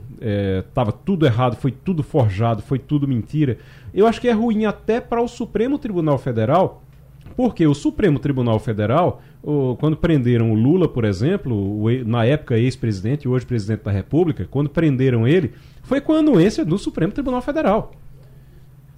estava 0.60 0.92
é, 0.92 0.96
tudo 1.06 1.26
errado, 1.26 1.58
foi 1.58 1.72
tudo 1.72 2.02
forjado, 2.02 2.62
foi 2.62 2.80
tudo 2.80 3.08
mentira, 3.08 3.58
eu 3.94 4.08
acho 4.08 4.22
que 4.22 4.30
é 4.30 4.32
ruim 4.32 4.66
até 4.66 5.02
para 5.02 5.22
o 5.22 5.28
Supremo 5.28 5.78
Tribunal 5.78 6.18
Federal, 6.18 6.84
porque 7.36 7.68
o 7.68 7.74
Supremo 7.74 8.18
Tribunal 8.18 8.60
Federal, 8.60 9.22
o, 9.44 9.76
quando 9.78 9.98
prenderam 9.98 10.52
o 10.52 10.56
Lula, 10.56 10.88
por 10.88 11.04
exemplo, 11.04 11.54
o, 11.54 11.90
na 12.06 12.24
época 12.24 12.58
ex-presidente 12.58 13.24
e 13.26 13.28
hoje 13.28 13.46
presidente 13.46 13.84
da 13.84 13.92
República, 13.92 14.48
quando 14.50 14.70
prenderam 14.70 15.28
ele, 15.28 15.52
foi 15.84 16.00
com 16.00 16.14
a 16.14 16.20
anuência 16.20 16.64
do 16.64 16.78
Supremo 16.78 17.12
Tribunal 17.12 17.42
Federal. 17.42 17.92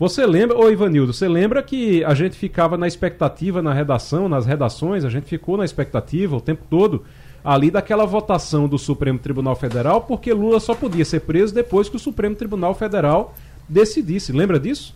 Você 0.03 0.25
lembra, 0.25 0.57
ô 0.57 0.69
Ivanildo, 0.69 1.13
você 1.13 1.29
lembra 1.29 1.63
que 1.63 2.03
a 2.03 2.13
gente 2.13 2.35
ficava 2.35 2.75
na 2.75 2.85
expectativa 2.85 3.61
na 3.61 3.73
redação, 3.73 4.27
nas 4.27 4.45
redações, 4.45 5.05
a 5.05 5.09
gente 5.09 5.27
ficou 5.27 5.55
na 5.55 5.63
expectativa 5.63 6.35
o 6.35 6.41
tempo 6.41 6.65
todo 6.69 7.05
ali 7.41 7.71
daquela 7.71 8.05
votação 8.05 8.67
do 8.67 8.77
Supremo 8.77 9.17
Tribunal 9.17 9.55
Federal, 9.55 10.01
porque 10.01 10.33
Lula 10.33 10.59
só 10.59 10.75
podia 10.75 11.05
ser 11.05 11.21
preso 11.21 11.53
depois 11.55 11.87
que 11.87 11.95
o 11.95 11.99
Supremo 11.99 12.35
Tribunal 12.35 12.75
Federal 12.75 13.33
decidisse. 13.69 14.33
Lembra 14.33 14.59
disso? 14.59 14.93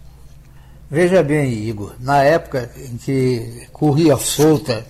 Veja 0.91 1.23
bem, 1.23 1.53
Igor, 1.53 1.93
na 2.01 2.21
época 2.23 2.69
em 2.75 2.97
que 2.97 3.65
corria 3.71 4.17
solta 4.17 4.85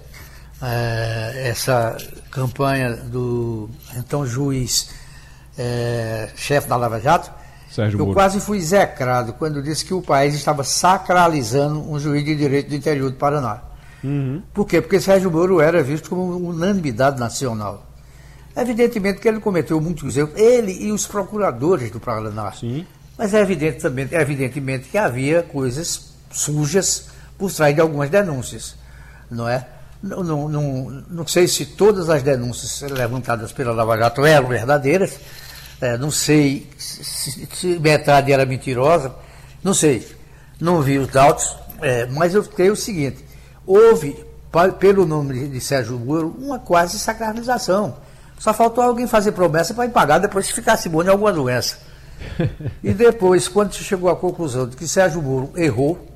é, 0.60 1.44
essa 1.48 1.96
campanha 2.32 2.96
do 2.96 3.70
então 3.96 4.26
juiz 4.26 4.90
é, 5.56 6.32
chefe 6.36 6.68
da 6.68 6.76
Lava 6.76 7.00
Jato, 7.00 7.32
Sérgio 7.78 8.00
eu 8.00 8.06
Moro. 8.06 8.16
quase 8.16 8.40
fui 8.40 8.58
execrado 8.58 9.34
quando 9.34 9.62
disse 9.62 9.86
que 9.86 9.94
o 9.94 10.02
país 10.02 10.34
estava 10.34 10.64
sacralizando 10.64 11.80
um 11.80 12.00
juiz 12.00 12.26
de 12.26 12.36
direito 12.36 12.70
do 12.70 12.76
interior 12.76 13.12
do 13.12 13.18
Paraná. 13.18 13.62
Uhum. 14.04 14.42
Por 14.52 14.66
quê? 14.66 14.82
Porque 14.82 15.00
Sérgio 15.00 15.30
Moro 15.30 15.62
era 15.62 15.84
visto 15.84 16.10
como 16.10 16.24
unanimidade 16.24 17.20
nacional. 17.20 17.86
Evidentemente 18.56 19.20
que 19.20 19.28
ele 19.28 19.40
cometeu 19.40 19.80
muitos 19.80 20.18
erros, 20.18 20.32
ele 20.36 20.72
e 20.72 20.92
os 20.92 21.06
procuradores 21.06 21.92
do 21.92 22.00
Paraná. 22.00 22.52
Sim. 22.52 22.84
Mas 23.16 23.36
é 23.36 23.42
evidente 23.42 23.80
também, 23.80 24.08
é 24.12 24.22
evidentemente 24.22 24.90
que 24.90 24.98
havia 24.98 25.44
coisas 25.44 26.14
sujas 26.32 27.10
por 27.38 27.52
trás 27.52 27.76
de 27.76 27.82
algumas 27.82 28.10
denúncias, 28.10 28.76
não 29.30 29.48
é? 29.48 29.68
Não, 30.02 30.24
não, 30.24 30.50
não, 30.50 31.04
não 31.08 31.28
sei 31.28 31.48
se 31.48 31.64
todas 31.64 32.10
as 32.10 32.24
denúncias 32.24 32.90
levantadas 32.90 33.52
pela 33.52 33.72
Lava 33.72 33.98
Jato 33.98 34.26
eram 34.26 34.48
verdadeiras, 34.48 35.20
é, 35.80 35.98
não 35.98 36.10
sei 36.10 36.68
se, 36.78 37.48
se, 37.48 37.80
metade 37.80 38.32
era 38.32 38.46
mentirosa, 38.46 39.16
não 39.64 39.74
sei, 39.74 40.08
não 40.60 40.82
vi 40.82 40.98
os 40.98 41.08
dados, 41.08 41.56
é, 41.82 42.06
mas 42.08 42.34
eu 42.34 42.44
creio 42.44 42.74
o 42.74 42.76
seguinte: 42.76 43.24
houve, 43.66 44.26
pelo 44.80 45.06
nome 45.06 45.48
de 45.48 45.62
Sérgio 45.62 46.00
Moro, 46.00 46.36
uma 46.40 46.60
quase 46.60 46.98
sacralização. 46.98 47.96
Só 48.40 48.54
faltou 48.54 48.84
alguém 48.84 49.08
fazer 49.08 49.32
promessa 49.32 49.74
para 49.74 49.90
pagar 49.90 50.20
depois 50.20 50.46
se 50.46 50.54
ficasse 50.54 50.88
bom 50.90 51.04
de 51.04 51.10
alguma 51.10 51.34
doença. 51.34 51.80
e 52.84 52.94
depois, 52.94 53.48
quando 53.48 53.74
se 53.74 53.84
chegou 53.84 54.10
à 54.10 54.16
conclusão 54.16 54.68
de 54.68 54.76
que 54.76 54.88
Sérgio 54.88 55.22
Moro 55.22 55.52
errou, 55.56 56.08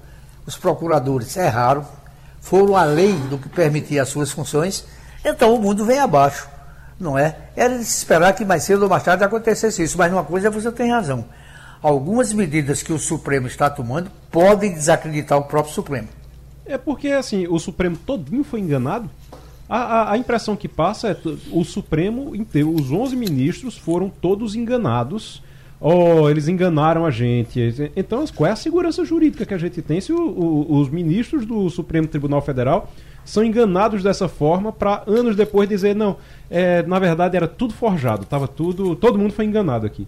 os 0.46 0.58
procuradores 0.58 1.36
erraram, 1.38 1.86
foram 2.40 2.76
além 2.76 3.16
do 3.28 3.38
que 3.38 3.50
permitia 3.50 4.02
as 4.02 4.10
suas 4.10 4.32
funções, 4.32 4.86
então 5.24 5.54
o 5.54 5.60
mundo 5.60 5.86
vem 5.86 6.00
abaixo, 6.00 6.50
não 7.02 7.18
é? 7.18 7.36
Era 7.56 7.78
de 7.78 7.84
se 7.84 7.98
esperar 7.98 8.34
que 8.34 8.46
mais 8.46 8.64
cedo 8.64 8.84
ou 8.84 8.90
mais 8.90 9.04
tarde 9.04 9.24
acontecesse 9.24 9.84
isso, 9.84 9.98
mas 9.98 10.12
uma 10.12 10.24
coisa 10.24 10.50
você 10.50 10.72
tem 10.72 10.92
razão. 10.92 11.26
Algumas 11.82 12.32
medidas 12.32 12.84
que 12.84 12.94
o 12.94 13.00
Supremo 13.00 13.48
está 13.48 13.70
tomando 13.70 14.12
podem 14.30 14.74
desacreditar 14.74 15.38
o 15.38 15.44
próprio 15.44 15.74
Supremo. 15.74 16.08
É 16.66 16.78
porque, 16.78 17.10
assim, 17.10 17.48
o 17.48 17.58
Supremo 17.60 17.98
todinho 17.98 18.44
foi 18.44 18.60
enganado. 18.60 19.10
A, 19.68 19.78
a, 19.78 20.12
a 20.14 20.18
impressão 20.18 20.56
que 20.56 20.68
passa 20.68 21.10
é 21.10 21.18
o 21.52 21.64
Supremo 21.64 22.36
inteiro, 22.36 22.74
os 22.74 22.92
11 22.92 23.16
ministros 23.16 23.78
foram 23.78 24.10
todos 24.10 24.56
enganados 24.56 25.42
oh, 25.82 26.30
eles 26.30 26.48
enganaram 26.48 27.06
a 27.06 27.12
gente. 27.12 27.92
Então, 27.96 28.24
qual 28.36 28.48
é 28.48 28.54
a 28.54 28.56
segurança 28.56 29.04
jurídica 29.04 29.46
que 29.46 29.54
a 29.54 29.58
gente 29.58 29.82
tem 29.82 30.00
se 30.00 30.14
o, 30.14 30.20
o, 30.20 30.80
os 30.80 30.90
ministros 30.90 31.46
do 31.46 31.68
Supremo 31.70 32.08
Tribunal 32.08 32.42
Federal 32.42 32.94
são 33.24 33.44
enganados 33.44 34.04
dessa 34.04 34.28
forma 34.28 34.72
para 34.72 35.04
anos 35.08 35.36
depois 35.36 35.68
dizer 35.68 35.96
não, 35.96 36.18
é, 36.50 36.84
na 36.84 37.00
verdade 37.00 37.38
era 37.38 37.48
tudo 37.48 37.74
forjado, 37.74 38.26
tava 38.26 38.48
tudo, 38.48 38.96
todo 38.96 39.18
mundo 39.18 39.34
foi 39.34 39.46
enganado 39.46 39.86
aqui. 39.86 40.08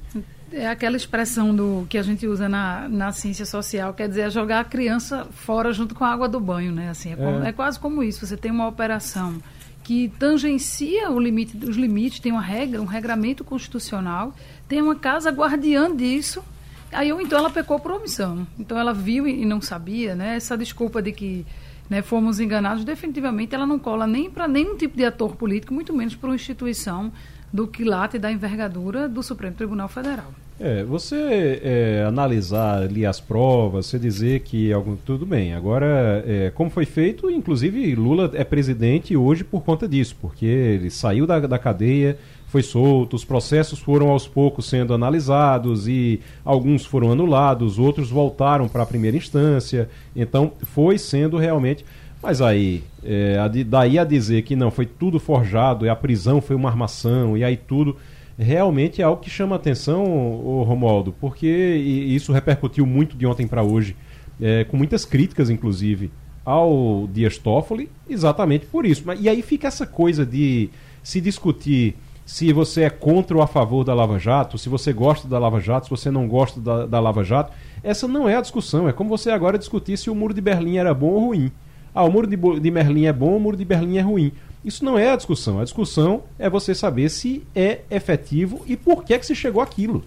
É 0.52 0.68
aquela 0.68 0.96
expressão 0.96 1.56
do 1.56 1.88
que 1.90 1.98
a 1.98 2.04
gente 2.04 2.28
usa 2.28 2.48
na, 2.48 2.88
na 2.88 3.12
ciência 3.12 3.46
social, 3.46 3.92
quer 3.94 4.08
dizer, 4.08 4.22
é 4.22 4.30
jogar 4.30 4.60
a 4.60 4.64
criança 4.64 5.26
fora 5.32 5.74
junto 5.74 5.96
com 5.96 6.04
a 6.04 6.10
água 6.10 6.30
do 6.30 6.40
banho, 6.40 6.72
né? 6.72 6.90
Assim, 6.92 7.12
é, 7.14 7.16
como, 7.16 7.44
é. 7.44 7.50
é 7.50 7.52
quase 7.52 7.80
como 7.80 8.04
isso. 8.04 8.26
Você 8.26 8.38
tem 8.38 8.52
uma 8.52 8.68
operação 8.68 9.40
que 9.84 10.10
tangencia 10.20 11.10
limite, 11.10 11.58
os 11.66 11.76
limites, 11.76 12.20
tem 12.20 12.32
uma 12.32 12.42
regra, 12.42 12.80
um 12.80 12.86
regramento 12.86 13.44
constitucional, 13.44 14.34
tem 14.68 14.80
uma 14.80 14.96
casa 14.96 15.32
guardiã 15.32 15.94
disso. 15.94 16.44
Aí 16.92 17.10
então 17.10 17.40
ela 17.40 17.50
pecou 17.50 17.80
por 17.80 17.92
omissão. 17.92 18.48
Então 18.58 18.78
ela 18.78 18.94
viu 18.94 19.28
e 19.28 19.46
não 19.46 19.60
sabia, 19.60 20.14
né? 20.14 20.36
Essa 20.36 20.56
desculpa 20.56 21.02
de 21.02 21.12
que 21.12 21.46
né, 21.90 22.02
fomos 22.02 22.40
enganados, 22.40 22.84
definitivamente 22.84 23.54
ela 23.54 23.68
não 23.68 23.78
cola 23.78 24.08
nem 24.08 24.30
para 24.30 24.48
nenhum 24.48 24.76
tipo 24.76 24.98
de 24.98 25.06
ator 25.06 25.36
político, 25.36 25.74
muito 25.74 25.94
menos 25.94 26.16
para 26.16 26.30
uma 26.30 26.36
instituição 26.36 27.12
do 27.52 27.68
quilate 27.68 28.18
da 28.18 28.32
envergadura 28.32 29.08
do 29.08 29.22
Supremo 29.22 29.56
Tribunal 29.56 29.88
Federal. 29.88 30.34
É, 30.60 30.84
você 30.84 31.62
é, 31.64 32.06
analisar 32.08 32.84
ali 32.84 33.06
as 33.06 33.20
provas, 33.20 33.88
você 33.88 34.00
dizer 34.00 34.42
que 34.42 34.72
algum, 34.72 34.96
tudo 34.96 35.26
bem. 35.26 35.54
Agora, 35.54 36.24
é, 36.26 36.52
como 36.52 36.70
foi 36.70 36.86
feito, 36.86 37.30
inclusive 37.30 37.94
Lula 37.96 38.32
é 38.34 38.44
presidente 38.44 39.16
hoje 39.18 39.44
por 39.44 39.64
conta 39.64 39.88
disso, 39.88 40.16
porque 40.22 40.46
ele 40.46 40.90
saiu 40.90 41.28
da, 41.28 41.40
da 41.40 41.60
cadeia, 41.60 42.18
foi 42.54 42.62
solto, 42.62 43.16
os 43.16 43.26
processos 43.26 43.80
foram 43.80 44.10
aos 44.10 44.28
poucos 44.28 44.70
sendo 44.70 44.94
analisados 44.94 45.88
e 45.88 46.20
alguns 46.46 46.86
foram 46.86 47.12
anulados, 47.12 47.80
outros 47.80 48.12
voltaram 48.12 48.68
para 48.68 48.84
a 48.84 48.86
primeira 48.86 49.18
instância. 49.18 49.90
Então, 50.16 50.52
foi 50.62 51.00
sendo 51.00 51.36
realmente. 51.38 51.84
Mas 52.22 52.44
aí, 52.44 52.84
é, 53.04 53.38
daí 53.66 53.98
a 53.98 54.04
dizer 54.04 54.44
que 54.44 54.56
não, 54.56 54.70
foi 54.70 54.86
tudo 54.86 55.20
forjado, 55.20 55.84
e 55.84 55.90
a 55.90 55.96
prisão 55.96 56.40
foi 56.40 56.56
uma 56.56 56.70
armação, 56.70 57.36
e 57.36 57.44
aí 57.44 57.58
tudo 57.58 57.98
realmente 58.38 59.02
é 59.02 59.04
algo 59.04 59.20
que 59.20 59.32
chama 59.32 59.56
atenção, 59.56 60.04
o 60.06 60.62
Romualdo, 60.62 61.12
porque 61.20 61.48
isso 61.48 62.32
repercutiu 62.32 62.86
muito 62.86 63.18
de 63.18 63.26
ontem 63.26 63.48
para 63.48 63.64
hoje, 63.64 63.96
é, 64.40 64.64
com 64.64 64.78
muitas 64.78 65.06
críticas, 65.06 65.50
inclusive, 65.50 66.12
ao 66.46 67.10
Dias 67.12 67.40
Toffoli, 67.40 67.90
exatamente 68.08 68.68
por 68.68 68.86
isso. 68.86 69.04
E 69.20 69.28
aí 69.28 69.42
fica 69.42 69.68
essa 69.68 69.88
coisa 69.88 70.24
de 70.24 70.70
se 71.02 71.20
discutir 71.20 71.96
se 72.26 72.54
você 72.54 72.84
é 72.84 72.90
contra 72.90 73.36
ou 73.36 73.44
a 73.44 73.48
favor 73.48 73.84
da 73.84 73.94
Lava 73.94 74.18
Jato, 74.18 74.58
se 74.58 74.70
você 74.70 74.94
gosta 74.94 75.28
da 75.28 75.38
Lava 75.38 75.60
Jato, 75.60 75.86
se 75.86 75.90
você 75.90 76.10
não 76.10 76.28
gosta 76.28 76.60
da, 76.60 76.86
da 76.86 77.00
Lava 77.00 77.24
Jato. 77.24 77.52
Essa 77.84 78.08
não 78.08 78.30
é 78.30 78.36
a 78.36 78.42
discussão. 78.42 78.88
É 78.88 78.94
como 78.94 79.10
você 79.10 79.30
agora 79.30 79.58
discutir 79.58 79.98
se 79.98 80.10
o 80.10 80.16
muro 80.16 80.34
de 80.34 80.42
Berlim 80.42 80.78
era 80.78 80.94
bom 80.94 81.08
ou 81.08 81.26
ruim. 81.28 81.52
Ah, 81.94 82.04
o 82.04 82.12
muro 82.12 82.26
de, 82.26 82.38
de 82.38 82.72
Berlim 82.72 83.06
é 83.06 83.14
bom, 83.14 83.36
o 83.36 83.40
muro 83.40 83.58
de 83.58 83.66
Berlim 83.66 83.98
é 83.98 84.02
ruim. 84.02 84.32
Isso 84.64 84.86
não 84.86 84.98
é 84.98 85.12
a 85.12 85.16
discussão. 85.16 85.60
A 85.60 85.64
discussão 85.64 86.24
é 86.40 86.50
você 86.50 86.74
saber 86.74 87.10
se 87.10 87.46
é 87.54 87.82
efetivo 87.92 88.62
e 88.66 88.78
por 88.78 89.04
que, 89.04 89.14
é 89.14 89.20
que 89.20 89.26
se 89.26 89.36
chegou 89.36 89.62
àquilo. 89.62 90.04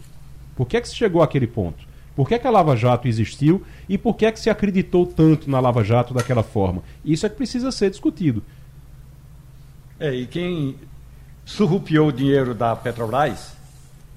Por 0.56 0.66
que, 0.66 0.78
é 0.78 0.80
que 0.80 0.88
se 0.88 0.96
chegou 0.96 1.22
àquele 1.22 1.46
ponto? 1.46 1.86
Por 2.16 2.26
que, 2.26 2.34
é 2.34 2.38
que 2.38 2.46
a 2.46 2.50
Lava 2.50 2.74
Jato 2.74 3.06
existiu 3.06 3.62
e 3.86 3.98
por 3.98 4.16
que, 4.16 4.24
é 4.24 4.32
que 4.32 4.40
se 4.40 4.48
acreditou 4.48 5.06
tanto 5.06 5.50
na 5.50 5.60
Lava 5.60 5.84
Jato 5.84 6.14
daquela 6.14 6.42
forma? 6.42 6.82
Isso 7.04 7.26
é 7.26 7.28
que 7.28 7.36
precisa 7.36 7.70
ser 7.70 7.90
discutido. 7.90 8.42
É, 10.00 10.14
e 10.14 10.26
quem 10.26 10.76
surrupiou 11.46 12.08
o 12.08 12.12
dinheiro 12.12 12.52
da 12.52 12.74
Petrobras 12.74 13.56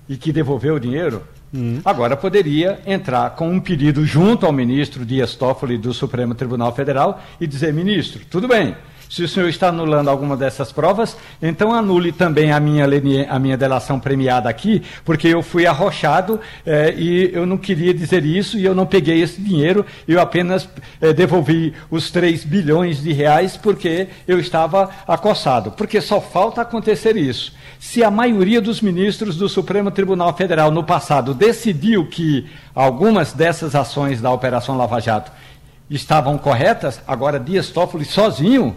e 0.09 0.17
que 0.17 0.33
devolveu 0.33 0.75
o 0.75 0.79
dinheiro, 0.79 1.23
hum. 1.53 1.79
agora 1.85 2.17
poderia 2.17 2.81
entrar 2.85 3.29
com 3.35 3.49
um 3.49 3.59
pedido 3.59 4.03
junto 4.03 4.47
ao 4.47 4.51
ministro 4.51 5.05
Dias 5.05 5.35
Toffoli 5.35 5.77
do 5.77 5.93
Supremo 5.93 6.33
Tribunal 6.33 6.75
Federal 6.75 7.21
e 7.39 7.45
dizer: 7.45 7.71
ministro, 7.71 8.21
tudo 8.29 8.47
bem, 8.47 8.75
se 9.09 9.23
o 9.23 9.27
senhor 9.27 9.49
está 9.49 9.69
anulando 9.69 10.07
alguma 10.07 10.37
dessas 10.37 10.71
provas, 10.71 11.17
então 11.41 11.73
anule 11.73 12.11
também 12.11 12.51
a 12.51 12.59
minha, 12.59 12.85
a 13.27 13.39
minha 13.39 13.57
delação 13.57 13.99
premiada 13.99 14.47
aqui, 14.47 14.83
porque 15.03 15.27
eu 15.27 15.41
fui 15.41 15.65
arrochado 15.65 16.39
eh, 16.63 16.93
e 16.95 17.31
eu 17.33 17.45
não 17.45 17.57
queria 17.57 17.91
dizer 17.91 18.23
isso 18.23 18.57
e 18.57 18.63
eu 18.63 18.75
não 18.75 18.85
peguei 18.85 19.21
esse 19.21 19.41
dinheiro, 19.41 19.83
eu 20.07 20.21
apenas 20.21 20.69
eh, 21.01 21.11
devolvi 21.11 21.73
os 21.89 22.11
3 22.11 22.43
bilhões 22.43 23.01
de 23.01 23.11
reais 23.11 23.57
porque 23.57 24.07
eu 24.27 24.39
estava 24.39 24.91
acossado. 25.07 25.71
Porque 25.71 25.99
só 25.99 26.21
falta 26.21 26.61
acontecer 26.61 27.17
isso. 27.17 27.51
Se 27.79 28.03
a 28.03 28.11
maioria 28.11 28.61
dos 28.61 28.79
ministros 28.79 29.37
do 29.37 29.49
Supremo 29.49 29.89
Tribunal 29.89 30.35
Federal 30.35 30.69
no 30.69 30.83
passado 30.83 31.33
decidiu 31.33 32.05
que 32.05 32.47
algumas 32.75 33.33
dessas 33.33 33.73
ações 33.73 34.21
da 34.21 34.31
Operação 34.31 34.77
Lava 34.77 34.99
Jato 34.99 35.31
estavam 35.89 36.37
corretas, 36.37 37.01
agora 37.07 37.39
Dias 37.39 37.69
Toffoli 37.69 38.05
sozinho 38.05 38.75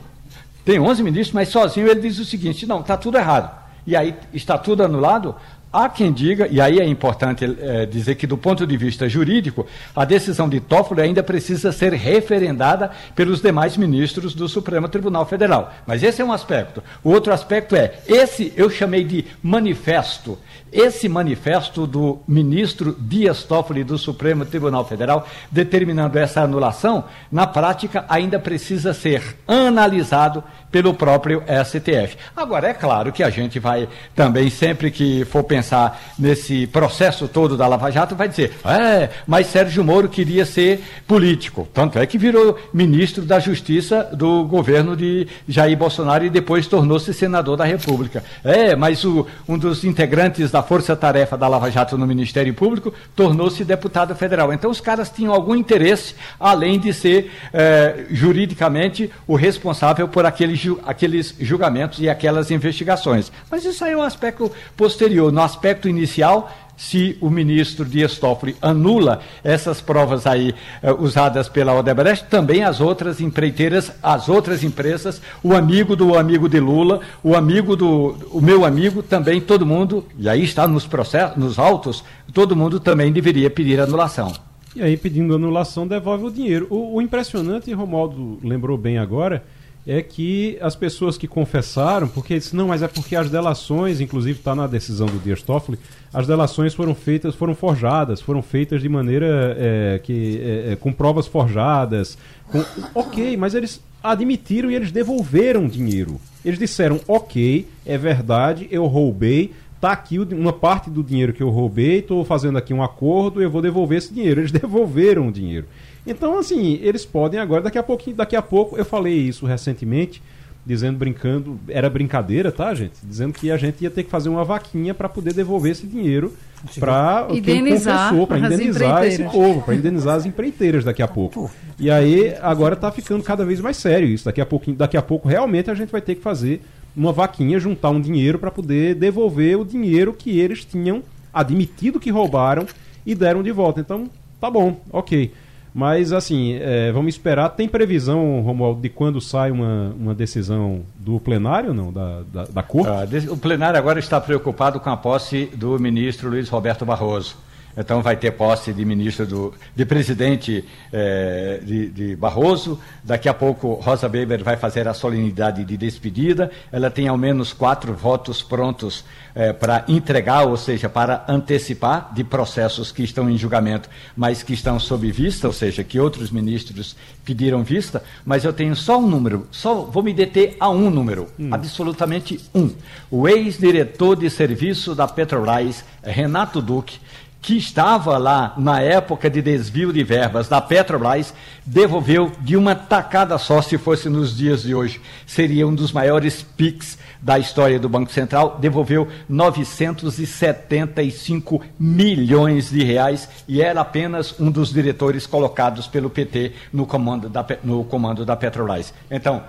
tem 0.64 0.78
11 0.78 1.02
ministros, 1.02 1.34
mas 1.34 1.48
sozinho 1.48 1.88
ele 1.88 2.00
diz 2.00 2.18
o 2.18 2.24
seguinte: 2.24 2.66
não, 2.66 2.80
está 2.80 2.96
tudo 2.96 3.18
errado. 3.18 3.62
E 3.86 3.96
aí 3.96 4.14
está 4.32 4.56
tudo 4.56 4.84
anulado. 4.84 5.34
Há 5.72 5.88
quem 5.88 6.12
diga, 6.12 6.46
e 6.50 6.60
aí 6.60 6.78
é 6.78 6.86
importante 6.86 7.46
é, 7.58 7.86
dizer 7.86 8.16
que, 8.16 8.26
do 8.26 8.36
ponto 8.36 8.66
de 8.66 8.76
vista 8.76 9.08
jurídico, 9.08 9.66
a 9.96 10.04
decisão 10.04 10.46
de 10.46 10.60
Toffoli 10.60 11.00
ainda 11.00 11.22
precisa 11.22 11.72
ser 11.72 11.94
referendada 11.94 12.90
pelos 13.16 13.40
demais 13.40 13.74
ministros 13.78 14.34
do 14.34 14.46
Supremo 14.50 14.86
Tribunal 14.86 15.24
Federal. 15.24 15.72
Mas 15.86 16.02
esse 16.02 16.20
é 16.20 16.24
um 16.24 16.30
aspecto. 16.30 16.82
O 17.02 17.10
outro 17.10 17.32
aspecto 17.32 17.74
é: 17.74 17.94
esse 18.06 18.52
eu 18.54 18.68
chamei 18.68 19.02
de 19.02 19.24
manifesto. 19.42 20.38
Esse 20.72 21.06
manifesto 21.06 21.86
do 21.86 22.20
ministro 22.26 22.96
Dias 22.98 23.44
Toffoli 23.44 23.84
do 23.84 23.98
Supremo 23.98 24.46
Tribunal 24.46 24.86
Federal, 24.86 25.28
determinando 25.50 26.18
essa 26.18 26.40
anulação, 26.40 27.04
na 27.30 27.46
prática 27.46 28.06
ainda 28.08 28.38
precisa 28.38 28.94
ser 28.94 29.36
analisado 29.46 30.42
pelo 30.72 30.94
próprio 30.94 31.42
STF. 31.64 32.16
Agora, 32.34 32.68
é 32.68 32.72
claro 32.72 33.12
que 33.12 33.22
a 33.22 33.28
gente 33.28 33.58
vai 33.58 33.86
também, 34.16 34.48
sempre 34.48 34.90
que 34.90 35.24
for 35.26 35.44
pensar 35.44 36.00
nesse 36.18 36.66
processo 36.66 37.28
todo 37.28 37.58
da 37.58 37.66
Lava 37.66 37.90
Jato, 37.90 38.16
vai 38.16 38.26
dizer: 38.26 38.54
é, 38.64 39.10
mas 39.26 39.48
Sérgio 39.48 39.84
Moro 39.84 40.08
queria 40.08 40.46
ser 40.46 40.82
político. 41.06 41.68
Tanto 41.74 41.98
é 41.98 42.06
que 42.06 42.16
virou 42.16 42.58
ministro 42.72 43.22
da 43.24 43.38
Justiça 43.38 44.08
do 44.14 44.44
governo 44.44 44.96
de 44.96 45.28
Jair 45.46 45.76
Bolsonaro 45.76 46.24
e 46.24 46.30
depois 46.30 46.66
tornou-se 46.66 47.12
senador 47.12 47.58
da 47.58 47.64
República. 47.64 48.24
É, 48.42 48.74
mas 48.74 49.04
o, 49.04 49.26
um 49.46 49.58
dos 49.58 49.84
integrantes 49.84 50.50
da 50.50 50.61
força-tarefa 50.62 51.36
da 51.36 51.48
Lava 51.48 51.70
Jato 51.70 51.98
no 51.98 52.06
Ministério 52.06 52.52
Público, 52.54 52.92
tornou-se 53.14 53.64
deputado 53.64 54.14
federal. 54.14 54.52
Então 54.52 54.70
os 54.70 54.80
caras 54.80 55.10
tinham 55.10 55.32
algum 55.32 55.54
interesse, 55.54 56.14
além 56.38 56.78
de 56.78 56.92
ser 56.92 57.30
eh, 57.52 58.06
juridicamente 58.10 59.10
o 59.26 59.34
responsável 59.34 60.08
por 60.08 60.24
aqueles, 60.24 60.60
aqueles 60.84 61.34
julgamentos 61.40 62.00
e 62.00 62.08
aquelas 62.08 62.50
investigações. 62.50 63.30
Mas 63.50 63.64
isso 63.64 63.84
aí 63.84 63.92
é 63.92 63.96
um 63.96 64.02
aspecto 64.02 64.50
posterior. 64.76 65.32
No 65.32 65.42
aspecto 65.42 65.88
inicial, 65.88 66.50
se 66.76 67.16
o 67.20 67.30
ministro 67.30 67.84
Dias 67.84 68.18
Toffoli 68.18 68.56
anula 68.60 69.20
essas 69.44 69.80
provas 69.80 70.26
aí 70.26 70.54
uh, 70.82 71.02
usadas 71.02 71.48
pela 71.48 71.78
Odebrecht, 71.78 72.26
também 72.26 72.64
as 72.64 72.80
outras 72.80 73.20
empreiteiras, 73.20 73.92
as 74.02 74.28
outras 74.28 74.64
empresas, 74.64 75.20
o 75.42 75.54
amigo 75.54 75.94
do 75.94 76.16
amigo 76.16 76.48
de 76.48 76.60
Lula, 76.60 77.00
o 77.22 77.34
amigo 77.34 77.76
do 77.76 78.16
o 78.30 78.40
meu 78.40 78.64
amigo, 78.64 79.02
também 79.02 79.40
todo 79.40 79.66
mundo, 79.66 80.06
e 80.18 80.28
aí 80.28 80.42
está 80.42 80.66
nos 80.66 80.86
processos, 80.86 81.36
nos 81.36 81.58
autos, 81.58 82.04
todo 82.32 82.56
mundo 82.56 82.80
também 82.80 83.12
deveria 83.12 83.50
pedir 83.50 83.80
anulação. 83.80 84.32
E 84.74 84.82
aí, 84.82 84.96
pedindo 84.96 85.34
anulação, 85.34 85.86
devolve 85.86 86.24
o 86.24 86.30
dinheiro. 86.30 86.66
O, 86.70 86.96
o 86.96 87.02
impressionante, 87.02 87.70
Romualdo 87.72 88.38
lembrou 88.42 88.78
bem 88.78 88.96
agora, 88.96 89.44
é 89.86 90.00
que 90.00 90.56
as 90.60 90.76
pessoas 90.76 91.18
que 91.18 91.26
confessaram, 91.26 92.06
porque 92.06 92.38
disse, 92.38 92.54
não, 92.54 92.68
mas 92.68 92.82
é 92.82 92.88
porque 92.88 93.16
as 93.16 93.28
delações, 93.28 94.00
inclusive 94.00 94.38
está 94.38 94.54
na 94.54 94.66
decisão 94.66 95.06
do 95.06 95.18
Dias 95.18 95.42
Toffoli, 95.42 95.78
as 96.14 96.26
delações 96.26 96.72
foram 96.72 96.94
feitas, 96.94 97.34
foram 97.34 97.54
forjadas, 97.54 98.20
foram 98.20 98.42
feitas 98.42 98.80
de 98.80 98.88
maneira 98.88 99.56
é, 99.58 100.00
que 100.02 100.40
é, 100.40 100.72
é, 100.72 100.76
com 100.76 100.92
provas 100.92 101.26
forjadas. 101.26 102.16
Com... 102.50 102.64
Ok, 102.94 103.36
mas 103.36 103.54
eles 103.54 103.82
admitiram 104.02 104.70
e 104.70 104.74
eles 104.76 104.92
devolveram 104.92 105.66
dinheiro. 105.66 106.20
Eles 106.44 106.58
disseram, 106.58 107.00
ok, 107.08 107.66
é 107.84 107.98
verdade, 107.98 108.68
eu 108.70 108.86
roubei, 108.86 109.52
tá 109.80 109.90
aqui 109.90 110.16
uma 110.18 110.52
parte 110.52 110.90
do 110.90 111.02
dinheiro 111.02 111.32
que 111.32 111.42
eu 111.42 111.50
roubei, 111.50 111.98
estou 111.98 112.24
fazendo 112.24 112.56
aqui 112.56 112.72
um 112.72 112.84
acordo, 112.84 113.42
eu 113.42 113.50
vou 113.50 113.60
devolver 113.60 113.98
esse 113.98 114.14
dinheiro. 114.14 114.40
Eles 114.40 114.52
devolveram 114.52 115.26
o 115.26 115.32
dinheiro. 115.32 115.66
Então, 116.06 116.38
assim, 116.38 116.78
eles 116.82 117.04
podem 117.04 117.38
agora, 117.38 117.62
daqui 117.62 117.78
a 117.78 117.82
pouquinho, 117.82 118.16
daqui 118.16 118.34
a 118.34 118.42
pouco, 118.42 118.76
eu 118.76 118.84
falei 118.84 119.14
isso 119.14 119.46
recentemente, 119.46 120.20
dizendo, 120.64 120.96
brincando, 120.96 121.58
era 121.68 121.90
brincadeira, 121.90 122.52
tá, 122.52 122.72
gente? 122.74 122.94
Dizendo 123.02 123.32
que 123.32 123.50
a 123.50 123.56
gente 123.56 123.82
ia 123.82 123.90
ter 123.90 124.04
que 124.04 124.10
fazer 124.10 124.28
uma 124.28 124.44
vaquinha 124.44 124.94
para 124.94 125.08
poder 125.08 125.34
devolver 125.34 125.72
esse 125.72 125.86
dinheiro 125.86 126.32
para 126.78 127.26
quem 127.44 127.64
confessou, 127.64 128.26
para 128.26 128.38
indenizar 128.38 129.04
esse 129.04 129.24
povo, 129.24 129.62
para 129.62 129.74
indenizar 129.74 130.16
as 130.16 130.26
empreiteiras 130.26 130.84
daqui 130.84 131.02
a 131.02 131.08
pouco. 131.08 131.50
E 131.78 131.90
aí, 131.90 132.34
agora 132.40 132.74
está 132.74 132.90
ficando 132.92 133.24
cada 133.24 133.44
vez 133.44 133.60
mais 133.60 133.76
sério 133.76 134.08
isso. 134.08 134.24
Daqui 134.24 134.40
a 134.40 134.46
pouquinho, 134.46 134.76
daqui 134.76 134.96
a 134.96 135.02
pouco, 135.02 135.28
realmente, 135.28 135.70
a 135.70 135.74
gente 135.74 135.90
vai 135.90 136.00
ter 136.00 136.14
que 136.14 136.22
fazer 136.22 136.60
uma 136.96 137.12
vaquinha, 137.12 137.58
juntar 137.58 137.90
um 137.90 138.00
dinheiro 138.00 138.38
para 138.38 138.50
poder 138.50 138.94
devolver 138.94 139.58
o 139.58 139.64
dinheiro 139.64 140.12
que 140.12 140.38
eles 140.38 140.64
tinham 140.64 141.02
admitido 141.32 141.98
que 141.98 142.10
roubaram 142.10 142.66
e 143.04 143.14
deram 143.14 143.42
de 143.42 143.50
volta. 143.50 143.80
Então, 143.80 144.08
tá 144.40 144.50
bom, 144.50 144.80
ok. 144.92 145.32
Mas, 145.74 146.12
assim, 146.12 146.54
é, 146.60 146.92
vamos 146.92 147.14
esperar. 147.14 147.48
Tem 147.50 147.66
previsão, 147.66 148.40
Romualdo, 148.42 148.80
de 148.80 148.88
quando 148.88 149.20
sai 149.20 149.50
uma, 149.50 149.94
uma 149.98 150.14
decisão 150.14 150.82
do 150.98 151.18
plenário, 151.18 151.72
não? 151.72 151.92
Da, 151.92 152.22
da, 152.32 152.44
da 152.44 152.62
Corte? 152.62 152.88
Ah, 152.88 153.32
o 153.32 153.36
plenário 153.36 153.78
agora 153.78 153.98
está 153.98 154.20
preocupado 154.20 154.78
com 154.78 154.90
a 154.90 154.96
posse 154.96 155.46
do 155.54 155.78
ministro 155.78 156.28
Luiz 156.28 156.48
Roberto 156.48 156.84
Barroso. 156.84 157.36
Então 157.76 158.02
vai 158.02 158.16
ter 158.16 158.32
posse 158.32 158.72
de 158.72 158.84
ministro 158.84 159.26
do, 159.26 159.54
de 159.74 159.84
presidente 159.84 160.64
eh, 160.92 161.60
de, 161.62 161.88
de, 161.88 162.16
Barroso. 162.16 162.78
Daqui 163.02 163.28
a 163.28 163.34
pouco 163.34 163.74
Rosa 163.74 164.08
Weber 164.08 164.44
vai 164.44 164.56
fazer 164.56 164.86
a 164.86 164.94
solenidade 164.94 165.64
de 165.64 165.76
despedida. 165.76 166.50
Ela 166.70 166.90
tem 166.90 167.08
ao 167.08 167.16
menos 167.16 167.52
quatro 167.52 167.94
votos 167.94 168.42
prontos 168.42 169.04
eh, 169.34 169.52
para 169.52 169.84
entregar, 169.88 170.44
ou 170.44 170.56
seja, 170.56 170.88
para 170.90 171.24
antecipar 171.26 172.12
de 172.14 172.22
processos 172.22 172.92
que 172.92 173.02
estão 173.02 173.30
em 173.30 173.38
julgamento, 173.38 173.88
mas 174.14 174.42
que 174.42 174.52
estão 174.52 174.78
sob 174.78 175.10
vista, 175.10 175.46
ou 175.46 175.52
seja, 175.52 175.82
que 175.82 175.98
outros 175.98 176.30
ministros 176.30 176.94
pediram 177.24 177.62
vista. 177.62 178.02
Mas 178.26 178.44
eu 178.44 178.52
tenho 178.52 178.76
só 178.76 178.98
um 178.98 179.06
número, 179.06 179.46
só 179.50 179.82
vou 179.82 180.02
me 180.02 180.12
deter 180.12 180.56
a 180.60 180.68
um 180.68 180.90
número, 180.90 181.28
hum. 181.38 181.48
absolutamente 181.50 182.38
um. 182.54 182.70
O 183.10 183.26
ex-diretor 183.26 184.16
de 184.16 184.28
serviço 184.28 184.94
da 184.94 185.08
Petrobras, 185.08 185.84
Renato 186.02 186.60
Duque 186.60 186.98
que 187.42 187.54
estava 187.56 188.16
lá 188.18 188.54
na 188.56 188.80
época 188.80 189.28
de 189.28 189.42
desvio 189.42 189.92
de 189.92 190.04
verbas 190.04 190.48
da 190.48 190.60
Petrobras, 190.60 191.34
devolveu 191.66 192.30
de 192.40 192.56
uma 192.56 192.76
tacada 192.76 193.36
só, 193.36 193.60
se 193.60 193.76
fosse 193.76 194.08
nos 194.08 194.36
dias 194.36 194.62
de 194.62 194.72
hoje. 194.72 195.00
Seria 195.26 195.66
um 195.66 195.74
dos 195.74 195.90
maiores 195.90 196.46
PICs 196.56 196.96
da 197.20 197.40
história 197.40 197.80
do 197.80 197.88
Banco 197.88 198.12
Central, 198.12 198.58
devolveu 198.60 199.08
975 199.28 201.60
milhões 201.78 202.70
de 202.70 202.84
reais 202.84 203.28
e 203.48 203.60
era 203.60 203.80
apenas 203.80 204.38
um 204.38 204.48
dos 204.48 204.72
diretores 204.72 205.26
colocados 205.26 205.88
pelo 205.88 206.08
PT 206.08 206.52
no 206.72 206.86
comando 206.86 207.28
da, 207.28 207.44
no 207.64 207.82
comando 207.82 208.24
da 208.24 208.36
Petrobras. 208.36 208.94
Então, 209.10 209.42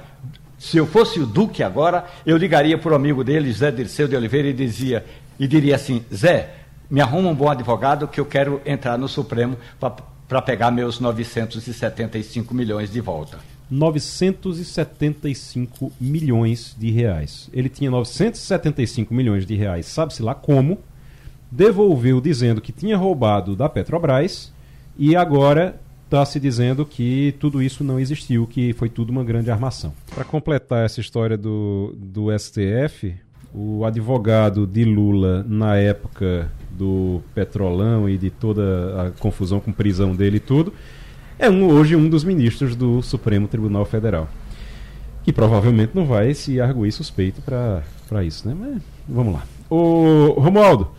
se 0.58 0.78
eu 0.78 0.88
fosse 0.88 1.20
o 1.20 1.28
Duque 1.28 1.62
agora, 1.62 2.06
eu 2.26 2.38
ligaria 2.38 2.76
para 2.76 2.94
o 2.94 2.96
amigo 2.96 3.24
dele, 3.24 3.54
Zé 3.54 3.70
Dirceu 3.70 4.08
de 4.08 4.16
Oliveira, 4.16 4.48
e 4.48 4.54
dizia, 4.54 5.06
e 5.38 5.48
diria 5.48 5.76
assim, 5.76 6.04
Zé, 6.12 6.62
me 6.90 7.02
arruma 7.02 7.30
um 7.30 7.36
bom 7.36 7.50
advogado 7.50 8.08
que 8.08 8.20
eu 8.20 8.26
quero 8.26 8.62
entrar 8.66 8.98
no 8.98 9.08
Supremo 9.08 9.58
para 10.28 10.42
pegar 10.42 10.72
meus 10.72 11.00
975 11.00 12.54
milhões 12.54 12.92
de 12.92 13.00
volta. 13.02 13.40
975 13.70 15.92
milhões 16.00 16.76
de 16.78 16.92
reais. 16.92 17.50
Ele 17.54 17.70
tinha 17.70 17.90
975 17.90 19.12
milhões 19.14 19.46
de 19.46 19.56
reais, 19.56 19.86
sabe-se 19.88 20.22
lá 20.22 20.36
como, 20.36 20.80
devolveu 21.50 22.20
dizendo 22.22 22.62
que 22.62 22.72
tinha 22.72 22.96
roubado 22.98 23.56
da 23.56 23.70
Petrobras 23.70 24.54
e 24.98 25.16
agora 25.16 25.80
está 26.06 26.26
se 26.26 26.40
dizendo 26.40 26.86
que 26.86 27.34
tudo 27.40 27.62
isso 27.62 27.84
não 27.84 28.00
existiu, 28.00 28.46
que 28.46 28.74
foi 28.74 28.90
tudo 28.90 29.10
uma 29.10 29.24
grande 29.24 29.50
armação. 29.50 29.94
Para 30.14 30.24
completar 30.24 30.86
essa 30.86 31.02
história 31.02 31.36
do, 31.36 31.96
do 31.98 32.28
STF, 32.38 33.16
o 33.54 33.84
advogado 33.84 34.68
de 34.68 34.86
Lula 34.86 35.44
na 35.48 35.76
época 35.78 36.52
do 36.78 37.22
Petrolão 37.34 38.10
e 38.10 38.18
de 38.18 38.30
toda 38.30 39.08
a 39.08 39.12
confusão 39.20 39.60
com 39.60 39.72
prisão 39.72 40.16
dele 40.16 40.38
e 40.38 40.40
tudo, 40.40 40.74
é 41.38 41.50
um, 41.50 41.68
hoje 41.68 41.96
um 41.96 42.10
dos 42.10 42.24
ministros 42.24 42.76
do 42.76 43.02
Supremo 43.02 43.48
Tribunal 43.48 43.86
Federal. 43.86 44.28
Que 45.24 45.32
provavelmente 45.32 45.92
não 45.94 46.06
vai 46.06 46.34
se 46.34 46.60
arguir 46.60 46.92
suspeito 46.92 47.42
para 47.42 48.24
isso, 48.24 48.48
né? 48.48 48.56
Mas 48.60 48.82
vamos 49.08 49.34
lá. 49.34 49.44
O 49.70 50.34
Romualdo, 50.38 50.90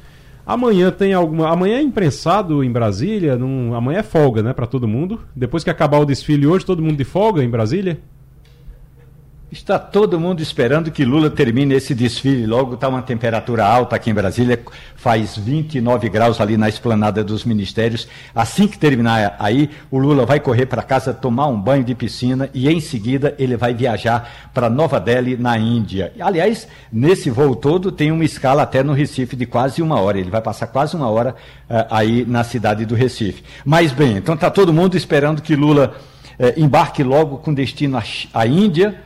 amanhã 0.47 0.91
tem 0.91 1.13
alguma. 1.13 1.51
Amanhã 1.51 1.77
é 1.77 1.83
imprensado 1.83 2.65
em 2.65 2.73
Brasília, 2.73 3.37
num... 3.37 3.75
amanhã 3.75 3.99
é 3.99 4.03
folga, 4.03 4.43
né, 4.43 4.53
para 4.53 4.67
todo 4.67 4.89
mundo. 4.89 5.21
Depois 5.37 5.63
que 5.63 5.71
acabar 5.71 5.99
o 5.99 6.07
desfile 6.07 6.47
hoje, 6.47 6.65
todo 6.65 6.83
mundo 6.83 6.97
de 6.97 7.05
folga 7.05 7.45
em 7.45 7.51
Brasília? 7.51 8.01
Está 9.55 9.79
todo 9.79 10.19
mundo 10.19 10.43
esperando 10.43 10.91
que 10.91 11.05
Lula 11.05 11.31
termine 11.31 11.77
esse 11.77 11.95
desfile. 11.95 12.45
Logo 12.45 12.75
está 12.75 12.89
uma 12.89 13.03
temperatura 13.03 13.65
alta 13.65 13.95
aqui 13.95 14.11
em 14.11 14.15
Brasília, 14.15 14.61
faz 14.97 15.37
29 15.37 16.09
graus 16.09 16.41
ali 16.41 16.57
na 16.57 16.69
esplanada 16.69 17.23
dos 17.23 17.45
ministérios. 17.45 18.09
Assim 18.35 18.67
que 18.67 18.77
terminar 18.77 19.37
aí, 19.39 19.71
o 19.93 19.99
Lula 20.01 20.27
vai 20.27 20.41
correr 20.41 20.67
para 20.67 20.83
casa 20.83 21.15
tomar 21.15 21.47
um 21.47 21.57
banho 21.59 21.85
de 21.85 21.95
piscina 21.95 22.51
e 22.53 22.69
em 22.69 22.81
seguida 22.81 23.33
ele 23.39 23.57
vai 23.57 23.73
viajar 23.73 24.29
para 24.53 24.69
Nova 24.69 24.99
Delhi, 24.99 25.37
na 25.37 25.57
Índia. 25.57 26.13
Aliás, 26.19 26.67
nesse 26.93 27.31
voo 27.31 27.55
todo 27.55 27.93
tem 27.93 28.11
uma 28.11 28.25
escala 28.25 28.65
até 28.65 28.83
no 28.83 28.93
Recife 28.93 29.37
de 29.37 29.47
quase 29.47 29.81
uma 29.81 30.01
hora. 30.01 30.19
Ele 30.19 30.31
vai 30.31 30.43
passar 30.43 30.67
quase 30.67 30.97
uma 30.97 31.09
hora 31.09 31.31
uh, 31.71 31.87
aí 31.93 32.25
na 32.27 32.43
cidade 32.43 32.85
do 32.85 32.97
Recife. 32.97 33.45
Mas 33.65 33.93
bem, 33.93 34.17
então 34.17 34.35
está 34.35 34.51
todo 34.51 34.73
mundo 34.73 34.97
esperando 34.97 35.41
que 35.41 35.55
Lula 35.55 35.95
uh, 36.41 36.61
embarque 36.61 37.05
logo 37.05 37.39
com 37.39 37.55
destino 37.55 38.03
à 38.35 38.47
Índia 38.49 39.01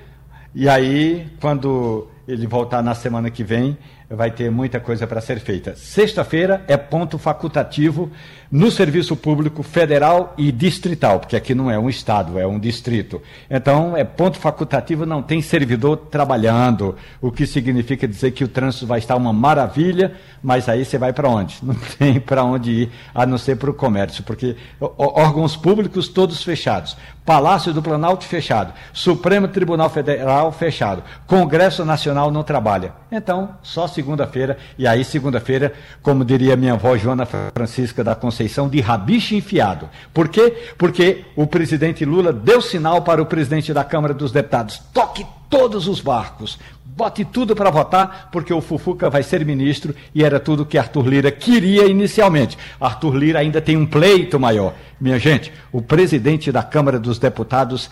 e 0.61 0.68
aí, 0.68 1.24
quando 1.40 2.09
ele 2.26 2.44
voltar 2.44 2.82
na 2.82 2.92
semana 2.92 3.30
que 3.30 3.44
vem, 3.44 3.78
vai 4.11 4.28
ter 4.28 4.50
muita 4.50 4.80
coisa 4.80 5.06
para 5.06 5.20
ser 5.20 5.38
feita. 5.38 5.76
Sexta-feira 5.76 6.64
é 6.66 6.76
ponto 6.76 7.16
facultativo 7.16 8.11
no 8.51 8.70
serviço 8.70 9.14
público 9.14 9.62
federal 9.62 10.34
e 10.38 10.51
distrital, 10.51 11.20
porque 11.20 11.36
aqui 11.36 11.55
não 11.55 11.70
é 11.70 11.78
um 11.78 11.88
estado, 11.88 12.38
é 12.38 12.46
um 12.46 12.59
distrito. 12.59 13.20
Então, 13.51 13.96
é 13.96 14.05
ponto 14.05 14.38
facultativo, 14.38 15.05
não 15.05 15.22
tem 15.22 15.42
servidor 15.42 15.96
trabalhando, 15.96 16.96
o 17.20 17.30
que 17.30 17.46
significa 17.46 18.09
dizer 18.09 18.30
que 18.30 18.44
o 18.44 18.49
trânsito 18.49 18.86
vai 18.86 18.99
estar 18.99 19.16
uma 19.16 19.32
maravilha, 19.32 20.14
mas 20.42 20.68
aí 20.68 20.84
você 20.84 20.96
vai 20.96 21.12
para 21.12 21.28
onde? 21.28 21.59
Não 21.68 21.74
tem 21.74 22.18
para 22.20 22.44
onde 22.44 22.70
ir, 22.70 22.90
a 23.14 23.26
não 23.26 23.36
ser 23.36 23.57
para 23.57 23.70
o 23.70 23.74
comércio, 23.74 24.24
porque 24.24 24.57
órgãos 24.80 25.57
públicos 25.57 26.09
todos 26.09 26.42
fechados, 26.42 26.96
Palácio 27.24 27.74
do 27.74 27.82
Planalto 27.82 28.24
fechado, 28.24 28.72
Supremo 28.92 29.49
Tribunal 29.49 29.90
Federal 29.90 30.51
fechado, 30.51 31.03
Congresso 31.26 31.84
Nacional 31.84 32.30
não 32.30 32.42
trabalha. 32.42 32.94
Então, 33.12 33.51
só 33.62 33.86
segunda-feira, 33.86 34.57
e 34.78 34.86
aí 34.86 35.05
segunda-feira, 35.05 35.74
como 36.03 36.24
diria 36.24 36.57
minha 36.57 36.72
avó 36.72 36.96
Joana 36.96 37.26
Francisca 37.26 38.03
da 38.03 38.14
Conceição, 38.14 38.38
de 38.68 38.80
rabiche 38.80 39.36
enfiado. 39.36 39.89
Por 40.12 40.28
quê? 40.28 40.55
Porque 40.76 41.24
o 41.34 41.47
presidente 41.47 42.05
Lula 42.05 42.32
deu 42.32 42.61
sinal 42.61 43.03
para 43.03 43.22
o 43.22 43.26
presidente 43.26 43.72
da 43.72 43.84
Câmara 43.84 44.14
dos 44.14 44.30
Deputados: 44.30 44.80
toque 44.93 45.26
todos 45.49 45.89
os 45.89 46.01
barcos, 46.01 46.59
bote 46.84 47.24
tudo 47.24 47.57
para 47.57 47.70
votar, 47.70 48.28
porque 48.30 48.53
o 48.53 48.61
Fufuca 48.61 49.09
vai 49.09 49.22
ser 49.22 49.45
ministro 49.45 49.95
e 50.14 50.22
era 50.22 50.39
tudo 50.39 50.66
que 50.66 50.78
Arthur 50.78 51.07
Lira 51.07 51.30
queria 51.30 51.86
inicialmente. 51.86 52.59
Arthur 52.80 53.16
Lira 53.16 53.39
ainda 53.39 53.61
tem 53.61 53.76
um 53.76 53.86
pleito 53.86 54.39
maior. 54.39 54.74
Minha 55.01 55.18
gente, 55.18 55.53
o 55.72 55.80
presidente 55.80 56.53
da 56.53 56.62
Câmara 56.62 56.99
dos 56.99 57.18
Deputados 57.18 57.91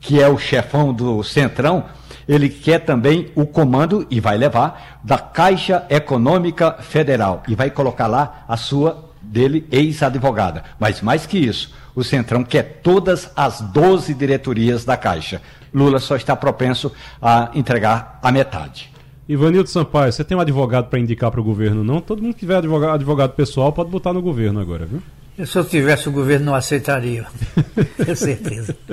que 0.00 0.20
é 0.20 0.26
o 0.26 0.38
chefão 0.38 0.92
do 0.92 1.22
Centrão, 1.22 1.84
ele 2.26 2.48
quer 2.48 2.80
também 2.80 3.30
o 3.34 3.46
comando, 3.46 4.06
e 4.10 4.18
vai 4.18 4.38
levar, 4.38 5.00
da 5.04 5.18
Caixa 5.18 5.84
Econômica 5.90 6.72
Federal. 6.80 7.42
E 7.46 7.54
vai 7.54 7.70
colocar 7.70 8.06
lá 8.06 8.44
a 8.48 8.56
sua, 8.56 9.09
dele, 9.30 9.66
ex-advogada. 9.70 10.64
Mas 10.78 11.00
mais 11.00 11.24
que 11.24 11.38
isso, 11.38 11.72
o 11.94 12.02
Centrão 12.02 12.42
quer 12.42 12.80
todas 12.82 13.30
as 13.36 13.60
12 13.60 14.12
diretorias 14.14 14.84
da 14.84 14.96
Caixa. 14.96 15.40
Lula 15.72 16.00
só 16.00 16.16
está 16.16 16.34
propenso 16.34 16.92
a 17.22 17.50
entregar 17.54 18.18
a 18.22 18.32
metade. 18.32 18.90
Ivanildo 19.28 19.68
Sampaio, 19.68 20.12
você 20.12 20.24
tem 20.24 20.36
um 20.36 20.40
advogado 20.40 20.88
para 20.88 20.98
indicar 20.98 21.30
para 21.30 21.40
o 21.40 21.44
governo, 21.44 21.84
não? 21.84 22.00
Todo 22.00 22.20
mundo 22.20 22.34
que 22.34 22.40
tiver 22.40 22.56
advogado, 22.56 22.94
advogado 22.94 23.30
pessoal 23.34 23.72
pode 23.72 23.88
botar 23.88 24.12
no 24.12 24.20
governo 24.20 24.58
agora, 24.58 24.84
viu? 24.84 25.00
Se 25.46 25.56
eu 25.56 25.64
tivesse 25.64 26.08
o 26.08 26.12
governo, 26.12 26.46
não 26.46 26.54
aceitaria. 26.54 27.24
Com 28.04 28.14
certeza. 28.16 28.76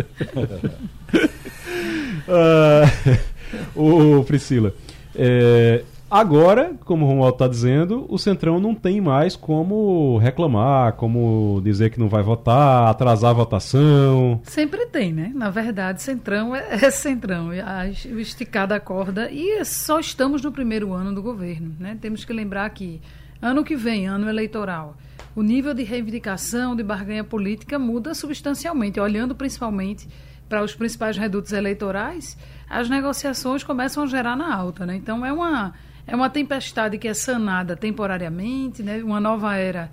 uh, 3.76 4.20
o 4.20 4.24
Priscila, 4.24 4.74
é, 5.16 5.84
agora, 6.10 6.76
como 6.86 7.06
o 7.06 7.08
Romualdo 7.08 7.36
está 7.36 7.48
dizendo, 7.48 8.06
o 8.10 8.18
Centrão 8.18 8.60
não 8.60 8.74
tem 8.74 9.00
mais 9.02 9.36
como 9.36 10.18
reclamar, 10.18 10.94
como 10.94 11.62
dizer 11.64 11.90
que 11.90 12.00
não 12.00 12.08
vai 12.08 12.24
votar, 12.24 12.90
atrasar 12.90 13.32
a 13.32 13.34
votação. 13.34 14.42
Sempre 14.44 14.86
tem, 14.88 15.14
né? 15.14 15.32
Na 15.34 15.50
verdade, 15.50 16.02
Centrão 16.02 16.56
é, 16.56 16.68
é 16.82 16.92
Centrão, 16.92 17.50
o 17.50 18.20
esticar 18.20 18.68
da 18.68 18.80
corda. 18.80 19.30
E 19.32 19.64
só 19.66 20.00
estamos 20.00 20.42
no 20.42 20.52
primeiro 20.52 20.94
ano 20.94 21.14
do 21.14 21.22
governo, 21.22 21.76
né? 21.80 21.98
Temos 22.00 22.24
que 22.26 22.34
lembrar 22.34 22.70
que 22.72 23.02
ano 23.42 23.64
que 23.64 23.76
vem, 23.76 24.08
ano 24.08 24.28
eleitoral, 24.28 24.98
o 25.36 25.44
nível 25.44 25.74
de 25.74 25.84
reivindicação, 25.84 26.76
de 26.76 26.82
barganha 26.82 27.24
política 27.24 27.78
muda 27.78 28.16
substancialmente, 28.16 29.00
olhando 29.00 29.36
principalmente 29.36 30.08
para 30.50 30.64
os 30.64 30.74
principais 30.74 31.18
redutos 31.18 31.52
eleitorais, 31.52 32.38
as 32.70 32.90
negociações 32.90 33.64
começam 33.64 34.04
a 34.04 34.08
gerar 34.08 34.36
na 34.36 34.54
alta. 34.54 34.86
Né? 34.86 34.96
Então, 34.96 35.26
é 35.26 35.32
uma, 35.32 35.74
é 36.08 36.16
uma 36.16 36.30
tempestade 36.30 36.98
que 36.98 37.08
é 37.08 37.14
sanada 37.14 37.76
temporariamente, 37.76 38.82
né? 38.82 39.04
uma 39.04 39.20
nova 39.20 39.56
era, 39.56 39.92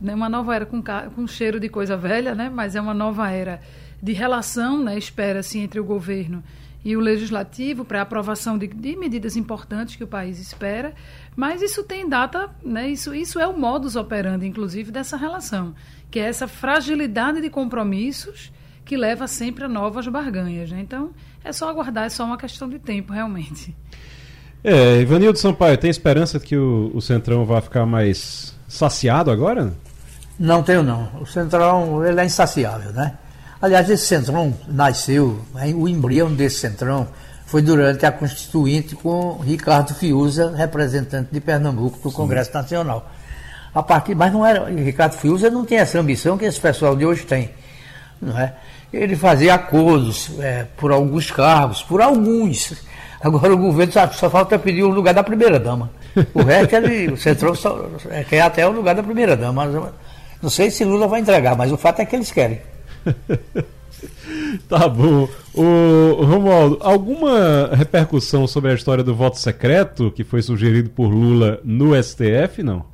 né? 0.00 0.14
uma 0.14 0.28
nova 0.28 0.54
era 0.54 0.64
com, 0.64 0.82
com 1.14 1.26
cheiro 1.26 1.60
de 1.60 1.68
coisa 1.68 1.96
velha, 1.96 2.34
né? 2.34 2.48
mas 2.48 2.74
é 2.74 2.80
uma 2.80 2.94
nova 2.94 3.30
era 3.30 3.60
de 4.02 4.14
relação, 4.14 4.82
né? 4.82 4.96
espera-se, 4.96 5.58
entre 5.58 5.78
o 5.78 5.84
governo 5.84 6.42
e 6.84 6.96
o 6.96 7.00
legislativo 7.00 7.84
para 7.84 8.00
aprovação 8.00 8.56
de, 8.56 8.66
de, 8.68 8.96
medidas 8.96 9.36
importantes 9.36 9.96
que 9.96 10.04
o 10.04 10.06
país 10.06 10.38
espera, 10.38 10.94
mas 11.36 11.60
isso 11.60 11.82
tem 11.82 12.08
data, 12.08 12.48
né, 12.64 12.88
isso, 12.88 13.14
isso 13.14 13.38
é 13.38 13.46
o 13.46 13.58
modus 13.58 13.96
operandi, 13.96 14.46
inclusive, 14.46 14.90
dessa 14.90 15.16
relação, 15.16 15.74
que 16.10 16.18
é 16.18 16.22
essa 16.22 16.46
fragilidade 16.48 17.40
de 17.40 17.50
compromissos 17.50 18.52
que 18.84 18.96
leva 18.96 19.26
sempre 19.26 19.64
a 19.64 19.68
novas 19.68 20.06
barganhas. 20.08 20.70
Né? 20.70 20.80
Então, 20.80 21.12
é 21.44 21.52
só 21.52 21.68
aguardar, 21.68 22.06
é 22.06 22.08
só 22.08 22.24
uma 22.24 22.38
questão 22.38 22.68
de 22.68 22.78
tempo, 22.78 23.12
realmente. 23.12 23.76
É, 24.62 25.00
Ivanildo 25.00 25.38
Sampaio, 25.38 25.78
tem 25.78 25.90
esperança 25.90 26.40
que 26.40 26.56
o, 26.56 26.90
o 26.94 27.00
Centrão 27.00 27.44
vai 27.44 27.60
ficar 27.60 27.86
mais 27.86 28.54
saciado 28.66 29.30
agora? 29.30 29.72
Não 30.38 30.62
tenho 30.62 30.82
não. 30.82 31.08
O 31.20 31.26
Centrão, 31.26 32.04
ele 32.04 32.20
é 32.20 32.24
insaciável, 32.24 32.92
né? 32.92 33.14
Aliás, 33.60 33.90
esse 33.90 34.06
centrão 34.06 34.54
nasceu, 34.68 35.44
o 35.74 35.88
embrião 35.88 36.32
desse 36.32 36.60
centrão 36.60 37.08
foi 37.44 37.60
durante 37.60 38.06
a 38.06 38.12
Constituinte 38.12 38.94
com 38.94 39.38
Ricardo 39.38 39.94
Fiuza, 39.94 40.54
representante 40.54 41.30
de 41.32 41.40
Pernambuco 41.40 41.98
do 41.98 42.12
Congresso 42.12 42.52
Sim. 42.52 42.58
Nacional. 42.58 43.10
A 43.74 43.82
partir, 43.82 44.14
mas 44.14 44.32
não 44.32 44.46
era, 44.46 44.68
Ricardo 44.70 45.14
Fiuza 45.14 45.50
não 45.50 45.64
tem 45.64 45.78
essa 45.78 45.98
ambição 45.98 46.38
que 46.38 46.44
esse 46.44 46.60
pessoal 46.60 46.94
de 46.94 47.04
hoje 47.04 47.24
tem. 47.24 47.50
Não 48.22 48.38
é? 48.38 48.54
Ele 48.92 49.16
fazia 49.16 49.54
acordos 49.54 50.30
é, 50.38 50.66
por 50.76 50.92
alguns 50.92 51.30
cargos, 51.30 51.82
por 51.82 52.00
alguns. 52.00 52.74
Agora 53.20 53.52
o 53.52 53.58
governo 53.58 53.92
só, 53.92 54.06
só 54.08 54.30
falta 54.30 54.58
pedir 54.58 54.84
o 54.84 54.88
lugar 54.88 55.12
da 55.12 55.24
primeira-dama. 55.24 55.90
O 56.34 56.42
resto, 56.42 56.76
ele, 56.76 57.12
o 57.12 57.16
Centrão 57.16 57.54
só, 57.54 57.88
é, 58.10 58.22
quer 58.24 58.42
até 58.42 58.66
o 58.66 58.70
lugar 58.70 58.94
da 58.94 59.02
primeira-dama. 59.02 59.92
Não 60.40 60.50
sei 60.50 60.70
se 60.70 60.84
Lula 60.84 61.08
vai 61.08 61.20
entregar, 61.20 61.56
mas 61.56 61.72
o 61.72 61.76
fato 61.76 62.00
é 62.00 62.04
que 62.04 62.14
eles 62.14 62.30
querem. 62.30 62.60
tá 64.68 64.88
bom. 64.88 65.28
O 65.52 66.24
Romualdo, 66.24 66.78
alguma 66.80 67.70
repercussão 67.74 68.46
sobre 68.46 68.70
a 68.70 68.74
história 68.74 69.02
do 69.02 69.14
voto 69.14 69.38
secreto 69.38 70.12
que 70.12 70.22
foi 70.22 70.42
sugerido 70.42 70.90
por 70.90 71.08
Lula 71.08 71.60
no 71.64 72.00
STF, 72.00 72.62
não? 72.62 72.84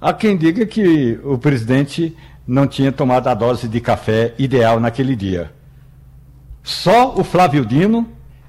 Há 0.00 0.12
quem 0.12 0.36
diga 0.36 0.66
que 0.66 1.18
o 1.24 1.38
presidente 1.38 2.16
não 2.46 2.66
tinha 2.66 2.90
tomado 2.92 3.28
a 3.28 3.34
dose 3.34 3.68
de 3.68 3.80
café 3.80 4.34
ideal 4.38 4.78
naquele 4.80 5.14
dia. 5.14 5.50
Só 6.62 7.14
o 7.16 7.24
Flávio 7.24 7.64
Dino, 7.66 8.08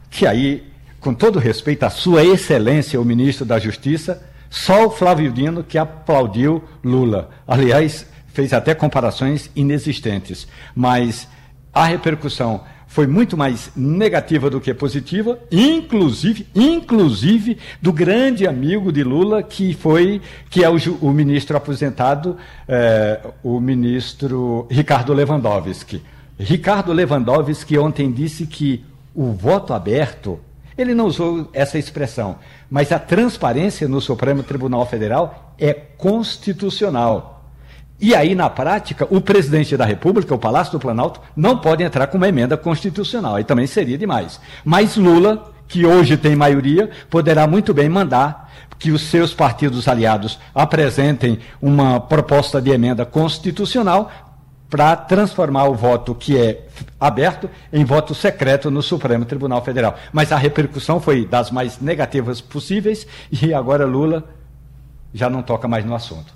que 0.09 0.27
aí, 0.27 0.63
com 0.99 1.13
todo 1.13 1.39
respeito 1.39 1.83
à 1.83 1.89
sua 1.89 2.23
excelência, 2.23 3.01
o 3.01 3.05
ministro 3.05 3.45
da 3.45 3.57
Justiça, 3.59 4.23
só 4.49 4.85
o 4.85 4.91
Flávio 4.91 5.31
Dino 5.31 5.63
que 5.63 5.77
aplaudiu 5.77 6.63
Lula. 6.83 7.31
Aliás, 7.47 8.05
fez 8.27 8.53
até 8.53 8.75
comparações 8.75 9.49
inexistentes, 9.55 10.47
mas 10.75 11.27
a 11.73 11.85
repercussão 11.85 12.63
foi 12.93 13.07
muito 13.07 13.35
mais 13.35 13.71
negativa 13.75 14.51
do 14.51 14.61
que 14.61 14.71
positiva, 14.71 15.39
inclusive, 15.51 16.45
inclusive 16.53 17.57
do 17.81 17.91
grande 17.91 18.45
amigo 18.45 18.91
de 18.91 19.03
Lula 19.03 19.41
que 19.41 19.73
foi, 19.73 20.21
que 20.51 20.63
é 20.63 20.69
o, 20.69 20.75
o 21.01 21.11
ministro 21.11 21.57
aposentado, 21.57 22.37
é, 22.67 23.19
o 23.41 23.59
ministro 23.59 24.67
Ricardo 24.69 25.11
Lewandowski. 25.11 26.03
Ricardo 26.37 26.91
Lewandowski 26.91 27.77
ontem 27.77 28.11
disse 28.11 28.45
que 28.45 28.83
o 29.13 29.31
voto 29.31 29.73
aberto, 29.73 30.39
ele 30.77 30.95
não 30.95 31.05
usou 31.05 31.49
essa 31.53 31.77
expressão, 31.77 32.37
mas 32.69 32.91
a 32.91 32.99
transparência 32.99 33.87
no 33.87 34.01
Supremo 34.01 34.41
Tribunal 34.41 34.85
Federal 34.85 35.53
é 35.59 35.73
constitucional. 35.73 37.33
E 38.01 38.15
aí, 38.15 38.35
na 38.35 38.49
prática, 38.49 39.07
o 39.09 39.21
presidente 39.21 39.77
da 39.77 39.85
República, 39.85 40.33
o 40.33 40.39
Palácio 40.39 40.73
do 40.73 40.79
Planalto, 40.79 41.21
não 41.35 41.57
pode 41.57 41.83
entrar 41.83 42.07
com 42.07 42.17
uma 42.17 42.27
emenda 42.27 42.57
constitucional. 42.57 43.35
Aí 43.35 43.43
também 43.43 43.67
seria 43.67 43.97
demais. 43.97 44.41
Mas 44.65 44.97
Lula, 44.97 45.53
que 45.67 45.85
hoje 45.85 46.17
tem 46.17 46.35
maioria, 46.35 46.89
poderá 47.09 47.47
muito 47.47 47.73
bem 47.73 47.87
mandar 47.87 48.51
que 48.77 48.91
os 48.91 49.03
seus 49.03 49.33
partidos 49.33 49.87
aliados 49.87 50.37
apresentem 50.53 51.39
uma 51.61 51.99
proposta 51.99 52.61
de 52.61 52.71
emenda 52.71 53.05
constitucional 53.05 54.11
para 54.69 54.95
transformar 54.95 55.65
o 55.65 55.75
voto 55.75 56.15
que 56.15 56.37
é 56.37 56.65
aberto 56.99 57.49
em 57.71 57.85
voto 57.85 58.15
secreto 58.15 58.71
no 58.71 58.81
Supremo 58.81 59.25
Tribunal 59.25 59.63
Federal. 59.63 59.95
Mas 60.11 60.31
a 60.31 60.37
repercussão 60.37 60.99
foi 60.99 61.25
das 61.25 61.51
mais 61.51 61.79
negativas 61.79 62.41
possíveis 62.41 63.05
e 63.31 63.53
agora 63.53 63.85
Lula 63.85 64.27
já 65.13 65.29
não 65.29 65.43
toca 65.43 65.67
mais 65.67 65.85
no 65.85 65.93
assunto. 65.93 66.33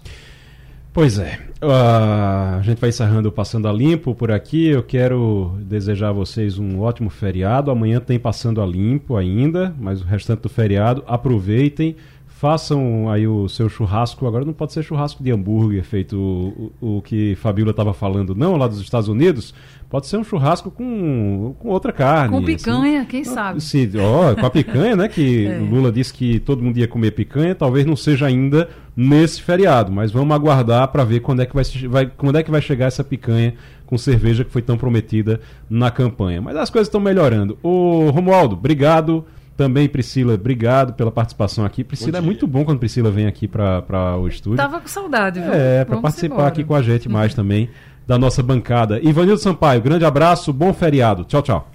Pois 0.97 1.19
é. 1.19 1.37
Uh, 1.61 2.57
a 2.57 2.61
gente 2.63 2.79
vai 2.79 2.89
encerrando 2.89 3.31
Passando 3.31 3.67
a 3.67 3.71
Limpo 3.71 4.15
por 4.15 4.31
aqui. 4.31 4.67
Eu 4.67 4.81
quero 4.81 5.55
desejar 5.61 6.09
a 6.09 6.11
vocês 6.11 6.57
um 6.57 6.79
ótimo 6.79 7.11
feriado. 7.11 7.69
Amanhã 7.69 7.99
tem 7.99 8.17
Passando 8.17 8.63
a 8.63 8.65
Limpo 8.65 9.15
ainda, 9.15 9.75
mas 9.79 10.01
o 10.01 10.03
restante 10.03 10.41
do 10.41 10.49
feriado 10.49 11.03
aproveitem. 11.05 11.95
Façam 12.39 13.09
aí 13.09 13.27
o 13.27 13.49
seu 13.49 13.67
churrasco. 13.67 14.27
Agora 14.27 14.45
não 14.45 14.53
pode 14.53 14.71
ser 14.71 14.83
churrasco 14.83 15.23
de 15.23 15.31
hambúrguer, 15.31 15.83
feito 15.83 16.15
o, 16.15 16.71
o, 16.79 16.97
o 16.97 17.01
que 17.01 17.33
Fabíola 17.33 17.71
estava 17.71 17.95
falando, 17.95 18.35
não, 18.35 18.55
lá 18.55 18.67
dos 18.67 18.79
Estados 18.79 19.09
Unidos. 19.09 19.55
Pode 19.89 20.05
ser 20.05 20.17
um 20.17 20.23
churrasco 20.23 20.69
com, 20.69 21.55
com 21.57 21.69
outra 21.69 21.91
carne. 21.91 22.37
Com 22.37 22.45
picanha, 22.45 22.99
assim. 22.99 23.09
quem 23.09 23.23
sabe? 23.23 23.59
Sim, 23.59 23.89
ó, 23.97 24.35
com 24.35 24.45
a 24.45 24.51
picanha, 24.51 24.95
né? 24.95 25.07
Que 25.07 25.47
é. 25.49 25.57
Lula 25.57 25.91
disse 25.91 26.13
que 26.13 26.39
todo 26.39 26.61
mundo 26.61 26.77
ia 26.77 26.87
comer 26.87 27.09
picanha, 27.09 27.55
talvez 27.55 27.87
não 27.87 27.95
seja 27.95 28.27
ainda 28.27 28.69
nesse 28.95 29.41
feriado, 29.41 29.91
mas 29.91 30.11
vamos 30.11 30.35
aguardar 30.35 30.87
para 30.89 31.03
ver 31.03 31.21
quando 31.21 31.41
é, 31.41 31.45
que 31.47 31.55
vai, 31.55 31.63
vai, 31.89 32.05
quando 32.05 32.37
é 32.37 32.43
que 32.43 32.51
vai 32.51 32.61
chegar 32.61 32.85
essa 32.85 33.03
picanha 33.03 33.55
com 33.87 33.97
cerveja 33.97 34.43
que 34.45 34.51
foi 34.51 34.61
tão 34.61 34.77
prometida 34.77 35.39
na 35.67 35.89
campanha. 35.89 36.39
Mas 36.39 36.55
as 36.55 36.69
coisas 36.69 36.87
estão 36.87 37.01
melhorando. 37.01 37.57
Ô, 37.63 38.11
Romualdo, 38.11 38.55
obrigado. 38.55 39.25
Também, 39.57 39.89
Priscila, 39.89 40.35
obrigado 40.35 40.93
pela 40.93 41.11
participação 41.11 41.65
aqui. 41.65 41.83
Priscila, 41.83 42.19
é 42.19 42.21
muito 42.21 42.45
bom 42.45 42.63
quando 42.63 42.77
Priscila 42.77 43.09
vem 43.09 43.25
aqui 43.25 43.47
para 43.47 44.15
o 44.15 44.27
estúdio. 44.27 44.57
Tava 44.57 44.79
com 44.79 44.87
saudade, 44.87 45.39
viu? 45.39 45.51
É, 45.51 45.83
para 45.83 45.97
participar 45.97 46.35
embora. 46.35 46.47
aqui 46.49 46.63
com 46.63 46.75
a 46.75 46.81
gente 46.83 47.09
mais 47.09 47.33
também 47.33 47.67
da 48.05 48.19
nossa 48.19 48.43
bancada. 48.43 48.99
Ivanildo 49.01 49.41
Sampaio, 49.41 49.81
grande 49.81 50.05
abraço, 50.05 50.53
bom 50.53 50.71
feriado. 50.71 51.25
Tchau, 51.25 51.41
tchau. 51.41 51.71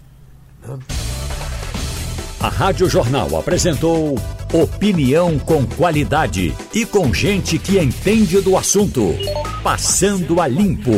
A 2.41 2.49
Rádio 2.49 2.89
Jornal 2.89 3.37
apresentou 3.37 4.17
opinião 4.53 5.37
com 5.41 5.67
qualidade 5.67 6.55
e 6.73 6.87
com 6.87 7.13
gente 7.13 7.59
que 7.59 7.81
entende 7.81 8.41
do 8.41 8.57
assunto. 8.57 9.15
Passando 9.63 10.41
a 10.41 10.47
limpo. 10.47 10.93